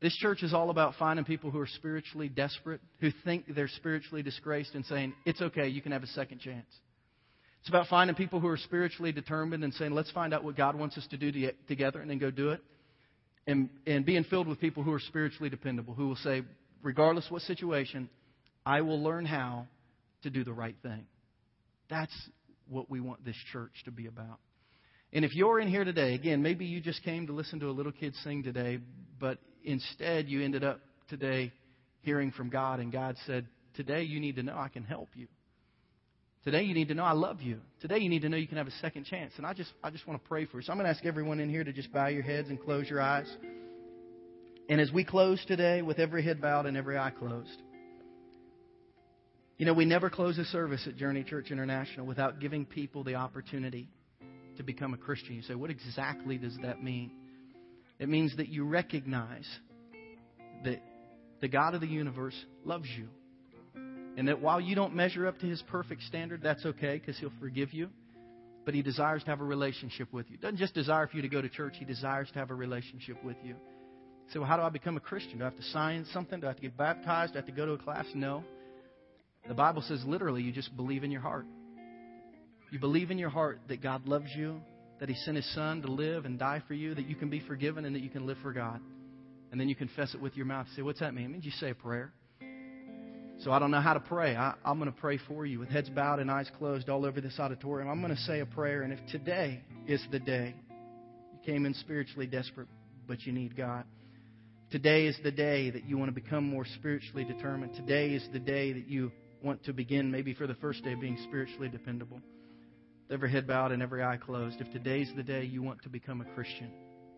This 0.00 0.16
church 0.16 0.42
is 0.42 0.52
all 0.52 0.70
about 0.70 0.94
finding 0.98 1.24
people 1.24 1.52
who 1.52 1.60
are 1.60 1.66
spiritually 1.66 2.28
desperate, 2.28 2.80
who 3.00 3.10
think 3.24 3.44
they're 3.54 3.68
spiritually 3.68 4.22
disgraced, 4.22 4.74
and 4.74 4.84
saying, 4.86 5.14
It's 5.24 5.40
okay, 5.40 5.68
you 5.68 5.80
can 5.80 5.92
have 5.92 6.02
a 6.02 6.08
second 6.08 6.40
chance. 6.40 6.66
It's 7.60 7.68
about 7.68 7.86
finding 7.86 8.16
people 8.16 8.40
who 8.40 8.48
are 8.48 8.56
spiritually 8.56 9.12
determined 9.12 9.62
and 9.62 9.72
saying, 9.74 9.92
Let's 9.92 10.10
find 10.10 10.34
out 10.34 10.42
what 10.42 10.56
God 10.56 10.74
wants 10.76 10.98
us 10.98 11.06
to 11.10 11.16
do 11.16 11.30
to, 11.30 11.52
together 11.68 12.00
and 12.00 12.10
then 12.10 12.18
go 12.18 12.32
do 12.32 12.50
it. 12.50 12.60
And, 13.46 13.68
and 13.86 14.04
being 14.04 14.24
filled 14.24 14.48
with 14.48 14.60
people 14.60 14.82
who 14.82 14.92
are 14.92 15.00
spiritually 15.00 15.48
dependable, 15.48 15.94
who 15.94 16.08
will 16.08 16.16
say, 16.16 16.42
Regardless 16.82 17.30
what 17.30 17.42
situation, 17.42 18.10
I 18.66 18.80
will 18.80 19.00
learn 19.00 19.24
how 19.24 19.68
to 20.22 20.30
do 20.30 20.44
the 20.44 20.52
right 20.52 20.76
thing. 20.82 21.06
That's 21.88 22.14
what 22.68 22.90
we 22.90 23.00
want 23.00 23.24
this 23.24 23.36
church 23.52 23.72
to 23.84 23.90
be 23.90 24.06
about. 24.06 24.38
And 25.12 25.24
if 25.24 25.34
you're 25.34 25.60
in 25.60 25.68
here 25.68 25.84
today, 25.84 26.14
again, 26.14 26.42
maybe 26.42 26.64
you 26.64 26.80
just 26.80 27.02
came 27.02 27.26
to 27.26 27.32
listen 27.32 27.60
to 27.60 27.68
a 27.68 27.72
little 27.72 27.92
kid 27.92 28.14
sing 28.24 28.42
today, 28.42 28.78
but 29.20 29.38
instead 29.62 30.28
you 30.28 30.42
ended 30.42 30.64
up 30.64 30.80
today 31.08 31.52
hearing 32.00 32.30
from 32.30 32.48
God, 32.48 32.80
and 32.80 32.90
God 32.90 33.16
said, 33.26 33.46
Today 33.74 34.02
you 34.02 34.20
need 34.20 34.36
to 34.36 34.42
know 34.42 34.56
I 34.56 34.68
can 34.68 34.84
help 34.84 35.08
you. 35.14 35.28
Today 36.44 36.62
you 36.62 36.74
need 36.74 36.88
to 36.88 36.94
know 36.94 37.04
I 37.04 37.12
love 37.12 37.40
you. 37.40 37.60
Today 37.80 37.98
you 37.98 38.08
need 38.08 38.22
to 38.22 38.28
know 38.28 38.36
you 38.36 38.48
can 38.48 38.58
have 38.58 38.66
a 38.66 38.72
second 38.82 39.06
chance. 39.06 39.32
And 39.36 39.46
I 39.46 39.54
just 39.54 39.72
I 39.82 39.90
just 39.90 40.06
want 40.06 40.22
to 40.22 40.28
pray 40.28 40.44
for 40.44 40.58
you. 40.58 40.62
So 40.62 40.72
I'm 40.72 40.78
going 40.78 40.84
to 40.84 40.90
ask 40.90 41.06
everyone 41.06 41.40
in 41.40 41.48
here 41.48 41.64
to 41.64 41.72
just 41.72 41.92
bow 41.92 42.08
your 42.08 42.22
heads 42.22 42.48
and 42.48 42.60
close 42.60 42.90
your 42.90 43.00
eyes. 43.00 43.32
And 44.68 44.80
as 44.80 44.90
we 44.92 45.04
close 45.04 45.42
today 45.46 45.82
with 45.82 45.98
every 45.98 46.22
head 46.22 46.40
bowed 46.40 46.66
and 46.66 46.76
every 46.76 46.98
eye 46.98 47.12
closed, 47.16 47.62
you 49.62 49.66
know, 49.66 49.74
we 49.74 49.84
never 49.84 50.10
close 50.10 50.38
a 50.38 50.44
service 50.46 50.88
at 50.88 50.96
Journey 50.96 51.22
Church 51.22 51.52
International 51.52 52.04
without 52.04 52.40
giving 52.40 52.66
people 52.66 53.04
the 53.04 53.14
opportunity 53.14 53.88
to 54.56 54.64
become 54.64 54.92
a 54.92 54.96
Christian. 54.96 55.36
You 55.36 55.42
say, 55.42 55.54
what 55.54 55.70
exactly 55.70 56.36
does 56.36 56.58
that 56.62 56.82
mean? 56.82 57.12
It 58.00 58.08
means 58.08 58.36
that 58.38 58.48
you 58.48 58.64
recognize 58.64 59.46
that 60.64 60.82
the 61.40 61.46
God 61.46 61.76
of 61.76 61.80
the 61.80 61.86
universe 61.86 62.34
loves 62.64 62.88
you. 62.98 63.06
And 64.16 64.26
that 64.26 64.40
while 64.40 64.60
you 64.60 64.74
don't 64.74 64.96
measure 64.96 65.28
up 65.28 65.38
to 65.38 65.46
his 65.46 65.62
perfect 65.70 66.02
standard, 66.08 66.40
that's 66.42 66.66
okay 66.66 66.98
because 66.98 67.16
he'll 67.20 67.30
forgive 67.38 67.72
you. 67.72 67.88
But 68.64 68.74
he 68.74 68.82
desires 68.82 69.22
to 69.22 69.30
have 69.30 69.40
a 69.40 69.44
relationship 69.44 70.12
with 70.12 70.28
you. 70.28 70.38
Doesn't 70.38 70.58
just 70.58 70.74
desire 70.74 71.06
for 71.06 71.14
you 71.14 71.22
to 71.22 71.28
go 71.28 71.40
to 71.40 71.48
church, 71.48 71.74
he 71.78 71.84
desires 71.84 72.28
to 72.32 72.40
have 72.40 72.50
a 72.50 72.56
relationship 72.56 73.22
with 73.22 73.36
you. 73.44 73.54
So, 74.32 74.40
well, 74.40 74.48
how 74.48 74.56
do 74.56 74.64
I 74.64 74.70
become 74.70 74.96
a 74.96 75.00
Christian? 75.00 75.38
Do 75.38 75.44
I 75.44 75.50
have 75.50 75.56
to 75.56 75.62
sign 75.62 76.04
something? 76.12 76.40
Do 76.40 76.46
I 76.46 76.50
have 76.50 76.56
to 76.56 76.62
get 76.62 76.76
baptized? 76.76 77.34
Do 77.34 77.38
I 77.38 77.42
have 77.42 77.46
to 77.46 77.52
go 77.52 77.64
to 77.64 77.72
a 77.74 77.78
class? 77.78 78.06
No. 78.12 78.42
The 79.48 79.54
Bible 79.54 79.82
says 79.82 80.02
literally 80.06 80.42
you 80.42 80.52
just 80.52 80.74
believe 80.76 81.04
in 81.04 81.10
your 81.10 81.20
heart. 81.20 81.46
You 82.70 82.78
believe 82.78 83.10
in 83.10 83.18
your 83.18 83.28
heart 83.28 83.60
that 83.68 83.82
God 83.82 84.06
loves 84.06 84.30
you, 84.36 84.60
that 85.00 85.08
He 85.08 85.14
sent 85.16 85.36
His 85.36 85.54
Son 85.54 85.82
to 85.82 85.90
live 85.90 86.24
and 86.24 86.38
die 86.38 86.62
for 86.66 86.74
you, 86.74 86.94
that 86.94 87.06
you 87.06 87.16
can 87.16 87.28
be 87.28 87.40
forgiven 87.40 87.84
and 87.84 87.94
that 87.94 88.02
you 88.02 88.08
can 88.08 88.26
live 88.26 88.38
for 88.42 88.52
God. 88.52 88.80
And 89.50 89.60
then 89.60 89.68
you 89.68 89.74
confess 89.74 90.14
it 90.14 90.20
with 90.20 90.36
your 90.36 90.46
mouth. 90.46 90.66
You 90.70 90.76
say, 90.76 90.82
What's 90.82 91.00
that 91.00 91.12
mean? 91.12 91.26
It 91.26 91.30
means 91.30 91.44
you 91.44 91.50
say 91.52 91.70
a 91.70 91.74
prayer. 91.74 92.12
So 93.40 93.50
I 93.50 93.58
don't 93.58 93.72
know 93.72 93.80
how 93.80 93.94
to 93.94 94.00
pray. 94.00 94.36
I, 94.36 94.54
I'm 94.64 94.78
going 94.78 94.90
to 94.90 94.98
pray 94.98 95.18
for 95.26 95.44
you 95.44 95.58
with 95.58 95.68
heads 95.68 95.90
bowed 95.90 96.20
and 96.20 96.30
eyes 96.30 96.48
closed 96.58 96.88
all 96.88 97.04
over 97.04 97.20
this 97.20 97.40
auditorium. 97.40 97.90
I'm 97.90 98.00
going 98.00 98.14
to 98.14 98.20
say 98.22 98.40
a 98.40 98.46
prayer. 98.46 98.82
And 98.82 98.92
if 98.92 99.00
today 99.10 99.60
is 99.86 100.02
the 100.12 100.20
day 100.20 100.54
you 101.32 101.38
came 101.44 101.66
in 101.66 101.74
spiritually 101.74 102.26
desperate, 102.26 102.68
but 103.08 103.22
you 103.22 103.32
need 103.32 103.56
God, 103.56 103.84
today 104.70 105.06
is 105.06 105.18
the 105.24 105.32
day 105.32 105.70
that 105.70 105.84
you 105.84 105.98
want 105.98 106.14
to 106.14 106.18
become 106.18 106.48
more 106.48 106.64
spiritually 106.76 107.24
determined. 107.24 107.74
Today 107.74 108.10
is 108.12 108.24
the 108.32 108.38
day 108.38 108.72
that 108.74 108.86
you 108.86 109.10
want 109.42 109.64
to 109.64 109.72
begin, 109.72 110.10
maybe 110.10 110.34
for 110.34 110.46
the 110.46 110.54
first 110.56 110.84
day, 110.84 110.94
being 110.94 111.18
spiritually 111.24 111.68
dependable 111.68 112.20
every 113.12 113.30
head 113.30 113.46
bowed 113.46 113.72
and 113.72 113.82
every 113.82 114.02
eye 114.02 114.16
closed, 114.16 114.60
if 114.60 114.72
today's 114.72 115.10
the 115.16 115.22
day 115.22 115.44
you 115.44 115.62
want 115.62 115.82
to 115.82 115.88
become 115.88 116.20
a 116.22 116.24
Christian, 116.34 116.70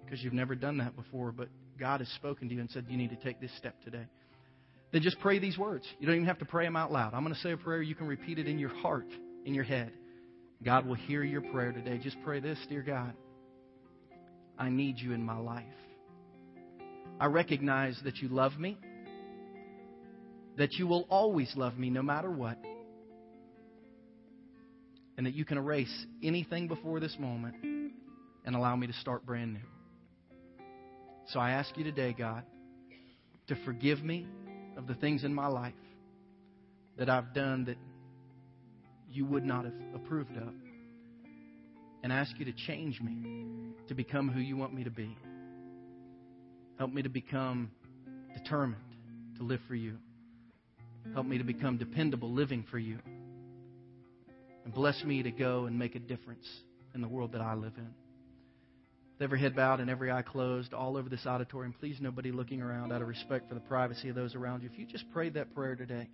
because 0.05 0.23
you've 0.23 0.33
never 0.33 0.55
done 0.55 0.79
that 0.79 0.97
before, 0.97 1.31
but 1.31 1.49
God 1.79 2.01
has 2.01 2.09
spoken 2.11 2.49
to 2.49 2.55
you 2.55 2.61
and 2.61 2.71
said 2.71 2.87
you 2.89 2.97
need 2.97 3.11
to 3.11 3.17
take 3.17 3.41
this 3.41 3.57
step 3.57 3.81
today, 3.83 4.07
then 4.93 5.03
just 5.03 5.19
pray 5.21 5.39
these 5.39 5.57
words. 5.57 5.87
You 5.99 6.07
don't 6.07 6.17
even 6.17 6.27
have 6.27 6.39
to 6.41 6.45
pray 6.45 6.65
them 6.65 6.77
out 6.77 6.93
loud. 6.93 7.15
I'm 7.15 7.23
going 7.23 7.35
to 7.35 7.41
say 7.41 7.53
a 7.53 7.57
prayer. 7.57 7.83
You 7.83 7.95
can 7.95 8.07
repeat 8.07 8.39
it 8.39 8.49
in 8.49 8.59
your 8.59 8.75
heart, 8.81 9.09
in 9.45 9.55
your 9.55 9.65
head. 9.65 9.93
God 10.63 10.87
will 10.87 10.95
hear 10.95 11.23
your 11.23 11.43
prayer 11.43 11.73
today. 11.73 11.99
Just 11.99 12.17
pray 12.25 12.41
this 12.41 12.59
Dear 12.69 12.83
God, 12.83 13.13
I 14.59 14.69
need 14.69 14.99
you 14.99 15.13
in 15.13 15.23
my 15.23 15.39
life. 15.39 15.65
I 17.21 17.27
recognize 17.27 17.99
that 18.05 18.19
you 18.19 18.29
love 18.29 18.59
me, 18.59 18.79
that 20.57 20.73
you 20.75 20.87
will 20.87 21.07
always 21.11 21.53
love 21.57 21.79
me 21.79 21.91
no 21.91 22.03
matter 22.03 22.31
what 22.31 22.59
and 25.17 25.27
that 25.27 25.35
you 25.35 25.45
can 25.45 25.59
erase 25.59 26.07
anything 26.23 26.69
before 26.69 27.01
this 27.01 27.17
moment 27.19 27.57
and 28.45 28.57
allow 28.57 28.75
me 28.77 28.87
to 28.87 28.93
start 28.95 29.25
brand 29.25 29.55
new. 29.55 30.67
So 31.29 31.41
I 31.41 31.53
ask 31.53 31.77
you 31.77 31.85
today, 31.85 32.15
God, 32.17 32.43
to 33.49 33.57
forgive 33.65 34.03
me 34.03 34.27
of 34.77 34.87
the 34.87 34.95
things 34.95 35.25
in 35.25 35.35
my 35.35 35.47
life 35.47 35.75
that 36.99 37.09
I've 37.09 37.33
done 37.33 37.65
that 37.67 37.79
you 39.11 39.25
would 39.27 39.45
not 39.45 39.65
have 39.65 39.75
approved 39.95 40.37
of. 40.37 40.53
And 42.03 42.13
ask 42.13 42.39
you 42.39 42.45
to 42.45 42.53
change 42.53 43.01
me 43.01 43.73
to 43.89 43.95
become 43.95 44.29
who 44.29 44.41
you 44.41 44.59
want 44.59 44.75
me 44.75 44.85
to 44.85 44.91
be. 44.91 45.17
Help 46.77 46.93
me 46.93 47.01
to 47.01 47.09
become 47.09 47.71
determined 48.37 48.83
to 49.39 49.43
live 49.43 49.61
for 49.67 49.75
you. 49.75 49.97
Help 51.13 51.27
me 51.27 51.39
to 51.39 51.45
become 51.45 51.77
dependable 51.77 52.33
living 52.33 52.65
for 52.71 52.79
you. 52.79 52.99
And 54.65 54.73
bless 54.73 55.05
me 55.05 55.23
to 55.23 55.31
go 55.31 55.67
and 55.67 55.79
make 55.79 55.95
a 55.95 55.99
difference 55.99 56.47
in 56.95 57.03
the 57.03 57.09
world 57.09 57.33
that 57.33 57.41
I 57.41 57.55
live 57.55 57.75
in. 57.77 57.89
With 59.15 59.23
every 59.23 59.39
head 59.39 59.55
bowed 59.55 59.81
and 59.81 59.91
every 59.91 60.11
eye 60.11 60.23
closed, 60.23 60.73
all 60.73 60.97
over 60.97 61.09
this 61.09 61.27
auditorium, 61.27 61.75
please 61.79 61.99
nobody 62.01 62.33
looking 62.33 62.61
around 62.61 62.93
out 62.93 63.03
of 63.03 63.07
respect 63.07 63.49
for 63.49 63.55
the 63.55 63.61
privacy 63.61 64.09
of 64.09 64.17
those 64.17 64.35
around 64.35 64.63
you. 64.63 64.71
If 64.73 64.79
you 64.79 64.87
just 64.87 65.09
prayed 65.13 65.35
that 65.35 65.55
prayer 65.55 65.77
today, 65.77 66.09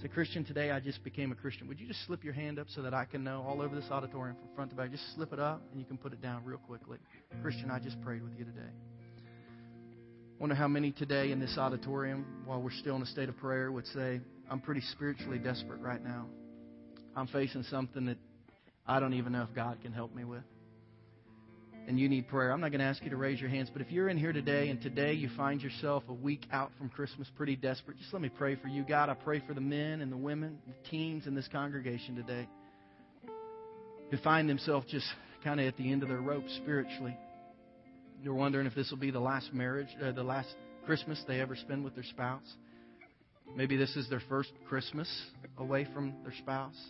say, 0.00 0.08
Christian, 0.08 0.44
today 0.44 0.70
I 0.70 0.80
just 0.80 1.04
became 1.04 1.32
a 1.32 1.34
Christian. 1.34 1.68
Would 1.68 1.80
you 1.80 1.86
just 1.86 2.06
slip 2.06 2.24
your 2.24 2.32
hand 2.32 2.58
up 2.58 2.68
so 2.70 2.80
that 2.82 2.94
I 2.94 3.04
can 3.04 3.24
know 3.24 3.44
all 3.46 3.60
over 3.60 3.74
this 3.74 3.90
auditorium 3.90 4.36
from 4.36 4.48
front 4.54 4.70
to 4.70 4.76
back? 4.76 4.90
Just 4.90 5.14
slip 5.14 5.34
it 5.34 5.40
up 5.40 5.60
and 5.70 5.80
you 5.80 5.84
can 5.84 5.98
put 5.98 6.12
it 6.12 6.22
down 6.22 6.42
real 6.44 6.58
quickly. 6.58 6.98
Christian, 7.42 7.70
I 7.70 7.78
just 7.78 8.00
prayed 8.00 8.22
with 8.22 8.32
you 8.38 8.44
today. 8.44 8.70
Wonder 10.40 10.56
how 10.56 10.68
many 10.68 10.90
today 10.90 11.30
in 11.30 11.38
this 11.38 11.56
auditorium, 11.56 12.26
while 12.44 12.60
we're 12.60 12.72
still 12.72 12.96
in 12.96 13.02
a 13.02 13.06
state 13.06 13.28
of 13.28 13.36
prayer, 13.36 13.70
would 13.70 13.86
say, 13.86 14.20
I'm 14.50 14.60
pretty 14.60 14.80
spiritually 14.92 15.38
desperate 15.38 15.80
right 15.80 16.02
now. 16.02 16.26
I'm 17.16 17.28
facing 17.28 17.62
something 17.64 18.06
that 18.06 18.18
I 18.86 18.98
don't 18.98 19.14
even 19.14 19.32
know 19.32 19.42
if 19.42 19.54
God 19.54 19.78
can 19.80 19.92
help 19.92 20.14
me 20.14 20.24
with. 20.24 20.42
And 21.86 22.00
you 22.00 22.08
need 22.08 22.28
prayer. 22.28 22.50
I'm 22.50 22.60
not 22.60 22.70
going 22.70 22.80
to 22.80 22.86
ask 22.86 23.02
you 23.04 23.10
to 23.10 23.16
raise 23.16 23.40
your 23.40 23.50
hands, 23.50 23.70
but 23.72 23.80
if 23.80 23.92
you're 23.92 24.08
in 24.08 24.18
here 24.18 24.32
today 24.32 24.70
and 24.70 24.80
today 24.80 25.12
you 25.12 25.30
find 25.36 25.62
yourself 25.62 26.02
a 26.08 26.14
week 26.14 26.46
out 26.50 26.72
from 26.78 26.88
Christmas 26.88 27.28
pretty 27.36 27.56
desperate, 27.56 27.98
just 27.98 28.12
let 28.12 28.20
me 28.20 28.28
pray 28.28 28.56
for 28.56 28.68
you. 28.68 28.84
God, 28.88 29.08
I 29.08 29.14
pray 29.14 29.40
for 29.46 29.54
the 29.54 29.60
men 29.60 30.00
and 30.00 30.10
the 30.10 30.16
women, 30.16 30.58
the 30.66 30.90
teens 30.90 31.26
in 31.26 31.34
this 31.34 31.46
congregation 31.52 32.16
today 32.16 32.48
who 34.10 34.16
find 34.18 34.48
themselves 34.48 34.86
just 34.90 35.06
kind 35.44 35.60
of 35.60 35.66
at 35.66 35.76
the 35.76 35.92
end 35.92 36.02
of 36.02 36.08
their 36.08 36.20
rope 36.20 36.44
spiritually. 36.56 37.16
You're 38.24 38.32
wondering 38.32 38.66
if 38.66 38.74
this 38.74 38.90
will 38.90 38.96
be 38.96 39.10
the 39.10 39.20
last 39.20 39.52
marriage, 39.52 39.88
uh, 40.02 40.10
the 40.12 40.22
last 40.22 40.48
Christmas 40.86 41.22
they 41.28 41.42
ever 41.42 41.54
spend 41.54 41.84
with 41.84 41.94
their 41.94 42.04
spouse. 42.04 42.54
Maybe 43.54 43.76
this 43.76 43.94
is 43.96 44.08
their 44.08 44.22
first 44.30 44.50
Christmas 44.66 45.06
away 45.58 45.86
from 45.92 46.14
their 46.22 46.32
spouse. 46.38 46.80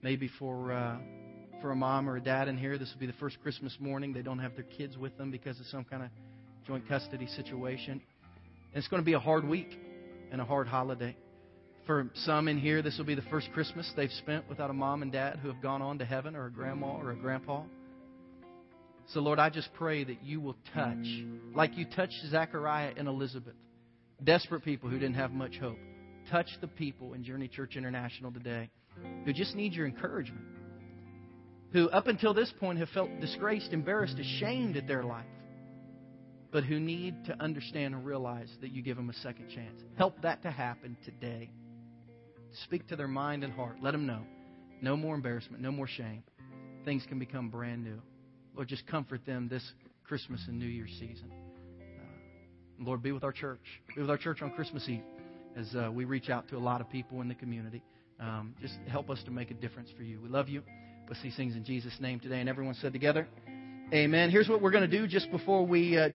Maybe 0.00 0.30
for 0.38 0.72
uh, 0.72 0.96
for 1.60 1.72
a 1.72 1.76
mom 1.76 2.08
or 2.08 2.16
a 2.16 2.22
dad 2.22 2.48
in 2.48 2.56
here, 2.56 2.78
this 2.78 2.90
will 2.90 3.00
be 3.00 3.06
the 3.06 3.18
first 3.20 3.36
Christmas 3.42 3.76
morning 3.78 4.14
they 4.14 4.22
don't 4.22 4.38
have 4.38 4.54
their 4.54 4.64
kids 4.64 4.96
with 4.96 5.14
them 5.18 5.30
because 5.30 5.60
of 5.60 5.66
some 5.66 5.84
kind 5.84 6.02
of 6.02 6.08
joint 6.66 6.88
custody 6.88 7.26
situation. 7.26 8.00
And 8.72 8.76
it's 8.76 8.88
going 8.88 9.02
to 9.02 9.06
be 9.06 9.12
a 9.12 9.20
hard 9.20 9.46
week 9.46 9.78
and 10.32 10.40
a 10.40 10.44
hard 10.46 10.68
holiday. 10.68 11.14
For 11.86 12.08
some 12.14 12.48
in 12.48 12.56
here, 12.56 12.80
this 12.80 12.96
will 12.96 13.04
be 13.04 13.14
the 13.14 13.28
first 13.30 13.52
Christmas 13.52 13.92
they've 13.94 14.10
spent 14.10 14.48
without 14.48 14.70
a 14.70 14.74
mom 14.74 15.02
and 15.02 15.12
dad 15.12 15.40
who 15.42 15.48
have 15.48 15.60
gone 15.60 15.82
on 15.82 15.98
to 15.98 16.06
heaven, 16.06 16.34
or 16.34 16.46
a 16.46 16.50
grandma 16.50 16.96
or 16.96 17.10
a 17.10 17.14
grandpa. 17.14 17.64
So, 19.08 19.20
Lord, 19.20 19.38
I 19.38 19.50
just 19.50 19.72
pray 19.74 20.02
that 20.04 20.22
you 20.22 20.40
will 20.40 20.56
touch, 20.74 21.06
like 21.54 21.76
you 21.76 21.84
touched 21.84 22.14
Zechariah 22.30 22.92
and 22.96 23.06
Elizabeth, 23.06 23.54
desperate 24.22 24.64
people 24.64 24.88
who 24.88 24.98
didn't 24.98 25.16
have 25.16 25.30
much 25.32 25.56
hope. 25.60 25.78
Touch 26.30 26.48
the 26.60 26.68
people 26.68 27.12
in 27.12 27.22
Journey 27.22 27.48
Church 27.48 27.76
International 27.76 28.32
today 28.32 28.70
who 29.24 29.32
just 29.32 29.54
need 29.54 29.72
your 29.72 29.86
encouragement, 29.86 30.44
who 31.72 31.90
up 31.90 32.06
until 32.06 32.32
this 32.32 32.52
point 32.60 32.78
have 32.78 32.88
felt 32.90 33.10
disgraced, 33.20 33.72
embarrassed, 33.72 34.18
ashamed 34.18 34.76
at 34.76 34.86
their 34.86 35.02
life, 35.02 35.26
but 36.50 36.64
who 36.64 36.78
need 36.78 37.24
to 37.26 37.42
understand 37.42 37.94
and 37.94 38.06
realize 38.06 38.48
that 38.60 38.70
you 38.70 38.82
give 38.82 38.96
them 38.96 39.10
a 39.10 39.14
second 39.14 39.48
chance. 39.48 39.80
Help 39.96 40.22
that 40.22 40.42
to 40.42 40.50
happen 40.50 40.96
today. 41.04 41.50
Speak 42.64 42.86
to 42.88 42.96
their 42.96 43.08
mind 43.08 43.42
and 43.42 43.52
heart. 43.52 43.76
Let 43.82 43.90
them 43.90 44.06
know. 44.06 44.22
No 44.80 44.96
more 44.96 45.14
embarrassment, 45.14 45.62
no 45.62 45.72
more 45.72 45.88
shame. 45.88 46.22
Things 46.84 47.04
can 47.08 47.18
become 47.18 47.48
brand 47.48 47.82
new. 47.82 48.00
Lord, 48.54 48.68
just 48.68 48.86
comfort 48.86 49.26
them 49.26 49.48
this 49.48 49.62
Christmas 50.06 50.44
and 50.48 50.58
New 50.58 50.66
Year's 50.66 50.94
season. 51.00 51.30
Uh, 51.80 52.84
Lord, 52.84 53.02
be 53.02 53.12
with 53.12 53.24
our 53.24 53.32
church. 53.32 53.60
Be 53.94 54.00
with 54.00 54.10
our 54.10 54.18
church 54.18 54.42
on 54.42 54.52
Christmas 54.52 54.88
Eve 54.88 55.02
as 55.56 55.74
uh, 55.74 55.90
we 55.92 56.04
reach 56.04 56.30
out 56.30 56.48
to 56.48 56.56
a 56.56 56.58
lot 56.58 56.80
of 56.80 56.90
people 56.90 57.20
in 57.20 57.28
the 57.28 57.34
community. 57.34 57.82
Um, 58.20 58.54
just 58.60 58.74
help 58.88 59.10
us 59.10 59.22
to 59.24 59.30
make 59.30 59.50
a 59.50 59.54
difference 59.54 59.90
for 59.96 60.02
you. 60.02 60.20
We 60.20 60.28
love 60.28 60.48
you. 60.48 60.62
Let's 61.08 61.20
see 61.20 61.32
things 61.36 61.56
in 61.56 61.64
Jesus' 61.64 61.96
name 62.00 62.20
today. 62.20 62.40
And 62.40 62.48
everyone 62.48 62.74
said 62.74 62.92
together, 62.92 63.26
Amen. 63.92 64.30
Here's 64.30 64.48
what 64.48 64.62
we're 64.62 64.70
going 64.70 64.88
to 64.88 64.98
do 64.98 65.06
just 65.06 65.30
before 65.30 65.66
we. 65.66 65.98
Uh 65.98 66.10